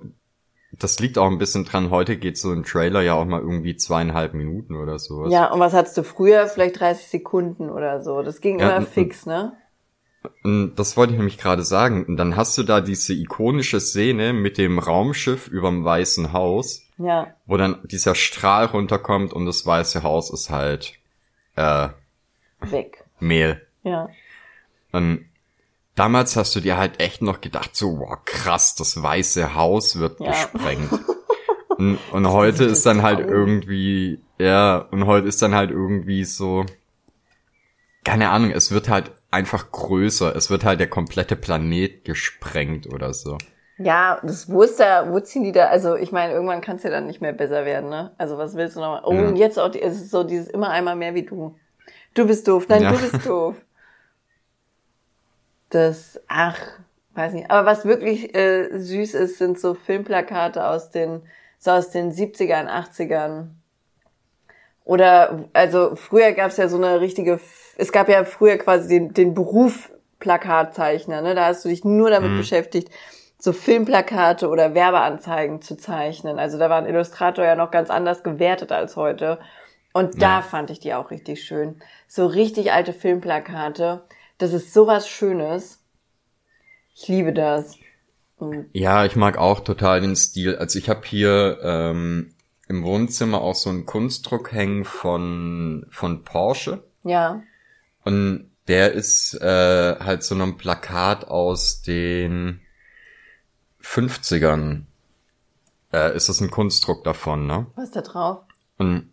das 0.78 0.98
liegt 1.00 1.18
auch 1.18 1.30
ein 1.30 1.38
bisschen 1.38 1.64
dran, 1.64 1.90
heute 1.90 2.16
geht 2.16 2.38
so 2.38 2.50
ein 2.50 2.64
Trailer 2.64 3.02
ja 3.02 3.14
auch 3.14 3.24
mal 3.26 3.40
irgendwie 3.40 3.76
zweieinhalb 3.76 4.32
Minuten 4.32 4.76
oder 4.76 4.98
sowas. 4.98 5.30
ja, 5.32 5.52
und 5.52 5.60
was 5.60 5.74
hattest 5.74 5.96
du 5.98 6.04
früher? 6.04 6.46
Vielleicht 6.46 6.80
30 6.80 7.06
Sekunden 7.08 7.68
oder 7.70 8.02
so. 8.02 8.22
Das 8.22 8.40
ging 8.40 8.58
Ja, 8.58 8.76
immer 8.76 8.86
fix, 8.86 9.26
ne? 9.26 9.52
Das 10.76 10.96
wollte 10.96 11.12
ich 11.12 11.18
nämlich 11.18 11.36
gerade 11.38 11.62
sagen. 11.64 12.04
Und 12.06 12.16
dann 12.16 12.36
hast 12.36 12.56
du 12.56 12.62
da 12.62 12.80
diese 12.80 13.12
ikonische 13.12 13.80
Szene 13.80 14.32
mit 14.32 14.56
dem 14.56 14.78
Raumschiff 14.78 15.48
überm 15.48 15.84
Weißen 15.84 16.32
Haus, 16.32 16.81
Ja. 16.98 17.34
wo 17.46 17.56
dann 17.56 17.80
dieser 17.84 18.14
Strahl 18.14 18.66
runterkommt 18.66 19.32
und 19.32 19.46
das 19.46 19.64
Weiße 19.66 20.02
Haus 20.02 20.30
ist 20.30 20.50
halt 20.50 20.94
äh, 21.56 21.88
Weg. 22.60 23.04
Mehl. 23.18 23.66
Ja. 23.82 24.08
Und 24.92 25.26
damals 25.94 26.36
hast 26.36 26.54
du 26.54 26.60
dir 26.60 26.76
halt 26.76 27.00
echt 27.00 27.22
noch 27.22 27.40
gedacht, 27.40 27.74
so, 27.74 27.98
wow, 27.98 28.18
krass, 28.24 28.74
das 28.74 29.02
Weiße 29.02 29.54
Haus 29.54 29.98
wird 29.98 30.20
Ja. 30.20 30.30
gesprengt. 30.30 30.90
Und, 31.78 31.98
und 32.12 32.28
heute 32.28 32.64
ist 32.64 32.84
dann 32.84 33.00
halt 33.02 33.18
irgendwie, 33.18 34.20
ja, 34.38 34.76
und 34.76 35.06
heute 35.06 35.26
ist 35.26 35.40
dann 35.40 35.54
halt 35.54 35.70
irgendwie 35.70 36.22
so, 36.24 36.66
keine 38.04 38.28
Ahnung, 38.28 38.50
es 38.50 38.70
wird 38.70 38.90
halt 38.90 39.10
einfach 39.30 39.72
größer. 39.72 40.36
Es 40.36 40.50
wird 40.50 40.64
halt 40.64 40.80
der 40.80 40.90
komplette 40.90 41.34
Planet 41.34 42.04
gesprengt 42.04 42.86
oder 42.92 43.14
so. 43.14 43.38
Ja, 43.84 44.20
das, 44.22 44.50
wo 44.50 44.62
ist 44.62 44.78
da, 44.80 45.10
wo 45.10 45.20
ziehen 45.20 45.44
die 45.44 45.52
da, 45.52 45.66
also 45.66 45.96
ich 45.96 46.12
meine, 46.12 46.32
irgendwann 46.32 46.60
kann 46.60 46.76
es 46.76 46.82
ja 46.82 46.90
dann 46.90 47.06
nicht 47.06 47.20
mehr 47.20 47.32
besser 47.32 47.64
werden, 47.64 47.88
ne? 47.90 48.12
Also 48.18 48.38
was 48.38 48.54
willst 48.56 48.76
du 48.76 48.80
noch 48.80 49.00
mal? 49.00 49.02
Oh, 49.04 49.12
Ja. 49.12 49.28
und 49.28 49.36
jetzt 49.36 49.58
auch, 49.58 49.70
die, 49.70 49.80
es 49.82 49.94
ist 49.96 50.10
so 50.10 50.24
dieses 50.24 50.48
immer 50.48 50.70
einmal 50.70 50.96
mehr 50.96 51.14
wie 51.14 51.22
du. 51.24 51.56
Du 52.14 52.26
bist 52.26 52.46
doof, 52.48 52.66
nein, 52.68 52.82
Ja. 52.82 52.92
du 52.92 52.98
bist 53.00 53.26
doof. 53.26 53.56
Das, 55.70 56.20
ach, 56.28 56.58
weiß 57.14 57.32
nicht. 57.32 57.50
Aber 57.50 57.66
was 57.66 57.84
wirklich 57.84 58.34
äh, 58.34 58.68
süß 58.78 59.14
ist, 59.14 59.38
sind 59.38 59.58
so 59.58 59.74
Filmplakate 59.74 60.66
aus 60.66 60.90
den, 60.90 61.22
so 61.58 61.70
aus 61.70 61.90
den 61.90 62.12
70ern, 62.12 62.68
80ern. 62.68 63.48
Oder, 64.84 65.44
also 65.52 65.94
früher 65.96 66.32
gab 66.32 66.50
es 66.50 66.56
ja 66.56 66.68
so 66.68 66.76
eine 66.76 67.00
richtige, 67.00 67.40
es 67.76 67.92
gab 67.92 68.08
ja 68.08 68.24
früher 68.24 68.58
quasi 68.58 68.88
den, 68.88 69.14
den 69.14 69.32
Beruf 69.34 69.90
Plakatzeichner, 70.18 71.22
ne? 71.22 71.34
Da 71.34 71.46
hast 71.46 71.64
du 71.64 71.68
dich 71.68 71.84
nur 71.84 72.10
damit 72.10 72.36
beschäftigt, 72.36 72.90
so 73.42 73.52
Filmplakate 73.52 74.48
oder 74.48 74.72
Werbeanzeigen 74.72 75.62
zu 75.62 75.76
zeichnen. 75.76 76.38
Also 76.38 76.58
da 76.58 76.70
war 76.70 76.78
ein 76.78 76.86
Illustrator 76.86 77.44
ja 77.44 77.56
noch 77.56 77.72
ganz 77.72 77.90
anders 77.90 78.22
gewertet 78.22 78.70
als 78.70 78.94
heute. 78.94 79.40
Und 79.92 80.22
da 80.22 80.36
Ja. 80.36 80.42
fand 80.42 80.70
ich 80.70 80.78
die 80.78 80.94
auch 80.94 81.10
richtig 81.10 81.42
schön. 81.42 81.82
So 82.06 82.26
richtig 82.26 82.70
alte 82.70 82.92
Filmplakate. 82.92 84.04
Das 84.38 84.52
ist 84.52 84.72
sowas 84.72 85.08
Schönes. 85.08 85.82
Ich 86.94 87.08
liebe 87.08 87.32
das. 87.32 87.78
Ja, 88.72 89.04
ich 89.04 89.16
mag 89.16 89.36
auch 89.38 89.58
total 89.58 90.00
den 90.00 90.14
Stil. 90.14 90.54
Also 90.54 90.78
ich 90.78 90.88
habe 90.88 91.02
hier 91.04 91.58
ähm, 91.64 92.32
im 92.68 92.84
Wohnzimmer 92.84 93.40
auch 93.40 93.56
so 93.56 93.70
einen 93.70 93.86
Kunstdruck 93.86 94.52
hängen 94.52 94.84
von, 94.84 95.84
von 95.90 96.22
Porsche. 96.22 96.84
ja, 97.02 97.42
Und 98.04 98.52
der 98.68 98.92
ist 98.92 99.34
äh, 99.34 99.96
halt 99.98 100.22
so 100.22 100.36
ein 100.36 100.56
Plakat 100.56 101.26
aus 101.26 101.82
den 101.82 102.61
50ern. 103.82 104.82
Äh, 105.92 106.16
ist 106.16 106.28
das 106.28 106.40
ein 106.40 106.50
Kunstdruck 106.50 107.04
davon, 107.04 107.46
ne? 107.46 107.66
was 107.74 107.84
ist 107.84 107.96
da 107.96 108.00
drauf? 108.00 108.38
Und 108.78 109.12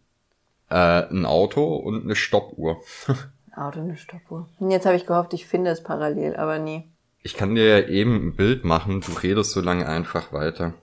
äh, 0.69 0.75
ein 0.75 1.25
Auto 1.25 1.75
und 1.75 2.03
eine 2.03 2.15
Stoppuhr. 2.15 2.81
Auto, 3.55 3.79
eine 3.81 3.97
Stoppuhr. 3.97 4.47
Und 4.59 4.71
jetzt 4.71 4.85
habe 4.85 4.95
ich 4.95 5.05
gehofft, 5.05 5.33
ich 5.33 5.45
finde 5.45 5.71
es 5.71 5.83
parallel, 5.83 6.35
aber 6.35 6.59
nie. 6.59 6.87
Ich 7.21 7.35
kann 7.35 7.55
dir 7.55 7.79
ja 7.79 7.87
eben 7.87 8.27
ein 8.27 8.35
Bild 8.35 8.63
machen, 8.63 9.01
du 9.01 9.11
redest 9.11 9.51
so 9.51 9.59
lange 9.59 9.87
einfach 9.87 10.31
weiter. 10.31 10.73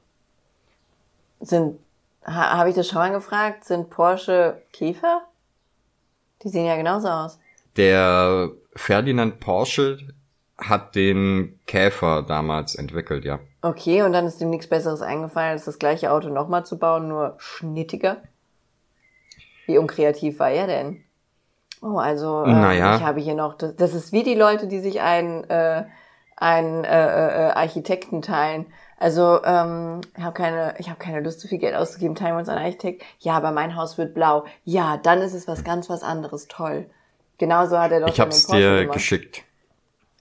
Sind, 1.41 1.79
ha, 2.25 2.59
habe 2.59 2.69
ich 2.69 2.75
das 2.75 2.89
schon 2.89 2.99
mal 2.99 3.13
gefragt? 3.13 3.65
Sind 3.65 3.89
Porsche 3.89 4.61
Käfer? 4.73 5.23
Die 6.43 6.51
sehen 6.51 6.67
ja 6.67 6.77
genauso 6.77 7.09
aus. 7.09 7.39
Der 7.77 8.51
Ferdinand 8.75 9.41
Porsche 9.41 9.99
hat 10.59 10.95
den 10.95 11.59
Käfer 11.67 12.23
damals 12.23 12.75
entwickelt, 12.75 13.25
ja. 13.25 13.39
Okay, 13.67 14.03
und 14.03 14.13
dann 14.13 14.27
ist 14.27 14.41
ihm 14.41 14.51
nichts 14.51 14.69
Besseres 14.69 15.03
eingefallen, 15.03 15.53
als 15.53 15.65
das 15.65 15.81
gleiche 15.81 16.13
Auto 16.13 16.29
nochmal 16.29 16.65
zu 16.65 16.79
bauen, 16.79 17.09
nur 17.09 17.35
schnittiger. 17.39 18.19
Wie 19.67 19.79
unkreativ 19.79 20.39
war 20.39 20.51
er 20.51 20.69
denn? 20.69 21.03
Oh, 21.83 21.99
also 21.99 22.45
äh, 22.45 22.53
Naja. 22.53 22.97
ich 22.97 23.03
habe 23.03 23.21
hier 23.21 23.35
noch, 23.35 23.55
das, 23.55 23.75
das 23.75 23.93
ist 23.95 24.13
wie 24.13 24.23
die 24.23 24.37
Leute, 24.37 24.69
die 24.69 24.79
sich 24.79 25.01
einen, 25.01 25.43
äh, 25.51 25.85
einen 26.37 26.85
äh, 26.85 26.89
äh, 26.89 27.51
Architekten 27.53 28.23
teilen. 28.23 28.67
Also 28.99 29.43
ähm, 29.45 30.01
ich 30.17 30.23
habe 30.23 30.35
keine, 30.35 30.75
ich 30.79 30.89
habe 30.89 31.01
keine 31.01 31.21
Lust, 31.21 31.41
so 31.41 31.49
viel 31.49 31.59
Geld 31.59 31.75
auszugeben. 31.75 32.15
Teilen 32.15 32.35
wir 32.35 32.39
uns 32.39 32.49
einen 32.49 32.65
Architekt. 32.65 33.03
Ja, 33.19 33.37
aber 33.37 33.51
mein 33.51 33.75
Haus 33.75 33.99
wird 33.99 34.15
blau. 34.15 34.45
Ja, 34.65 34.97
dann 34.97 35.21
ist 35.21 35.35
es 35.35 35.49
was 35.49 35.65
ganz 35.65 35.91
was 35.91 36.05
anderes. 36.05 36.47
Toll. 36.47 36.87
Genauso 37.39 37.79
hat 37.79 37.91
er 37.91 38.01
doch 38.01 38.09
Ich 38.09 38.21
hab's 38.21 38.47
dir 38.47 38.87
geschickt. 38.87 39.43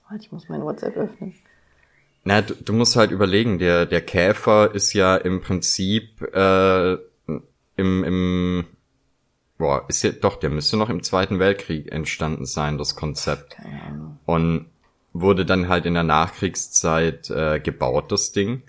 Warte, 0.08 0.24
ich 0.24 0.32
muss 0.32 0.48
mein 0.48 0.62
WhatsApp 0.62 0.96
öffnen. 0.96 1.34
Na, 2.26 2.42
du, 2.42 2.54
du 2.54 2.72
musst 2.72 2.96
halt 2.96 3.12
überlegen, 3.12 3.60
der, 3.60 3.86
der 3.86 4.00
Käfer 4.00 4.74
ist 4.74 4.92
ja 4.94 5.14
im 5.14 5.40
Prinzip 5.40 6.20
äh, 6.34 6.94
im, 7.76 8.04
im 8.04 8.64
boah, 9.58 9.84
ist 9.86 10.02
ja 10.02 10.10
doch, 10.10 10.34
der 10.34 10.50
müsste 10.50 10.76
noch 10.76 10.90
im 10.90 11.04
Zweiten 11.04 11.38
Weltkrieg 11.38 11.92
entstanden 11.92 12.44
sein, 12.44 12.78
das 12.78 12.96
Konzept. 12.96 13.54
Und 14.24 14.66
wurde 15.12 15.46
dann 15.46 15.68
halt 15.68 15.86
in 15.86 15.94
der 15.94 16.02
Nachkriegszeit 16.02 17.30
äh, 17.30 17.60
gebaut, 17.60 18.10
das 18.10 18.32
Ding. 18.32 18.62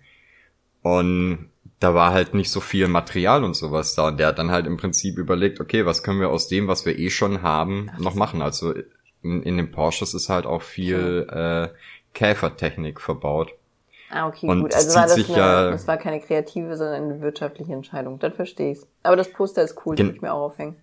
Und 0.84 1.50
da 1.80 1.96
war 1.96 2.14
halt 2.14 2.36
nicht 2.36 2.52
so 2.52 2.60
viel 2.60 2.88
Material 2.88 3.44
und 3.44 3.56
sowas 3.56 3.96
da. 3.96 4.10
Und 4.10 4.20
der 4.20 4.28
hat 4.28 4.38
dann 4.38 4.52
halt 4.52 4.68
im 4.68 4.78
Prinzip 4.78 5.18
überlegt, 5.18 5.60
okay, 5.60 5.84
was 5.84 6.04
können 6.04 6.20
wir 6.20 6.30
aus 6.30 6.48
dem, 6.48 6.68
was 6.68 6.86
wir 6.86 6.98
eh 7.00 7.10
schon 7.10 7.42
haben, 7.42 7.90
noch 7.98 8.14
machen. 8.14 8.44
Also 8.44 8.76
in, 9.24 9.42
in 9.42 9.58
den 9.58 9.72
Porsches 9.72 10.14
ist 10.14 10.30
halt 10.30 10.46
auch 10.46 10.62
viel 10.62 11.28
äh, 11.30 11.70
Käfertechnik 12.18 13.00
verbaut. 13.00 13.52
Ah, 14.10 14.28
okay, 14.28 14.48
Und 14.48 14.62
gut. 14.62 14.74
das 14.74 14.86
Also 14.88 14.96
war 15.00 15.08
das, 15.08 15.30
eine, 15.30 15.38
ja- 15.38 15.70
das 15.72 15.88
war 15.88 15.98
keine 15.98 16.20
kreative, 16.20 16.76
sondern 16.76 17.04
eine 17.04 17.22
wirtschaftliche 17.22 17.74
Entscheidung. 17.74 18.18
Dann 18.18 18.34
verstehe 18.34 18.72
ich's. 18.72 18.88
Aber 19.04 19.16
das 19.16 19.32
Poster 19.32 19.62
ist 19.62 19.76
cool, 19.86 19.96
das 19.96 20.08
ich 20.08 20.22
mir 20.22 20.34
auch 20.34 20.46
aufhängen. 20.48 20.78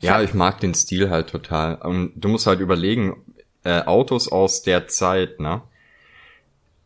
Ja, 0.00 0.20
ich 0.20 0.34
mag 0.34 0.58
den 0.58 0.74
Stil 0.74 1.10
halt 1.10 1.28
total. 1.30 1.76
Und 1.76 2.12
du 2.16 2.28
musst 2.28 2.48
halt 2.48 2.58
überlegen, 2.58 3.22
äh, 3.62 3.82
Autos 3.82 4.32
aus 4.32 4.62
der 4.62 4.88
Zeit, 4.88 5.38
ne? 5.38 5.62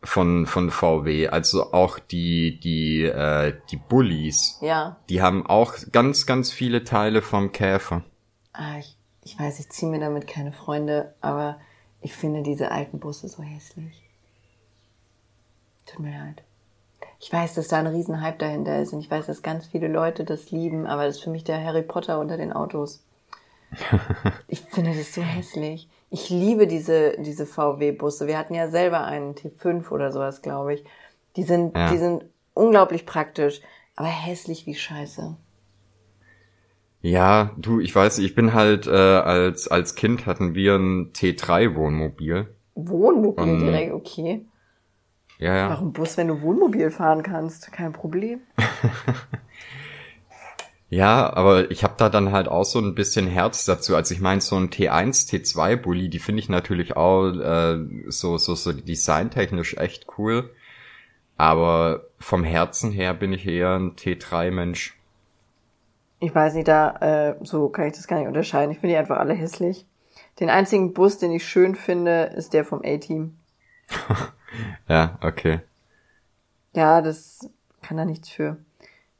Von, 0.03 0.45
von 0.45 0.69
VW, 0.69 1.29
also 1.29 1.73
auch 1.73 1.97
die, 1.97 2.59
die, 2.59 3.01
äh, 3.03 3.55
die 3.71 3.77
Bullies, 3.77 4.59
Ja. 4.61 4.97
die 5.09 5.23
haben 5.23 5.47
auch 5.47 5.73
ganz, 5.91 6.27
ganz 6.27 6.51
viele 6.51 6.83
Teile 6.83 7.23
vom 7.23 7.51
Käfer. 7.51 8.03
Ah, 8.53 8.77
ich, 8.79 8.95
ich 9.23 9.39
weiß, 9.39 9.59
ich 9.59 9.69
ziehe 9.69 9.91
mir 9.91 9.99
damit 9.99 10.27
keine 10.27 10.51
Freunde, 10.53 11.15
aber 11.19 11.59
ich 12.01 12.13
finde 12.13 12.43
diese 12.43 12.71
alten 12.71 12.99
Busse 12.99 13.27
so 13.27 13.43
hässlich. 13.43 14.03
Tut 15.85 15.99
mir 15.99 16.17
leid. 16.17 16.43
Ich 17.19 17.31
weiß, 17.33 17.55
dass 17.55 17.67
da 17.67 17.79
ein 17.79 17.87
Riesenhype 17.87 18.37
dahinter 18.37 18.79
ist 18.79 18.93
und 18.93 18.99
ich 18.99 19.09
weiß, 19.09 19.25
dass 19.25 19.41
ganz 19.41 19.65
viele 19.65 19.87
Leute 19.87 20.23
das 20.23 20.51
lieben, 20.51 20.85
aber 20.85 21.05
das 21.05 21.17
ist 21.17 21.23
für 21.23 21.29
mich 21.29 21.43
der 21.43 21.63
Harry 21.63 21.81
Potter 21.81 22.19
unter 22.19 22.37
den 22.37 22.53
Autos. 22.53 23.03
ich 24.47 24.61
finde 24.61 24.95
das 24.95 25.13
so 25.13 25.21
hässlich. 25.21 25.89
Ich 26.09 26.29
liebe 26.29 26.67
diese, 26.67 27.17
diese 27.19 27.45
VW-Busse. 27.45 28.27
Wir 28.27 28.37
hatten 28.37 28.53
ja 28.53 28.69
selber 28.69 29.03
einen 29.03 29.35
T5 29.35 29.89
oder 29.89 30.11
sowas, 30.11 30.41
glaube 30.41 30.75
ich. 30.75 30.83
Die 31.35 31.43
sind, 31.43 31.75
ja. 31.75 31.91
die 31.91 31.97
sind 31.97 32.25
unglaublich 32.53 33.05
praktisch, 33.05 33.61
aber 33.95 34.07
hässlich 34.07 34.65
wie 34.65 34.75
Scheiße. 34.75 35.35
Ja, 37.01 37.51
du, 37.57 37.79
ich 37.79 37.95
weiß, 37.95 38.19
ich 38.19 38.35
bin 38.35 38.53
halt, 38.53 38.87
äh, 38.87 38.91
als, 38.91 39.67
als 39.67 39.95
Kind 39.95 40.25
hatten 40.25 40.55
wir 40.55 40.75
ein 40.75 41.13
T3-Wohnmobil. 41.13 42.47
Wohnmobil 42.75 43.43
und, 43.43 43.59
direkt, 43.59 43.93
okay. 43.93 44.45
Ja, 45.39 45.55
ja. 45.55 45.69
Warum 45.69 45.93
Bus, 45.93 46.17
wenn 46.17 46.27
du 46.27 46.41
Wohnmobil 46.41 46.89
fahren 46.89 47.21
kannst? 47.21 47.71
Kein 47.71 47.93
Problem. 47.93 48.41
ja, 50.89 51.31
aber 51.31 51.69
ich 51.69 51.83
habe 51.83 51.93
da 51.97 52.09
dann 52.09 52.31
halt 52.31 52.47
auch 52.47 52.63
so 52.63 52.79
ein 52.79 52.95
bisschen 52.95 53.27
Herz 53.27 53.65
dazu. 53.65 53.95
Also 53.95 54.15
ich 54.15 54.19
meine, 54.19 54.41
so 54.41 54.55
ein 54.55 54.69
T1, 54.69 55.29
T2-Bully, 55.29 56.09
die 56.09 56.19
finde 56.19 56.41
ich 56.41 56.49
natürlich 56.49 56.97
auch 56.97 57.29
äh, 57.29 57.77
so, 58.07 58.37
so, 58.37 58.55
so 58.55 58.73
designtechnisch 58.73 59.77
echt 59.77 60.07
cool. 60.17 60.49
Aber 61.37 62.07
vom 62.17 62.43
Herzen 62.43 62.91
her 62.91 63.13
bin 63.13 63.31
ich 63.31 63.47
eher 63.47 63.75
ein 63.75 63.95
T3-Mensch. 63.95 64.96
Ich 66.19 66.33
weiß 66.33 66.55
nicht, 66.55 66.67
da 66.67 66.97
äh, 66.97 67.35
so 67.45 67.69
kann 67.69 67.87
ich 67.87 67.93
das 67.93 68.07
gar 68.07 68.17
nicht 68.17 68.27
unterscheiden. 68.27 68.71
Ich 68.71 68.79
finde 68.79 68.93
die 68.93 68.97
einfach 68.97 69.17
alle 69.17 69.33
hässlich. 69.33 69.85
Den 70.39 70.49
einzigen 70.49 70.93
Bus, 70.93 71.17
den 71.17 71.31
ich 71.31 71.47
schön 71.47 71.75
finde, 71.75 72.33
ist 72.35 72.53
der 72.53 72.65
vom 72.65 72.81
A-Team. 72.83 73.37
ja, 74.87 75.17
okay. 75.21 75.61
Ja, 76.73 77.01
das 77.01 77.49
kann 77.81 77.97
da 77.97 78.05
nichts 78.05 78.29
für. 78.29 78.57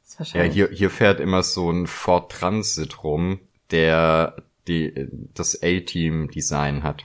ist 0.04 0.18
wahrscheinlich. 0.18 0.56
Ja, 0.56 0.66
hier, 0.66 0.76
hier 0.76 0.90
fährt 0.90 1.20
immer 1.20 1.42
so 1.42 1.70
ein 1.70 1.86
Ford 1.86 2.32
Transit 2.32 3.02
rum, 3.04 3.40
der 3.70 4.36
die, 4.66 5.08
das 5.34 5.62
A-Team-Design 5.62 6.82
hat. 6.82 7.04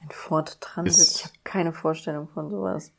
Ein 0.00 0.10
Ford 0.10 0.60
Transit, 0.60 1.02
ist, 1.02 1.16
ich 1.16 1.24
habe 1.24 1.34
keine 1.44 1.72
Vorstellung 1.72 2.28
von 2.28 2.50
sowas. 2.50 2.92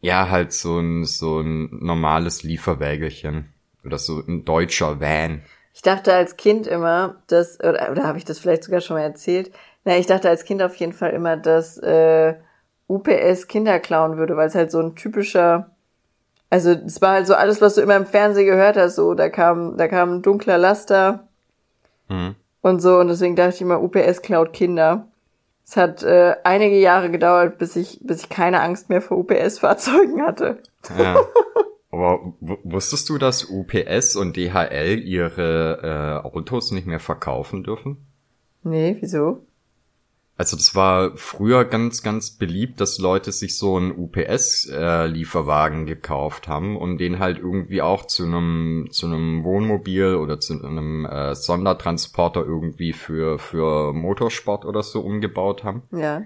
Ja, 0.00 0.28
halt 0.28 0.52
so 0.52 0.78
ein, 0.78 1.04
so 1.04 1.40
ein 1.40 1.70
normales 1.80 2.42
Lieferwägelchen. 2.42 3.53
Oder 3.84 3.98
so 3.98 4.20
ein 4.26 4.44
deutscher 4.44 5.00
Van. 5.00 5.42
Ich 5.74 5.82
dachte 5.82 6.14
als 6.14 6.36
Kind 6.36 6.66
immer, 6.66 7.16
dass, 7.26 7.58
oder, 7.58 7.90
oder 7.90 8.04
habe 8.04 8.18
ich 8.18 8.24
das 8.24 8.38
vielleicht 8.38 8.64
sogar 8.64 8.80
schon 8.80 8.96
mal 8.96 9.02
erzählt? 9.02 9.50
Na, 9.84 9.96
ich 9.96 10.06
dachte 10.06 10.28
als 10.28 10.44
Kind 10.44 10.62
auf 10.62 10.76
jeden 10.76 10.92
Fall 10.92 11.10
immer, 11.10 11.36
dass 11.36 11.78
äh, 11.78 12.34
UPS 12.86 13.48
Kinder 13.48 13.80
klauen 13.80 14.16
würde, 14.16 14.36
weil 14.36 14.46
es 14.46 14.54
halt 14.54 14.70
so 14.70 14.80
ein 14.80 14.94
typischer, 14.94 15.70
also 16.48 16.70
es 16.70 17.02
war 17.02 17.14
halt 17.14 17.26
so 17.26 17.34
alles, 17.34 17.60
was 17.60 17.74
du 17.74 17.80
immer 17.80 17.96
im 17.96 18.06
Fernsehen 18.06 18.46
gehört 18.46 18.76
hast, 18.76 18.96
so 18.96 19.14
da 19.14 19.28
kam, 19.28 19.76
da 19.76 19.88
kam 19.88 20.16
ein 20.16 20.22
dunkler 20.22 20.58
Laster 20.58 21.28
mhm. 22.08 22.36
und 22.62 22.80
so 22.80 22.98
und 22.98 23.08
deswegen 23.08 23.36
dachte 23.36 23.56
ich 23.56 23.62
immer, 23.62 23.82
UPS 23.82 24.22
klaut 24.22 24.52
Kinder. 24.52 25.08
Es 25.66 25.76
hat 25.76 26.02
äh, 26.02 26.36
einige 26.44 26.78
Jahre 26.78 27.10
gedauert, 27.10 27.58
bis 27.58 27.74
ich, 27.74 27.98
bis 28.02 28.22
ich 28.22 28.28
keine 28.28 28.60
Angst 28.60 28.90
mehr 28.90 29.00
vor 29.00 29.18
UPS-Fahrzeugen 29.18 30.22
hatte. 30.22 30.58
Ja. 30.98 31.16
Aber 31.94 32.34
wusstest 32.40 33.08
du, 33.08 33.18
dass 33.18 33.44
UPS 33.44 34.16
und 34.16 34.36
DHL 34.36 34.98
ihre 34.98 36.22
äh, 36.24 36.26
Autos 36.26 36.72
nicht 36.72 36.88
mehr 36.88 36.98
verkaufen 36.98 37.62
dürfen? 37.62 37.98
Nee, 38.64 38.96
wieso? 38.98 39.46
Also 40.36 40.56
das 40.56 40.74
war 40.74 41.16
früher 41.16 41.64
ganz, 41.64 42.02
ganz 42.02 42.32
beliebt, 42.32 42.80
dass 42.80 42.98
Leute 42.98 43.30
sich 43.30 43.56
so 43.56 43.76
einen 43.76 43.92
UPS-Lieferwagen 43.92 45.84
äh, 45.84 45.94
gekauft 45.94 46.48
haben 46.48 46.76
und 46.76 46.98
den 46.98 47.20
halt 47.20 47.38
irgendwie 47.38 47.80
auch 47.80 48.04
zu 48.06 48.24
einem 48.24 48.88
zu 48.90 49.06
einem 49.06 49.44
Wohnmobil 49.44 50.16
oder 50.16 50.40
zu 50.40 50.60
einem 50.60 51.06
äh, 51.06 51.36
Sondertransporter 51.36 52.44
irgendwie 52.44 52.92
für 52.92 53.38
für 53.38 53.92
Motorsport 53.92 54.64
oder 54.64 54.82
so 54.82 55.02
umgebaut 55.02 55.62
haben. 55.62 55.84
Ja. 55.92 56.24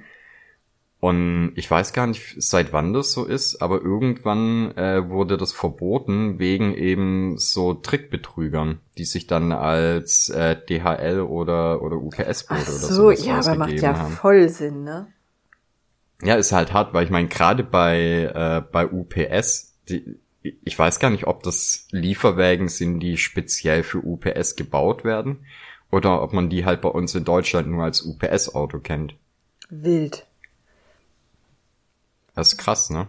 Und 1.01 1.53
ich 1.55 1.71
weiß 1.71 1.93
gar 1.93 2.09
nicht, 2.09 2.43
seit 2.43 2.73
wann 2.73 2.93
das 2.93 3.13
so 3.13 3.25
ist, 3.25 3.63
aber 3.63 3.81
irgendwann 3.81 4.77
äh, 4.77 5.09
wurde 5.09 5.37
das 5.37 5.53
verboten 5.53 6.41
wegen 6.41 6.75
eben 6.75 7.39
so 7.39 7.75
Trickbetrügern, 7.75 8.81
die 8.97 9.05
sich 9.05 9.29
dann 9.29 9.53
als 9.53 10.29
äh, 10.29 10.57
DHL 10.57 11.21
oder 11.21 11.83
oder 11.83 11.97
UPS-Bote 11.99 12.63
oder 12.63 12.63
so 12.63 13.07
oder 13.07 13.21
ja, 13.21 13.39
aber 13.39 13.55
macht 13.55 13.81
ja 13.81 13.97
haben. 13.97 14.13
voll 14.13 14.49
Sinn, 14.49 14.83
ne? 14.83 15.07
Ja, 16.21 16.35
ist 16.35 16.51
halt 16.51 16.73
hart, 16.73 16.95
weil 16.95 17.05
ich 17.05 17.11
meine 17.11 17.29
gerade 17.29 17.63
bei 17.63 18.33
äh, 18.35 18.63
bei 18.73 18.89
UPS, 18.89 19.75
die, 19.89 20.19
ich 20.43 20.77
weiß 20.77 20.99
gar 20.99 21.11
nicht, 21.11 21.29
ob 21.29 21.45
das 21.45 21.87
Lieferwägen 21.93 22.67
sind, 22.67 22.99
die 22.99 23.19
speziell 23.19 23.85
für 23.85 23.99
UPS 23.99 24.57
gebaut 24.57 25.05
werden, 25.05 25.47
oder 25.93 26.23
ob 26.23 26.33
man 26.33 26.51
die 26.51 26.65
halt 26.65 26.81
bei 26.81 26.89
uns 26.89 27.15
in 27.15 27.23
Deutschland 27.23 27.69
nur 27.69 27.85
als 27.85 28.03
UPS-Auto 28.03 28.81
kennt. 28.81 29.15
Wild. 29.71 30.27
Das 32.39 32.53
ist 32.53 32.59
krass, 32.59 32.89
ne? 32.89 33.09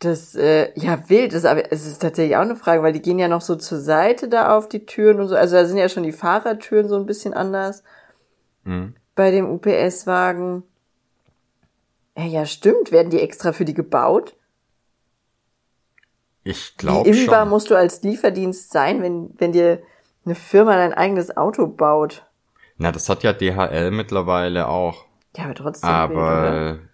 Das, 0.00 0.34
äh, 0.34 0.70
ja, 0.78 1.08
wild 1.08 1.32
ist, 1.32 1.46
aber 1.46 1.72
es 1.72 1.86
ist 1.86 2.02
tatsächlich 2.02 2.36
auch 2.36 2.42
eine 2.42 2.56
Frage, 2.56 2.82
weil 2.82 2.92
die 2.92 3.00
gehen 3.00 3.18
ja 3.18 3.26
noch 3.26 3.40
so 3.40 3.56
zur 3.56 3.80
Seite 3.80 4.28
da 4.28 4.54
auf 4.54 4.68
die 4.68 4.84
Türen 4.84 5.18
und 5.18 5.28
so. 5.28 5.34
Also 5.34 5.56
da 5.56 5.64
sind 5.64 5.78
ja 5.78 5.88
schon 5.88 6.02
die 6.02 6.12
Fahrertüren 6.12 6.86
so 6.86 6.96
ein 6.96 7.06
bisschen 7.06 7.32
anders. 7.32 7.82
Mhm. 8.64 8.96
Bei 9.14 9.30
dem 9.30 9.50
UPS-Wagen. 9.50 10.62
Ja, 12.18 12.24
ja, 12.24 12.44
stimmt. 12.44 12.92
Werden 12.92 13.08
die 13.08 13.20
extra 13.20 13.54
für 13.54 13.64
die 13.64 13.72
gebaut? 13.72 14.36
Ich 16.44 16.76
glaube 16.76 17.14
schon. 17.14 17.32
Wie 17.32 17.48
musst 17.48 17.70
du 17.70 17.76
als 17.76 18.02
Lieferdienst 18.02 18.72
sein, 18.72 19.00
wenn, 19.00 19.30
wenn 19.38 19.52
dir 19.52 19.82
eine 20.26 20.34
Firma 20.34 20.76
dein 20.76 20.92
eigenes 20.92 21.34
Auto 21.34 21.66
baut? 21.66 22.26
Na, 22.76 22.92
das 22.92 23.08
hat 23.08 23.22
ja 23.22 23.32
DHL 23.32 23.90
mittlerweile 23.90 24.68
auch. 24.68 25.06
Ja, 25.34 25.44
aber 25.44 25.54
trotzdem. 25.54 25.88
Aber 25.88 26.74
wild, 26.74 26.89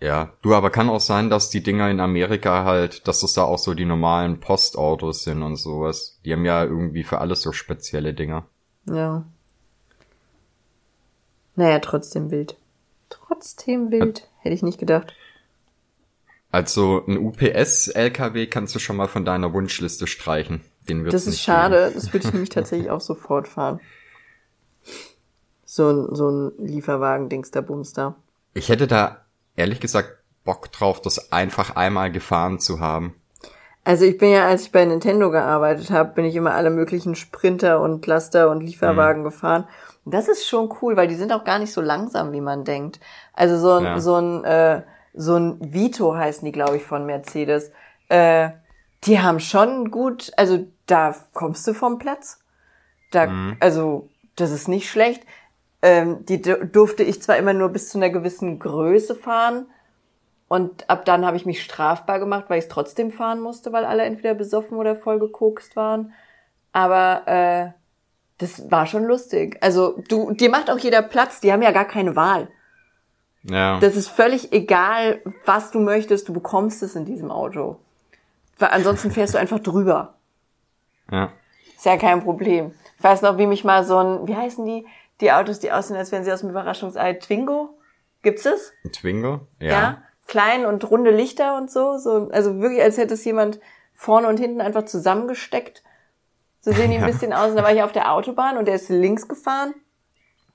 ja, 0.00 0.32
du, 0.42 0.54
aber 0.54 0.70
kann 0.70 0.88
auch 0.88 1.00
sein, 1.00 1.28
dass 1.28 1.50
die 1.50 1.62
Dinger 1.62 1.90
in 1.90 1.98
Amerika 1.98 2.64
halt, 2.64 3.08
dass 3.08 3.20
das 3.20 3.34
da 3.34 3.42
auch 3.42 3.58
so 3.58 3.74
die 3.74 3.84
normalen 3.84 4.38
Postautos 4.38 5.24
sind 5.24 5.42
und 5.42 5.56
sowas. 5.56 6.20
Die 6.24 6.32
haben 6.32 6.44
ja 6.44 6.62
irgendwie 6.62 7.02
für 7.02 7.18
alles 7.18 7.42
so 7.42 7.52
spezielle 7.52 8.14
Dinger. 8.14 8.46
Ja. 8.86 9.24
Naja, 11.56 11.80
trotzdem 11.80 12.30
wild. 12.30 12.56
Trotzdem 13.10 13.90
wild. 13.90 14.28
Hätte 14.38 14.54
ich 14.54 14.62
nicht 14.62 14.78
gedacht. 14.78 15.14
Also 16.52 17.04
ein 17.06 17.18
UPS-LKW 17.18 18.46
kannst 18.46 18.76
du 18.76 18.78
schon 18.78 18.96
mal 18.96 19.08
von 19.08 19.24
deiner 19.24 19.52
Wunschliste 19.52 20.06
streichen. 20.06 20.60
Den 20.88 21.04
wird's 21.04 21.12
das 21.12 21.26
ist 21.26 21.42
schade, 21.42 21.88
geben. 21.88 21.94
das 21.94 22.12
würde 22.12 22.28
ich 22.28 22.32
nämlich 22.32 22.50
tatsächlich 22.54 22.90
auch 22.90 23.00
sofort 23.00 23.48
fahren. 23.48 23.80
So 25.64 25.90
ein, 25.90 26.14
so 26.14 26.30
ein 26.30 26.52
Lieferwagen-Dings 26.58 27.50
der 27.50 27.62
Bumster. 27.62 28.14
Ich 28.54 28.68
hätte 28.68 28.86
da 28.86 29.24
ehrlich 29.58 29.80
gesagt 29.80 30.18
Bock 30.44 30.72
drauf, 30.72 31.02
das 31.02 31.32
einfach 31.32 31.76
einmal 31.76 32.10
gefahren 32.10 32.58
zu 32.58 32.80
haben. 32.80 33.14
Also 33.84 34.04
ich 34.04 34.18
bin 34.18 34.30
ja, 34.30 34.46
als 34.46 34.64
ich 34.64 34.72
bei 34.72 34.84
Nintendo 34.84 35.30
gearbeitet 35.30 35.90
habe, 35.90 36.12
bin 36.12 36.24
ich 36.24 36.36
immer 36.36 36.54
alle 36.54 36.70
möglichen 36.70 37.14
Sprinter 37.14 37.80
und 37.80 38.06
Laster 38.06 38.50
und 38.50 38.60
Lieferwagen 38.60 39.22
mhm. 39.22 39.26
gefahren. 39.26 39.64
Und 40.04 40.12
das 40.12 40.28
ist 40.28 40.46
schon 40.46 40.70
cool, 40.80 40.96
weil 40.96 41.08
die 41.08 41.14
sind 41.14 41.32
auch 41.32 41.44
gar 41.44 41.58
nicht 41.58 41.72
so 41.72 41.80
langsam, 41.80 42.32
wie 42.32 42.40
man 42.40 42.64
denkt. 42.64 43.00
Also 43.32 43.58
so 43.58 43.72
ein, 43.74 43.84
ja. 43.84 44.00
so 44.00 44.16
ein, 44.16 44.44
äh, 44.44 44.82
so 45.14 45.36
ein 45.36 45.72
Vito 45.72 46.14
heißen 46.14 46.44
die, 46.44 46.52
glaube 46.52 46.76
ich, 46.76 46.82
von 46.82 47.06
Mercedes. 47.06 47.72
Äh, 48.08 48.50
die 49.04 49.20
haben 49.20 49.40
schon 49.40 49.90
gut, 49.90 50.32
also 50.36 50.66
da 50.86 51.14
kommst 51.32 51.66
du 51.66 51.72
vom 51.72 51.98
Platz. 51.98 52.40
Da, 53.10 53.26
mhm. 53.26 53.56
also 53.60 54.08
das 54.36 54.50
ist 54.50 54.68
nicht 54.68 54.90
schlecht. 54.90 55.22
Ähm, 55.80 56.24
die 56.26 56.42
durfte 56.42 57.02
ich 57.02 57.22
zwar 57.22 57.36
immer 57.36 57.52
nur 57.52 57.68
bis 57.68 57.90
zu 57.90 57.98
einer 57.98 58.10
gewissen 58.10 58.58
Größe 58.58 59.14
fahren. 59.14 59.66
Und 60.48 60.88
ab 60.88 61.04
dann 61.04 61.26
habe 61.26 61.36
ich 61.36 61.46
mich 61.46 61.62
strafbar 61.62 62.18
gemacht, 62.18 62.46
weil 62.48 62.58
ich 62.58 62.64
es 62.64 62.70
trotzdem 62.70 63.12
fahren 63.12 63.40
musste, 63.40 63.72
weil 63.72 63.84
alle 63.84 64.04
entweder 64.04 64.34
besoffen 64.34 64.78
oder 64.78 64.96
voll 64.96 65.18
gekokst 65.18 65.76
waren. 65.76 66.12
Aber 66.72 67.26
äh, 67.26 67.70
das 68.38 68.70
war 68.70 68.86
schon 68.86 69.04
lustig. 69.04 69.58
Also 69.60 70.02
du, 70.08 70.32
dir 70.32 70.48
macht 70.50 70.70
auch 70.70 70.78
jeder 70.78 71.02
Platz, 71.02 71.40
die 71.40 71.52
haben 71.52 71.62
ja 71.62 71.72
gar 71.72 71.84
keine 71.84 72.16
Wahl. 72.16 72.48
Ja. 73.42 73.78
Das 73.80 73.96
ist 73.96 74.08
völlig 74.08 74.52
egal, 74.52 75.20
was 75.44 75.70
du 75.70 75.80
möchtest, 75.80 76.28
du 76.28 76.32
bekommst 76.32 76.82
es 76.82 76.96
in 76.96 77.04
diesem 77.04 77.30
Auto. 77.30 77.78
Weil 78.58 78.70
ansonsten 78.70 79.10
fährst 79.10 79.34
du 79.34 79.38
einfach 79.38 79.60
drüber. 79.60 80.14
Ja. 81.10 81.30
Ist 81.76 81.86
ja 81.86 81.96
kein 81.96 82.22
Problem. 82.22 82.72
Ich 82.96 83.04
weiß 83.04 83.22
noch, 83.22 83.38
wie 83.38 83.46
mich 83.46 83.64
mal 83.64 83.84
so 83.84 83.98
ein, 83.98 84.26
wie 84.26 84.34
heißen 84.34 84.64
die? 84.64 84.86
Die 85.20 85.32
Autos, 85.32 85.58
die 85.58 85.72
aussehen, 85.72 85.96
als 85.96 86.12
wären 86.12 86.24
sie 86.24 86.32
aus 86.32 86.40
dem 86.40 86.50
Überraschungsei. 86.50 87.14
Twingo? 87.14 87.78
Gibt's 88.22 88.46
es? 88.46 88.72
Twingo? 88.92 89.46
Ja. 89.60 89.68
ja. 89.68 90.02
Klein 90.26 90.66
und 90.66 90.88
runde 90.90 91.10
Lichter 91.10 91.56
und 91.56 91.70
so, 91.70 91.96
so. 91.98 92.28
Also 92.30 92.60
wirklich, 92.60 92.82
als 92.82 92.98
hätte 92.98 93.14
es 93.14 93.24
jemand 93.24 93.60
vorne 93.94 94.28
und 94.28 94.38
hinten 94.38 94.60
einfach 94.60 94.84
zusammengesteckt. 94.84 95.82
So 96.60 96.72
sehen 96.72 96.90
die 96.90 96.98
ein 96.98 97.06
bisschen 97.06 97.32
aus. 97.32 97.50
Und 97.50 97.56
da 97.56 97.62
war 97.62 97.72
ich 97.72 97.82
auf 97.82 97.92
der 97.92 98.12
Autobahn 98.12 98.58
und 98.58 98.66
der 98.66 98.74
ist 98.74 98.88
links 98.88 99.26
gefahren. 99.26 99.74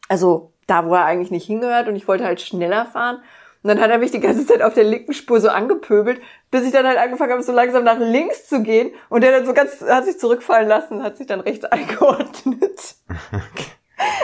Also 0.07 0.53
da, 0.67 0.85
wo 0.85 0.93
er 0.93 1.05
eigentlich 1.05 1.31
nicht 1.31 1.45
hingehört 1.45 1.87
und 1.87 1.95
ich 1.95 2.07
wollte 2.07 2.23
halt 2.23 2.41
schneller 2.41 2.85
fahren. 2.85 3.17
Und 3.63 3.69
dann 3.69 3.79
hat 3.79 3.89
er 3.89 3.97
mich 3.97 4.11
die 4.11 4.19
ganze 4.19 4.45
Zeit 4.45 4.61
auf 4.61 4.73
der 4.73 4.83
linken 4.83 5.13
Spur 5.13 5.39
so 5.39 5.47
angepöbelt, 5.49 6.21
bis 6.51 6.65
ich 6.65 6.71
dann 6.73 6.85
halt 6.85 6.97
angefangen 6.97 7.31
habe, 7.31 7.43
so 7.43 7.53
langsam 7.53 7.85
nach 7.85 7.97
links 7.97 8.47
zu 8.47 8.61
gehen. 8.61 8.93
Und 9.09 9.23
der 9.23 9.31
dann 9.31 9.45
so 9.45 9.53
ganz, 9.53 9.81
hat 9.81 10.05
sich 10.05 10.19
zurückfallen 10.19 10.67
lassen, 10.67 11.01
hat 11.01 11.17
sich 11.17 11.27
dann 11.27 11.39
rechts 11.39 11.65
eingeordnet. 11.71 12.95
Okay. 13.31 13.71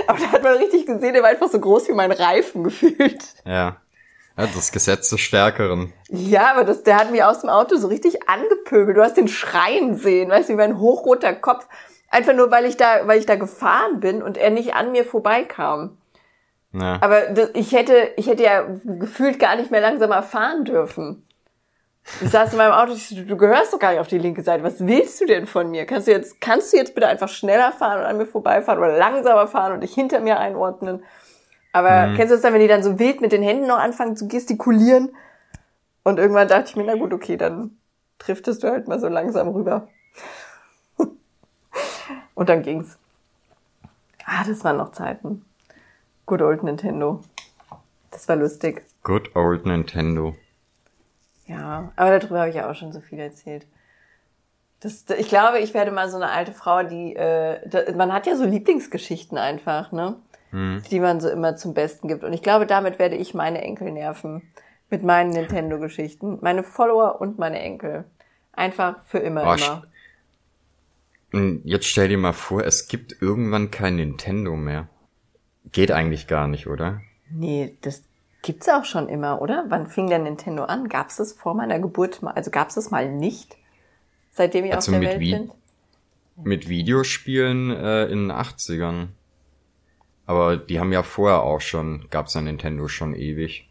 Aber 0.07 0.19
da 0.19 0.31
hat 0.31 0.43
man 0.43 0.57
richtig 0.57 0.85
gesehen, 0.85 1.13
der 1.13 1.23
war 1.23 1.29
einfach 1.29 1.49
so 1.49 1.59
groß 1.59 1.87
wie 1.89 1.93
mein 1.93 2.11
Reifen 2.11 2.63
gefühlt. 2.63 3.23
Ja. 3.45 3.77
Ja, 4.37 4.47
das 4.55 4.71
Gesetz 4.71 5.09
des 5.09 5.19
Stärkeren. 5.19 5.91
Ja, 6.07 6.51
aber 6.53 6.63
das, 6.63 6.83
der 6.83 6.97
hat 6.97 7.11
mich 7.11 7.21
aus 7.23 7.41
dem 7.41 7.49
Auto 7.49 7.75
so 7.75 7.87
richtig 7.87 8.29
angepöbelt. 8.29 8.95
Du 8.95 9.03
hast 9.03 9.17
den 9.17 9.27
Schreien 9.27 9.95
sehen, 9.95 10.29
weißt 10.29 10.47
du, 10.47 10.53
wie 10.53 10.57
mein 10.57 10.79
hochroter 10.79 11.33
Kopf. 11.33 11.67
Einfach 12.09 12.33
nur, 12.33 12.49
weil 12.49 12.63
ich 12.63 12.77
da, 12.77 13.05
weil 13.05 13.19
ich 13.19 13.25
da 13.25 13.35
gefahren 13.35 13.99
bin 13.99 14.23
und 14.23 14.37
er 14.37 14.49
nicht 14.49 14.75
an 14.75 14.93
mir 14.93 15.03
vorbeikam. 15.03 15.97
Ja. 16.71 16.99
Aber 17.01 17.21
das, 17.27 17.49
ich 17.53 17.73
hätte, 17.73 18.11
ich 18.15 18.27
hätte 18.27 18.43
ja 18.43 18.65
gefühlt 18.85 19.39
gar 19.39 19.57
nicht 19.57 19.71
mehr 19.71 19.81
langsamer 19.81 20.23
fahren 20.23 20.63
dürfen. 20.63 21.27
Ich 22.21 22.29
saß 22.29 22.51
in 22.51 22.57
meinem 22.57 22.73
Auto, 22.73 22.93
ich 22.93 23.07
so, 23.07 23.15
du 23.23 23.37
gehörst 23.37 23.73
doch 23.73 23.79
gar 23.79 23.91
nicht 23.91 23.99
auf 23.99 24.07
die 24.07 24.17
linke 24.17 24.41
Seite. 24.41 24.63
Was 24.63 24.85
willst 24.85 25.21
du 25.21 25.25
denn 25.25 25.47
von 25.47 25.69
mir? 25.69 25.85
Kannst 25.85 26.07
du 26.07 26.11
jetzt, 26.11 26.41
kannst 26.41 26.73
du 26.73 26.77
jetzt 26.77 26.95
bitte 26.95 27.07
einfach 27.07 27.29
schneller 27.29 27.71
fahren 27.71 27.99
und 27.99 28.05
an 28.05 28.17
mir 28.17 28.25
vorbeifahren 28.25 28.79
oder 28.79 28.97
langsamer 28.97 29.47
fahren 29.47 29.73
und 29.73 29.81
dich 29.81 29.93
hinter 29.93 30.19
mir 30.19 30.39
einordnen? 30.39 31.03
Aber 31.71 32.07
mhm. 32.07 32.15
kennst 32.15 32.31
du 32.31 32.35
das 32.35 32.41
dann, 32.41 32.53
wenn 32.53 32.61
die 32.61 32.67
dann 32.67 32.83
so 32.83 32.99
wild 32.99 33.21
mit 33.21 33.31
den 33.31 33.43
Händen 33.43 33.67
noch 33.67 33.79
anfangen 33.79 34.15
zu 34.15 34.27
gestikulieren? 34.27 35.15
Und 36.03 36.17
irgendwann 36.17 36.47
dachte 36.47 36.69
ich 36.69 36.75
mir, 36.75 36.83
na 36.83 36.95
gut, 36.95 37.13
okay, 37.13 37.37
dann 37.37 37.77
driftest 38.17 38.63
du 38.63 38.69
halt 38.69 38.87
mal 38.87 38.99
so 38.99 39.07
langsam 39.07 39.49
rüber. 39.49 39.87
und 42.35 42.49
dann 42.49 42.63
ging's. 42.63 42.97
Ah, 44.25 44.43
das 44.47 44.63
waren 44.63 44.77
noch 44.77 44.91
Zeiten. 44.91 45.45
Good 46.25 46.41
old 46.41 46.63
Nintendo. 46.63 47.21
Das 48.11 48.27
war 48.27 48.35
lustig. 48.35 48.83
Good 49.03 49.35
old 49.35 49.65
Nintendo. 49.65 50.35
Ja, 51.49 51.91
aber 51.95 52.19
darüber 52.19 52.39
habe 52.39 52.49
ich 52.49 52.55
ja 52.55 52.69
auch 52.69 52.75
schon 52.75 52.91
so 52.93 53.01
viel 53.01 53.19
erzählt. 53.19 53.65
Das, 54.81 55.05
ich 55.17 55.27
glaube, 55.27 55.59
ich 55.59 55.73
werde 55.73 55.91
mal 55.91 56.09
so 56.09 56.15
eine 56.15 56.29
alte 56.29 56.53
Frau, 56.53 56.83
die, 56.83 57.15
äh, 57.15 57.67
da, 57.67 57.91
man 57.95 58.13
hat 58.13 58.27
ja 58.27 58.35
so 58.35 58.45
Lieblingsgeschichten 58.45 59.37
einfach, 59.37 59.91
ne? 59.91 60.15
Hm. 60.51 60.81
Die 60.89 60.99
man 60.99 61.19
so 61.19 61.29
immer 61.29 61.55
zum 61.55 61.73
Besten 61.73 62.07
gibt. 62.07 62.23
Und 62.23 62.33
ich 62.33 62.43
glaube, 62.43 62.65
damit 62.65 62.97
werde 62.99 63.15
ich 63.15 63.33
meine 63.33 63.61
Enkel 63.61 63.91
nerven. 63.91 64.43
Mit 64.91 65.03
meinen 65.03 65.31
Nintendo-Geschichten. 65.31 66.39
Meine 66.41 66.63
Follower 66.63 67.19
und 67.19 67.37
meine 67.37 67.59
Enkel. 67.59 68.05
Einfach 68.53 69.03
für 69.05 69.19
immer, 69.19 69.43
oh, 69.43 69.53
immer. 69.53 69.83
Hm, 71.31 71.61
jetzt 71.63 71.85
stell 71.85 72.07
dir 72.07 72.17
mal 72.17 72.33
vor, 72.33 72.63
es 72.63 72.87
gibt 72.87 73.21
irgendwann 73.21 73.69
kein 73.69 73.97
Nintendo 73.97 74.55
mehr. 74.55 74.87
Geht 75.71 75.91
eigentlich 75.91 76.25
gar 76.27 76.47
nicht, 76.47 76.65
oder? 76.65 77.01
Nee, 77.29 77.77
das 77.81 78.03
gibt's 78.41 78.69
auch 78.69 78.85
schon 78.85 79.09
immer, 79.09 79.41
oder? 79.41 79.65
Wann 79.67 79.87
fing 79.87 80.07
der 80.07 80.19
Nintendo 80.19 80.63
an? 80.63 80.89
Gab's 80.89 81.17
das 81.17 81.33
vor 81.33 81.55
meiner 81.55 81.79
Geburt 81.79 82.21
mal? 82.21 82.31
Also 82.31 82.51
gab's 82.51 82.75
das 82.75 82.91
mal 82.91 83.09
nicht? 83.11 83.57
Seitdem 84.31 84.65
ich 84.65 84.73
also 84.73 84.91
auf 84.91 84.99
der 84.99 85.09
Welt 85.09 85.19
Vi 85.19 85.31
bin? 85.31 85.51
Mit 86.41 86.69
Videospielen 86.69 87.71
äh, 87.71 88.05
in 88.05 88.29
den 88.29 88.31
80ern. 88.31 89.07
Aber 90.25 90.57
die 90.57 90.79
haben 90.79 90.93
ja 90.93 91.03
vorher 91.03 91.41
auch 91.41 91.59
schon, 91.59 92.07
gab's 92.11 92.33
ja 92.33 92.41
Nintendo 92.41 92.87
schon 92.87 93.15
ewig. 93.15 93.67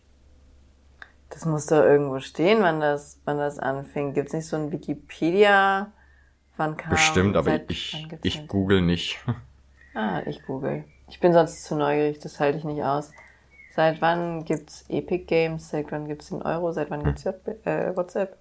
Das 1.30 1.44
muss 1.44 1.66
doch 1.66 1.82
irgendwo 1.82 2.20
stehen, 2.20 2.62
wann 2.62 2.80
das, 2.80 3.20
wann 3.24 3.38
das 3.38 3.58
anfing. 3.58 4.14
Gibt's 4.14 4.32
nicht 4.32 4.46
so 4.46 4.56
ein 4.56 4.72
Wikipedia? 4.72 5.92
Wann 6.56 6.76
kam? 6.76 6.90
Bestimmt, 6.90 7.36
aber 7.36 7.50
seit, 7.50 7.70
ich, 7.70 8.08
ich 8.22 8.46
google 8.48 8.82
nicht. 8.82 9.18
Ah, 9.94 10.22
ich 10.26 10.44
google. 10.44 10.84
Ich 11.08 11.18
bin 11.18 11.32
sonst 11.32 11.64
zu 11.64 11.74
neugierig, 11.74 12.20
das 12.20 12.38
halte 12.38 12.56
ich 12.56 12.62
nicht 12.62 12.84
aus. 12.84 13.10
Seit 13.78 14.02
wann 14.02 14.44
gibt's 14.44 14.84
Epic 14.88 15.26
Games? 15.26 15.70
Seit 15.70 15.92
wann 15.92 16.08
gibt's 16.08 16.30
den 16.30 16.42
Euro? 16.42 16.72
Seit 16.72 16.90
wann 16.90 17.04
gibt's 17.04 17.24
äh, 17.24 17.94
WhatsApp? 17.94 18.36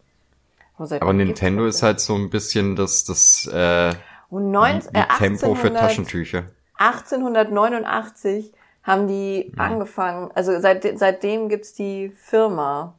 Aber 0.79 1.13
Nintendo 1.13 1.67
ist 1.67 1.83
halt 1.83 1.99
so 1.99 2.15
ein 2.15 2.31
bisschen 2.31 2.75
das, 2.75 3.03
das 3.03 3.45
äh, 3.53 3.93
Und 4.31 4.49
19, 4.49 4.95
äh, 4.95 5.05
Tempo 5.19 5.53
für 5.53 5.71
Taschentücher. 5.71 6.45
1889 6.77 8.51
haben 8.81 9.07
die 9.07 9.53
ja. 9.55 9.63
angefangen, 9.63 10.31
also 10.33 10.59
seit, 10.59 10.97
seitdem 10.97 11.49
gibt's 11.49 11.75
die 11.75 12.09
Firma. 12.15 12.95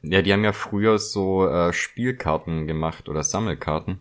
Ja, 0.00 0.22
die 0.22 0.32
haben 0.32 0.44
ja 0.44 0.54
früher 0.54 0.98
so 0.98 1.46
äh, 1.46 1.74
Spielkarten 1.74 2.66
gemacht 2.66 3.10
oder 3.10 3.22
Sammelkarten. 3.22 4.00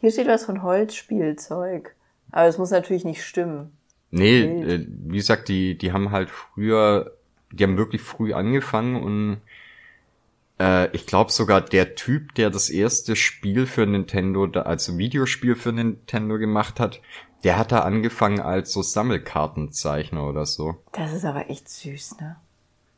Hier 0.00 0.10
steht 0.10 0.26
was 0.26 0.46
von 0.46 0.62
Holzspielzeug. 0.62 1.94
Aber 2.30 2.46
es 2.46 2.56
muss 2.56 2.70
natürlich 2.70 3.04
nicht 3.04 3.22
stimmen. 3.22 3.76
Nee, 4.12 4.42
äh, 4.42 4.86
wie 4.88 5.16
gesagt, 5.16 5.48
die, 5.48 5.76
die 5.76 5.92
haben 5.92 6.10
halt 6.10 6.30
früher, 6.30 7.12
die 7.50 7.64
haben 7.64 7.78
wirklich 7.78 8.02
früh 8.02 8.34
angefangen 8.34 9.02
und 9.02 9.40
äh, 10.60 10.94
ich 10.94 11.06
glaube 11.06 11.32
sogar 11.32 11.62
der 11.62 11.94
Typ, 11.94 12.34
der 12.34 12.50
das 12.50 12.68
erste 12.68 13.16
Spiel 13.16 13.66
für 13.66 13.86
Nintendo, 13.86 14.44
also 14.44 14.98
Videospiel 14.98 15.56
für 15.56 15.72
Nintendo 15.72 16.38
gemacht 16.38 16.78
hat, 16.78 17.00
der 17.42 17.58
hat 17.58 17.72
da 17.72 17.80
angefangen 17.80 18.40
als 18.40 18.72
so 18.72 18.82
Sammelkartenzeichner 18.82 20.28
oder 20.28 20.44
so. 20.44 20.76
Das 20.92 21.12
ist 21.14 21.24
aber 21.24 21.50
echt 21.50 21.68
süß, 21.68 22.20
ne? 22.20 22.36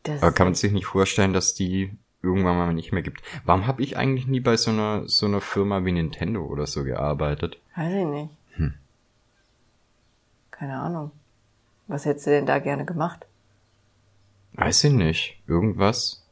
Das 0.03 0.21
aber 0.21 0.33
kann 0.33 0.49
man 0.49 0.55
sich 0.55 0.73
nicht 0.73 0.87
vorstellen, 0.87 1.33
dass 1.33 1.55
die 1.55 1.93
irgendwann 2.23 2.57
mal 2.57 2.75
nicht 2.75 2.93
mehr 2.93 3.03
gibt. 3.03 3.23
Warum 3.45 3.69
habe 3.69 3.83
ich 3.83 3.97
eigentlich 3.97 4.27
nie 4.27 4.41
bei 4.41 4.57
so 4.57 4.71
einer 4.71 5.09
so 5.09 5.27
einer 5.27 5.41
Firma 5.41 5.85
wie 5.85 5.93
Nintendo 5.93 6.45
oder 6.45 6.67
so 6.67 6.83
gearbeitet? 6.83 7.59
Weiß 7.77 7.95
ich 7.95 8.05
nicht. 8.05 8.31
Hm. 8.57 8.75
Keine 10.65 10.79
Ahnung. 10.79 11.11
Was 11.89 12.07
hättest 12.07 12.27
du 12.27 12.31
denn 12.31 12.47
da 12.47 12.59
gerne 12.59 12.87
gemacht? 12.87 13.27
Weiß 14.55 14.83
ich 14.85 14.95
nicht. 14.95 15.43
Irgendwas? 15.47 16.27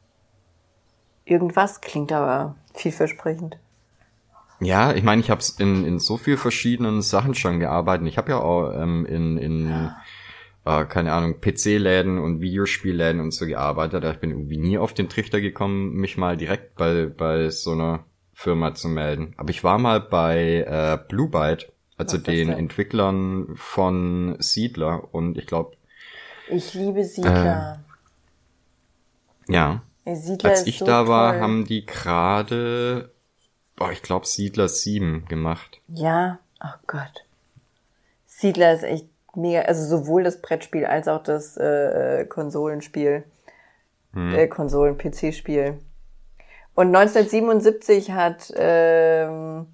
Irgendwas 1.23 1.81
klingt 1.81 2.11
aber 2.11 2.55
vielversprechend. 2.73 3.59
Ja, 4.59 4.91
ich 4.91 5.03
meine, 5.03 5.21
ich 5.21 5.29
habe 5.29 5.43
in, 5.59 5.85
in 5.85 5.99
so 5.99 6.17
viel 6.17 6.37
verschiedenen 6.37 7.03
Sachen 7.03 7.35
schon 7.35 7.59
gearbeitet. 7.59 8.07
Ich 8.07 8.17
habe 8.17 8.31
ja 8.31 8.39
auch 8.39 8.73
ähm, 8.73 9.05
in, 9.05 9.37
in 9.37 9.69
ja. 9.69 10.01
äh, 10.65 10.85
keine 10.85 11.13
Ahnung, 11.13 11.39
PC-Läden 11.39 12.17
und 12.17 12.41
Videospielläden 12.41 13.21
und 13.21 13.35
so 13.35 13.45
gearbeitet. 13.45 14.03
Ich 14.03 14.19
bin 14.19 14.31
irgendwie 14.31 14.57
nie 14.57 14.79
auf 14.79 14.95
den 14.95 15.09
Trichter 15.09 15.41
gekommen, 15.41 15.93
mich 15.93 16.17
mal 16.17 16.37
direkt 16.37 16.73
bei, 16.73 17.05
bei 17.05 17.51
so 17.51 17.73
einer 17.73 18.05
Firma 18.31 18.73
zu 18.73 18.87
melden. 18.87 19.35
Aber 19.37 19.51
ich 19.51 19.63
war 19.63 19.77
mal 19.77 19.99
bei 19.99 20.65
äh, 20.67 20.97
Blue 21.07 21.29
Byte 21.29 21.71
also 21.97 22.17
den 22.17 22.49
Entwicklern 22.49 23.55
von 23.55 24.35
Siedler 24.39 25.13
und 25.13 25.37
ich 25.37 25.45
glaube. 25.45 25.75
Ich 26.49 26.73
liebe 26.73 27.03
Siedler. 27.03 27.79
Äh, 29.47 29.53
ja. 29.53 29.81
Siedler 30.05 30.49
Als 30.49 30.67
ich 30.67 30.79
so 30.79 30.85
da 30.85 31.07
war, 31.07 31.33
toll. 31.33 31.41
haben 31.41 31.65
die 31.65 31.85
gerade, 31.85 33.11
boah, 33.75 33.91
ich 33.91 34.01
glaube 34.01 34.25
Siedler 34.25 34.67
7 34.67 35.25
gemacht. 35.25 35.79
Ja, 35.87 36.39
oh 36.61 36.77
Gott. 36.87 37.25
Siedler 38.25 38.73
ist 38.73 38.83
echt 38.83 39.07
mega, 39.35 39.61
also 39.61 39.85
sowohl 39.85 40.23
das 40.23 40.41
Brettspiel 40.41 40.85
als 40.85 41.07
auch 41.07 41.23
das 41.23 41.55
äh, 41.57 42.25
Konsolenspiel. 42.25 43.23
Hm. 44.13 44.35
Äh, 44.35 44.47
Konsolen-PC-Spiel. 44.47 45.79
Und 46.75 46.87
1977 46.95 48.11
hat 48.11 48.51
ähm, 48.55 49.67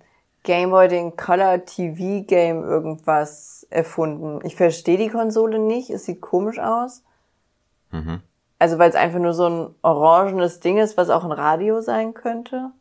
Gameboy 0.49 0.87
den 0.87 1.15
Color 1.15 1.63
TV 1.65 2.25
Game 2.25 2.63
irgendwas 2.63 3.67
erfunden. 3.69 4.39
Ich 4.43 4.55
verstehe 4.55 4.97
die 4.97 5.09
Konsole 5.09 5.59
nicht, 5.59 5.91
es 5.91 6.05
sieht 6.05 6.21
komisch 6.21 6.57
aus. 6.57 7.03
Mhm. 7.91 8.23
Also 8.57 8.79
weil 8.79 8.89
es 8.89 8.95
einfach 8.95 9.19
nur 9.19 9.35
so 9.35 9.47
ein 9.47 9.75
orangenes 9.83 10.59
Ding 10.59 10.79
ist, 10.79 10.97
was 10.97 11.11
auch 11.11 11.23
ein 11.23 11.31
Radio 11.31 11.81
sein 11.81 12.15
könnte. 12.15 12.71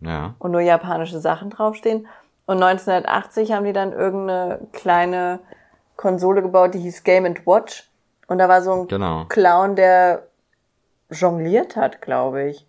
Ja. 0.00 0.34
Und 0.40 0.50
nur 0.50 0.62
japanische 0.62 1.20
Sachen 1.20 1.50
draufstehen. 1.50 2.08
Und 2.44 2.60
1980 2.60 3.52
haben 3.52 3.66
die 3.66 3.72
dann 3.72 3.92
irgendeine 3.92 4.66
kleine 4.72 5.38
Konsole 5.94 6.42
gebaut, 6.42 6.74
die 6.74 6.80
hieß 6.80 7.04
Game 7.04 7.24
and 7.24 7.46
Watch. 7.46 7.88
Und 8.26 8.38
da 8.38 8.48
war 8.48 8.62
so 8.62 8.72
ein 8.72 8.88
genau. 8.88 9.26
Clown, 9.26 9.76
der 9.76 10.26
jongliert 11.08 11.76
hat, 11.76 12.02
glaube 12.02 12.48
ich. 12.48 12.66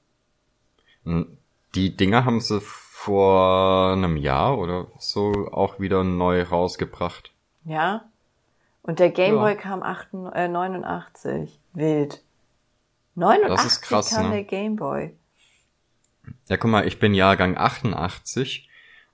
Die 1.74 1.98
Dinger 1.98 2.24
haben 2.24 2.40
sie 2.40 2.62
vor 3.06 3.94
einem 3.94 4.18
Jahr 4.18 4.58
oder 4.58 4.88
so 4.98 5.32
auch 5.52 5.80
wieder 5.80 6.04
neu 6.04 6.42
rausgebracht. 6.42 7.32
Ja. 7.64 8.06
Und 8.82 8.98
der 8.98 9.12
Gameboy 9.12 9.52
ja. 9.52 9.56
kam 9.56 9.84
8, 9.84 10.08
äh, 10.34 10.48
89. 10.48 11.60
Wild. 11.74 12.24
89 13.14 13.56
das 13.56 13.66
ist 13.66 13.82
krass, 13.84 14.10
kam 14.10 14.30
ne? 14.30 14.38
der 14.38 14.44
Gameboy. 14.44 15.14
Ja, 16.50 16.58
guck 16.58 16.72
mal, 16.72 16.88
ich 16.88 16.98
bin 16.98 17.14
Jahrgang 17.14 17.56
88 17.56 18.70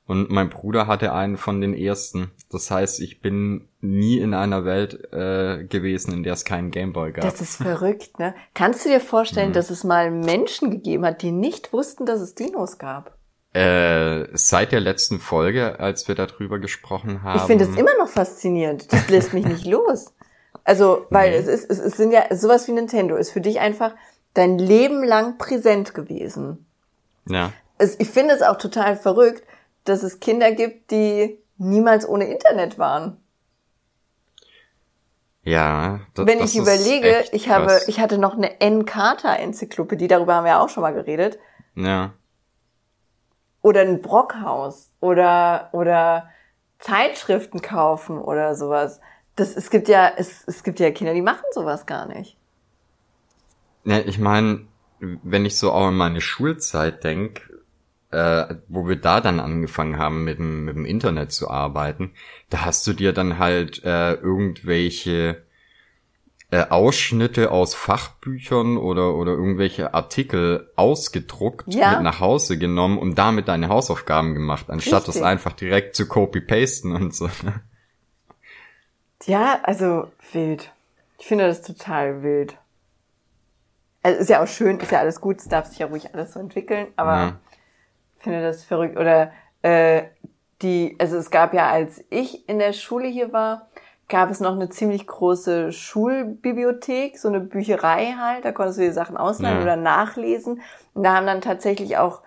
und 0.08 0.32
mein 0.32 0.50
Bruder 0.50 0.88
hatte 0.88 1.14
einen 1.14 1.36
von 1.36 1.60
den 1.60 1.74
ersten. 1.74 2.32
Das 2.50 2.72
heißt, 2.72 3.02
ich 3.02 3.20
bin 3.20 3.68
nie 3.82 4.20
in 4.20 4.34
einer 4.34 4.64
Welt 4.64 5.12
äh, 5.12 5.66
gewesen, 5.66 6.14
in 6.14 6.24
der 6.24 6.34
es 6.34 6.46
keinen 6.46 6.72
Gameboy 6.72 7.12
gab. 7.12 7.26
Das 7.26 7.42
ist 7.42 7.58
verrückt, 7.58 8.20
ne? 8.20 8.36
Kannst 8.54 8.86
du 8.86 8.89
dir 8.89 9.02
vorstellen, 9.02 9.50
mhm. 9.50 9.54
dass 9.54 9.70
es 9.70 9.84
mal 9.84 10.12
Menschen 10.12 10.72
gegeben 10.72 11.06
hat, 11.06 11.22
die 11.22 11.32
nicht 11.32 11.74
wussten, 11.74 12.06
dass 12.06 12.22
es 12.22 12.36
Dinos 12.36 12.78
gab? 12.78 13.18
Äh, 13.54 14.28
seit 14.34 14.72
der 14.72 14.80
letzten 14.80 15.20
Folge, 15.20 15.80
als 15.80 16.08
wir 16.08 16.16
darüber 16.16 16.60
gesprochen 16.60 17.22
haben. 17.24 17.38
Ich 17.38 17.43
finde 17.43 17.66
es 17.66 17.76
immer 17.76 17.95
noch 17.97 18.08
faszinierend. 18.08 18.91
Das 18.93 19.10
lässt 19.10 19.34
mich 19.34 19.45
nicht 19.45 19.66
los. 19.68 20.14
Also, 20.64 21.06
weil 21.10 21.32
Nee. 21.32 21.38
es 21.38 21.47
ist, 21.47 21.70
es, 21.70 21.80
es 21.80 21.97
sind 21.97 22.12
ja 22.12 22.34
sowas 22.34 22.68
wie 22.68 22.72
Nintendo 22.72 23.16
ist 23.18 23.32
für 23.32 23.41
dich 23.41 23.60
einfach 23.60 23.93
dein 24.34 24.58
Leben 24.58 25.04
lang 25.04 25.38
präsent 25.38 25.93
gewesen. 25.93 26.66
Ja. 27.28 27.52
Es, 27.78 27.99
ich 27.99 28.10
finde 28.10 28.36
es 28.36 28.41
auch 28.41 28.58
total 28.58 28.95
verrückt, 28.95 29.43
dass 29.84 30.04
es 30.04 30.20
Kinder 30.22 30.52
gibt, 30.54 30.91
die 30.91 31.38
niemals 31.58 32.08
ohne 32.08 32.26
Internet 32.32 32.78
waren. 32.80 33.18
Ja. 35.43 36.02
da- 36.14 36.26
Wenn 36.28 36.39
das 36.39 36.52
ich 36.52 36.58
ist 36.58 36.62
überlege, 36.64 37.26
ich 37.32 37.49
habe, 37.49 37.66
krass. 37.68 37.88
ich 37.88 37.99
hatte 37.99 38.18
noch 38.18 38.36
eine 38.38 38.62
N-Carta-Enzyklopädie, 38.62 40.08
darüber 40.08 40.36
haben 40.36 40.43
wir 40.45 40.52
ja 40.52 40.60
auch 40.64 40.70
schon 40.70 40.82
mal 40.82 40.93
geredet. 40.93 41.39
Ja. 41.76 42.14
Oder 43.62 43.82
ein 43.82 44.01
Brockhaus 44.01 44.91
oder, 44.99 45.70
oder 45.72 46.30
Zeitschriften 46.80 47.62
kaufen 47.62 48.18
oder 48.18 48.55
sowas. 48.55 48.99
Das, 49.36 49.55
es 49.55 49.70
gibt 49.70 49.88
ja, 49.88 50.12
es, 50.18 50.43
es 50.47 50.64
gibt 50.64 50.80
ja 50.80 50.91
Kinder, 50.91 51.14
die 51.14 51.22
machen 51.22 51.45
sowas 51.51 51.86
gar 51.86 52.07
nicht. 52.07 52.38
Ja, 53.84 53.99
ich 53.99 54.20
meine, 54.20 54.68
wenn 54.99 55.45
ich 55.45 55.57
so 55.57 55.72
auch 55.72 55.88
an 55.88 55.97
meine 55.97 56.22
Schulzeit 56.22 57.03
denk, 57.03 57.49
äh, 58.12 58.55
wo 58.68 58.88
wir 58.88 58.97
da 58.97 59.22
dann 59.22 59.39
angefangen 59.39 59.97
haben, 59.97 60.24
mit 60.24 60.38
dem, 60.38 60.66
mit 60.66 60.76
dem 60.76 60.86
Internet 60.86 61.32
zu 61.32 61.49
arbeiten, 61.49 62.12
da 62.49 62.66
hast 62.66 62.86
du 62.86 62.93
dir 62.93 63.14
dann 63.14 63.39
halt 63.39 63.84
äh, 63.84 64.14
irgendwelche 64.14 65.43
äh, 66.52 66.66
Ausschnitte 66.70 67.49
aus 67.52 67.74
Fachbüchern 67.76 68.78
oder, 68.78 69.16
oder 69.16 69.32
irgendwelche 69.32 69.93
Artikel 69.93 70.70
ausgedruckt, 70.76 71.74
Ja. 71.74 71.91
mit 71.93 72.02
nach 72.02 72.20
Hause 72.20 72.58
genommen 72.58 72.97
und 72.97 73.16
damit 73.16 73.47
deine 73.47 73.70
Hausaufgaben 73.70 74.34
gemacht, 74.34 74.70
anstatt 74.70 75.08
das 75.08 75.16
Richtig. 75.16 75.24
einfach 75.26 75.54
direkt 75.54 75.95
zu 75.95 76.08
copy-pasten 76.08 76.93
und 76.95 77.16
so. 77.16 77.30
Ja, 79.26 79.60
also 79.64 80.12
wild. 80.32 80.72
Ich 81.20 81.28
finde 81.28 81.47
das 81.47 81.62
total 81.62 82.24
wild. 82.24 82.58
Also 84.04 84.20
ist 84.20 84.30
ja 84.30 84.41
auch 84.43 84.47
schön, 84.47 84.80
ist 84.80 84.91
ja 84.91 84.99
alles 84.99 85.22
gut, 85.22 85.39
es 85.39 85.47
darf 85.47 85.68
sich 85.68 85.80
ja 85.80 85.86
ruhig 85.86 86.14
alles 86.14 86.34
so 86.34 86.39
entwickeln, 86.39 86.88
aber 86.95 87.16
Ja. 87.16 87.39
ich 88.18 88.24
finde 88.24 88.41
das 88.41 88.64
verrückt. 88.64 88.97
Oder 88.97 89.32
äh, 89.62 90.04
die, 90.64 90.95
also 90.99 91.18
es 91.18 91.30
gab 91.30 91.54
ja, 91.54 91.70
als 91.70 92.04
ich 92.10 92.49
in 92.49 92.58
der 92.60 92.74
Schule 92.74 93.08
hier 93.08 93.32
war, 93.32 93.70
gab 94.12 94.30
es 94.30 94.39
noch 94.39 94.51
eine 94.53 94.70
ziemlich 94.70 95.07
große 95.07 95.72
Schulbibliothek, 95.72 97.18
so 97.18 97.28
eine 97.30 97.39
Bücherei 97.39 98.16
halt, 98.20 98.45
da 98.45 98.51
konntest 98.51 98.78
du 98.78 98.84
dir 98.84 98.93
Sachen 98.93 99.18
ausleihen 99.18 99.57
Ja. 99.57 99.64
oder 99.64 99.76
nachlesen. 99.76 100.62
Und 100.93 101.03
da 101.03 101.16
haben 101.16 101.26
dann 101.26 101.41
tatsächlich 101.41 101.97
auch 101.97 102.22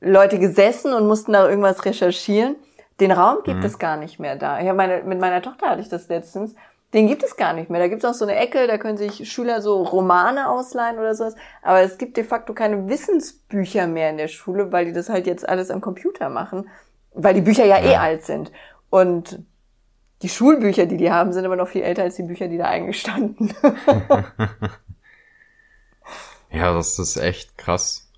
Leute 0.00 0.38
gesessen 0.38 0.92
und 0.92 1.06
mussten 1.06 1.32
da 1.32 1.48
irgendwas 1.48 1.84
recherchieren. 1.86 2.56
Den 3.00 3.12
Raum 3.12 3.38
gibt 3.44 3.64
es 3.64 3.78
gar 3.78 3.96
nicht 3.96 4.18
mehr 4.18 4.36
da. 4.36 4.60
Ich 4.60 4.70
meine, 4.72 5.02
mit 5.02 5.18
meiner 5.20 5.40
Tochter 5.42 5.70
hatte 5.70 5.80
ich 5.80 5.88
das 5.88 6.08
letztens. 6.08 6.54
Den 6.94 7.08
gibt 7.08 7.22
es 7.22 7.36
gar 7.36 7.52
nicht 7.52 7.68
mehr. 7.68 7.80
Da 7.80 7.88
gibt 7.88 8.04
es 8.04 8.08
auch 8.10 8.14
so 8.14 8.24
eine 8.24 8.36
Ecke, 8.36 8.66
da 8.66 8.78
können 8.78 8.96
sich 8.96 9.30
Schüler 9.30 9.60
so 9.60 9.82
Romane 9.82 10.48
ausleihen 10.48 10.98
oder 10.98 11.14
sowas. 11.14 11.34
Aber 11.62 11.80
es 11.80 11.98
gibt 11.98 12.16
de 12.16 12.24
facto 12.24 12.54
keine 12.54 12.88
Wissensbücher 12.88 13.86
mehr 13.86 14.10
in 14.10 14.16
der 14.18 14.28
Schule, 14.28 14.72
weil 14.72 14.84
die 14.86 14.92
das 14.92 15.08
halt 15.08 15.26
jetzt 15.26 15.48
alles 15.48 15.70
am 15.70 15.80
Computer 15.80 16.28
machen. 16.28 16.68
Weil 17.12 17.34
die 17.34 17.40
Bücher 17.40 17.64
ja, 17.64 17.78
eh 17.78 17.92
Ja. 17.92 18.00
alt 18.00 18.24
sind. 18.24 18.52
Und 18.88 19.40
die 20.22 20.28
Schulbücher, 20.28 20.86
die 20.86 20.96
die 20.96 21.10
haben, 21.10 21.32
sind 21.32 21.44
aber 21.44 21.56
noch 21.56 21.68
viel 21.68 21.82
älter 21.82 22.02
als 22.02 22.16
die 22.16 22.22
Bücher, 22.22 22.48
die 22.48 22.58
da 22.58 22.66
eigentlich 22.66 23.00
standen. 23.00 23.54
ja, 26.50 26.72
das 26.72 26.98
ist 26.98 27.16
echt 27.16 27.58
krass. 27.58 28.08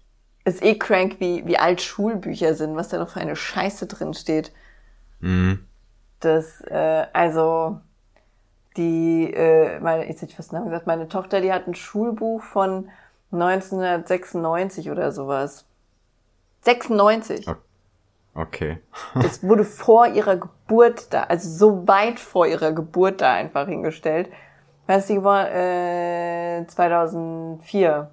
ist 0.44 0.62
eh 0.62 0.78
crank, 0.78 1.16
wie, 1.18 1.44
wie 1.46 1.58
alt 1.58 1.82
Schulbücher 1.82 2.54
sind, 2.54 2.76
was 2.76 2.88
da 2.88 2.98
noch 2.98 3.10
für 3.10 3.20
eine 3.20 3.36
Scheiße 3.36 3.86
drin 3.86 4.14
steht. 4.14 4.52
Mhm. 5.20 5.64
Das, 6.20 6.60
äh, 6.62 7.06
also, 7.12 7.80
die, 8.76 9.32
äh, 9.32 9.80
meine, 9.80 10.06
jetzt 10.06 10.22
hätte 10.22 10.30
ich 10.30 10.36
fast 10.36 10.52
den 10.52 10.58
Namen 10.58 10.70
gesagt, 10.70 10.86
meine 10.86 11.08
Tochter, 11.08 11.40
die 11.40 11.52
hat 11.52 11.66
ein 11.66 11.74
Schulbuch 11.74 12.42
von 12.42 12.90
1996 13.32 14.90
oder 14.90 15.10
sowas. 15.10 15.64
96. 16.62 17.48
Okay. 17.48 17.58
Okay. 18.34 18.78
Das 19.14 19.42
wurde 19.42 19.64
vor 19.64 20.06
ihrer 20.06 20.36
Geburt 20.36 21.12
da, 21.12 21.24
also 21.24 21.48
so 21.48 21.88
weit 21.88 22.20
vor 22.20 22.46
ihrer 22.46 22.72
Geburt 22.72 23.20
da 23.20 23.32
einfach 23.32 23.66
hingestellt. 23.66 24.30
Weißt 24.86 25.10
du, 25.10 25.24
war 25.24 25.50
äh, 25.50 26.66
2004. 26.66 28.10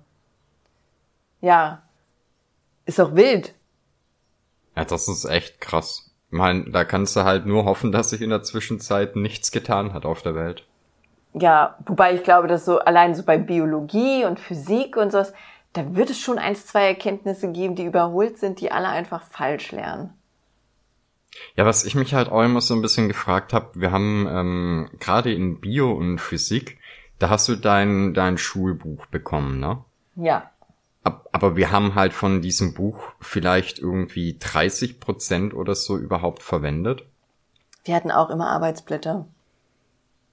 Ja. 1.42 1.84
Ist 2.86 3.00
doch 3.00 3.16
wild. 3.16 3.54
Ja, 4.76 4.84
das 4.84 5.08
ist 5.08 5.26
echt 5.26 5.62
krass. 5.62 6.12
Ich 6.28 6.38
meine, 6.38 6.70
da 6.70 6.84
kannst 6.84 7.16
du 7.16 7.24
halt 7.24 7.46
nur 7.46 7.66
hoffen, 7.66 7.92
dass 7.92 8.10
sich 8.10 8.22
in 8.22 8.30
der 8.30 8.44
Zwischenzeit 8.44 9.16
nichts 9.16 9.52
getan 9.52 9.94
hat 9.94 10.06
auf 10.06 10.22
der 10.22 10.36
Welt. 10.36 10.68
Ja, 11.34 11.78
wobei 11.86 12.14
ich 12.14 12.24
glaube, 12.24 12.48
dass 12.48 12.66
so 12.66 12.80
allein 12.80 13.14
so 13.14 13.24
bei 13.24 13.38
Biologie 13.38 14.26
und 14.26 14.40
Physik 14.40 14.98
und 14.98 15.12
sowas, 15.12 15.34
da 15.76 15.96
wird 15.96 16.10
es 16.10 16.20
schon 16.20 16.38
eins, 16.40 16.66
zwei 16.66 16.88
Erkenntnisse 16.88 17.52
geben, 17.52 17.76
die 17.76 17.86
überholt 17.86 18.38
sind, 18.38 18.62
die 18.62 18.72
alle 18.72 18.90
einfach 18.90 19.24
falsch 19.24 19.72
lernen. 19.72 20.14
Ja, 21.56 21.66
was 21.66 21.84
ich 21.84 21.96
mich 21.96 22.14
halt 22.14 22.30
auch 22.30 22.44
immer 22.44 22.62
so 22.62 22.74
ein 22.74 22.82
bisschen 22.82 23.08
gefragt 23.10 23.52
habe, 23.54 23.72
wir 23.80 23.92
haben 23.92 24.26
ähm, 24.30 24.90
gerade 25.00 25.34
in 25.34 25.60
Bio 25.60 25.92
und 25.92 26.20
Physik, 26.20 26.80
da 27.20 27.30
hast 27.30 27.48
du 27.50 27.56
dein, 27.56 28.14
dein 28.14 28.38
Schulbuch 28.38 29.06
bekommen, 29.08 29.60
ne? 29.60 29.84
Ja. 30.16 30.50
Ab- 31.04 31.28
Aber 31.34 31.56
wir 31.58 31.72
haben 31.72 31.96
halt 31.96 32.14
von 32.14 32.42
diesem 32.42 32.74
Buch 32.74 33.12
vielleicht 33.20 33.80
irgendwie 33.80 34.38
30 34.40 35.00
Prozent 35.02 35.54
oder 35.54 35.76
so 35.76 35.98
überhaupt 35.98 36.42
verwendet. 36.42 37.06
Wir 37.84 37.96
hatten 37.96 38.12
auch 38.12 38.30
immer 38.30 38.48
Arbeitsblätter. 38.50 39.28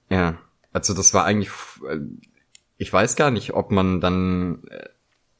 Ja, 0.09 0.37
also 0.71 0.93
das 0.93 1.13
war 1.13 1.25
eigentlich, 1.25 1.51
äh, 1.89 1.99
ich 2.77 2.91
weiß 2.91 3.15
gar 3.15 3.29
nicht, 3.31 3.53
ob 3.53 3.71
man 3.71 4.01
dann, 4.01 4.63
äh, 4.69 4.89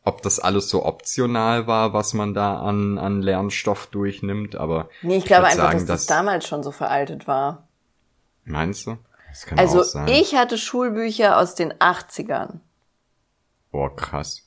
ob 0.05 0.21
das 0.21 0.39
alles 0.39 0.69
so 0.69 0.85
optional 0.85 1.67
war, 1.67 1.93
was 1.93 2.13
man 2.13 2.33
da 2.33 2.59
an, 2.59 2.97
an 2.97 3.21
Lernstoff 3.21 3.87
durchnimmt, 3.87 4.55
aber 4.55 4.89
Nee, 5.01 5.17
ich 5.17 5.25
glaube 5.25 5.43
würd 5.43 5.51
einfach, 5.53 5.71
sagen, 5.71 5.87
dass 5.87 5.87
das 5.87 6.05
damals 6.07 6.47
schon 6.47 6.63
so 6.63 6.71
veraltet 6.71 7.27
war. 7.27 7.67
Meinst 8.45 8.85
du? 8.87 8.97
Das 9.29 9.45
kann 9.45 9.57
Also 9.57 9.79
auch 9.79 9.83
sein. 9.85 10.07
ich 10.09 10.35
hatte 10.35 10.57
Schulbücher 10.57 11.37
aus 11.37 11.55
den 11.55 11.73
80ern. 11.73 12.59
Oh, 13.71 13.89
krass. 13.89 14.43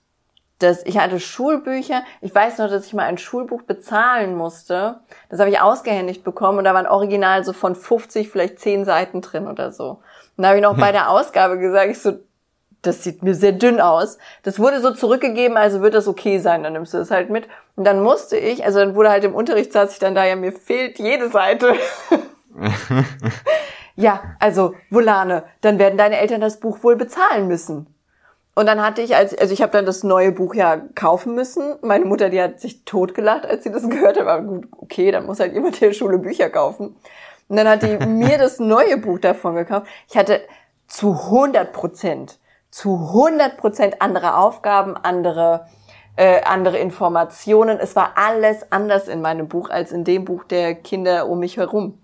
Das, 0.59 0.85
ich 0.87 0.99
hatte 0.99 1.21
Schulbücher. 1.21 2.03
Ich 2.21 2.35
weiß 2.35 2.59
noch, 2.59 2.69
dass 2.69 2.87
ich 2.87 2.95
mal 2.95 3.05
ein 3.05 3.19
Schulbuch 3.19 3.63
bezahlen 3.63 4.37
musste. 4.37 5.01
Das 5.29 5.39
habe 5.41 5.51
ich 5.51 5.61
ausgehändigt 5.61 6.25
bekommen 6.25 6.59
und 6.59 6.65
da 6.65 6.73
waren 6.73 6.87
original 6.87 7.45
so 7.45 7.53
von 7.53 7.75
50 7.75 8.31
vielleicht 8.31 8.59
10 8.61 8.85
Seiten 8.85 9.21
drin 9.21 9.49
oder 9.49 9.73
so. 9.73 10.01
Und 10.37 10.43
da 10.43 10.49
habe 10.49 10.59
ich 10.59 10.63
noch 10.63 10.77
bei 10.79 10.93
der 10.93 11.11
Ausgabe 11.11 11.59
gesagt, 11.59 11.91
ich 11.91 12.01
so, 12.01 12.13
das 12.87 13.03
sieht 13.03 13.23
mir 13.23 13.35
sehr 13.35 13.53
dünn 13.53 13.81
aus. 13.81 14.19
Das 14.43 14.59
wurde 14.59 14.81
so 14.81 14.93
zurückgegeben, 14.93 15.57
also 15.57 15.81
wird 15.83 15.95
das 15.95 16.09
okay 16.09 16.39
sein, 16.39 16.63
dann 16.63 16.75
nimmst 16.75 16.95
du 16.95 16.99
das 16.99 17.11
halt 17.11 17.31
mit. 17.31 17.49
Und 17.75 17.85
dann 17.85 18.03
musste 18.03 18.37
ich, 18.37 18.65
also 18.65 18.79
dann 18.79 18.95
wurde 18.95 19.11
halt 19.11 19.25
im 19.25 19.35
Unterricht 19.35 19.73
saß 19.73 19.93
ich 19.93 19.99
dann 19.99 20.15
da, 20.15 20.25
ja, 20.25 20.37
mir 20.37 20.53
fehlt 20.53 20.99
jede 20.99 21.29
Seite. 21.29 21.75
ja, 23.97 24.23
also, 24.41 24.75
Volane, 24.91 25.45
dann 25.61 25.79
werden 25.79 25.99
deine 25.99 26.19
Eltern 26.19 26.41
das 26.41 26.61
Buch 26.61 26.83
wohl 26.83 26.97
bezahlen 26.97 27.49
müssen. 27.49 27.87
Und 28.59 28.65
dann 28.65 28.83
hatte 28.83 29.03
ich, 29.03 29.15
als, 29.15 29.37
also 29.37 29.53
ich 29.53 29.61
habe 29.61 29.73
dann 29.73 29.85
das 29.85 30.03
neue 30.03 30.33
Buch 30.33 30.55
ja 30.55 30.79
kaufen 30.95 31.35
müssen. 31.35 31.77
Meine 31.83 32.07
Mutter, 32.07 32.31
die 32.31 32.41
hat 32.41 32.59
sich 32.59 32.87
totgelacht, 32.87 33.45
als 33.45 33.65
sie 33.65 33.71
das 33.71 33.87
gehört 33.91 34.17
hat. 34.17 34.27
Aber 34.27 34.41
gut, 34.43 34.69
okay, 34.79 35.11
dann 35.11 35.27
muss 35.27 35.41
halt 35.41 35.53
jemand 35.53 35.79
der 35.81 35.93
Schule 35.93 36.19
Bücher 36.19 36.49
kaufen. 36.49 36.97
Und 37.49 37.57
dann 37.57 37.69
hat 37.69 37.83
die 37.83 37.99
mir 38.07 38.39
das 38.39 38.59
neue 38.59 38.97
Buch 38.97 39.19
davon 39.19 39.57
gekauft. 39.57 39.87
Ich 40.09 40.17
hatte 40.17 40.41
zu 40.89 41.13
100 41.13 41.73
Prozent, 41.73 42.39
zu 42.71 43.09
100 43.09 43.57
Prozent 43.57 44.03
andere 44.03 44.37
Aufgaben, 44.37 44.97
andere, 44.97 45.67
äh, 46.17 46.43
andere 46.43 46.79
Informationen. 46.79 47.79
Es 47.79 47.97
war 47.97 48.13
alles 48.17 48.71
anders 48.71 49.09
in 49.09 49.21
meinem 49.21 49.49
Buch 49.49 49.71
als 49.71 49.93
in 49.93 50.05
dem 50.05 50.25
Buch 50.25 50.45
der 50.45 50.75
Kinder 50.75 51.29
um 51.29 51.39
mich 51.39 51.57
herum. 51.57 51.99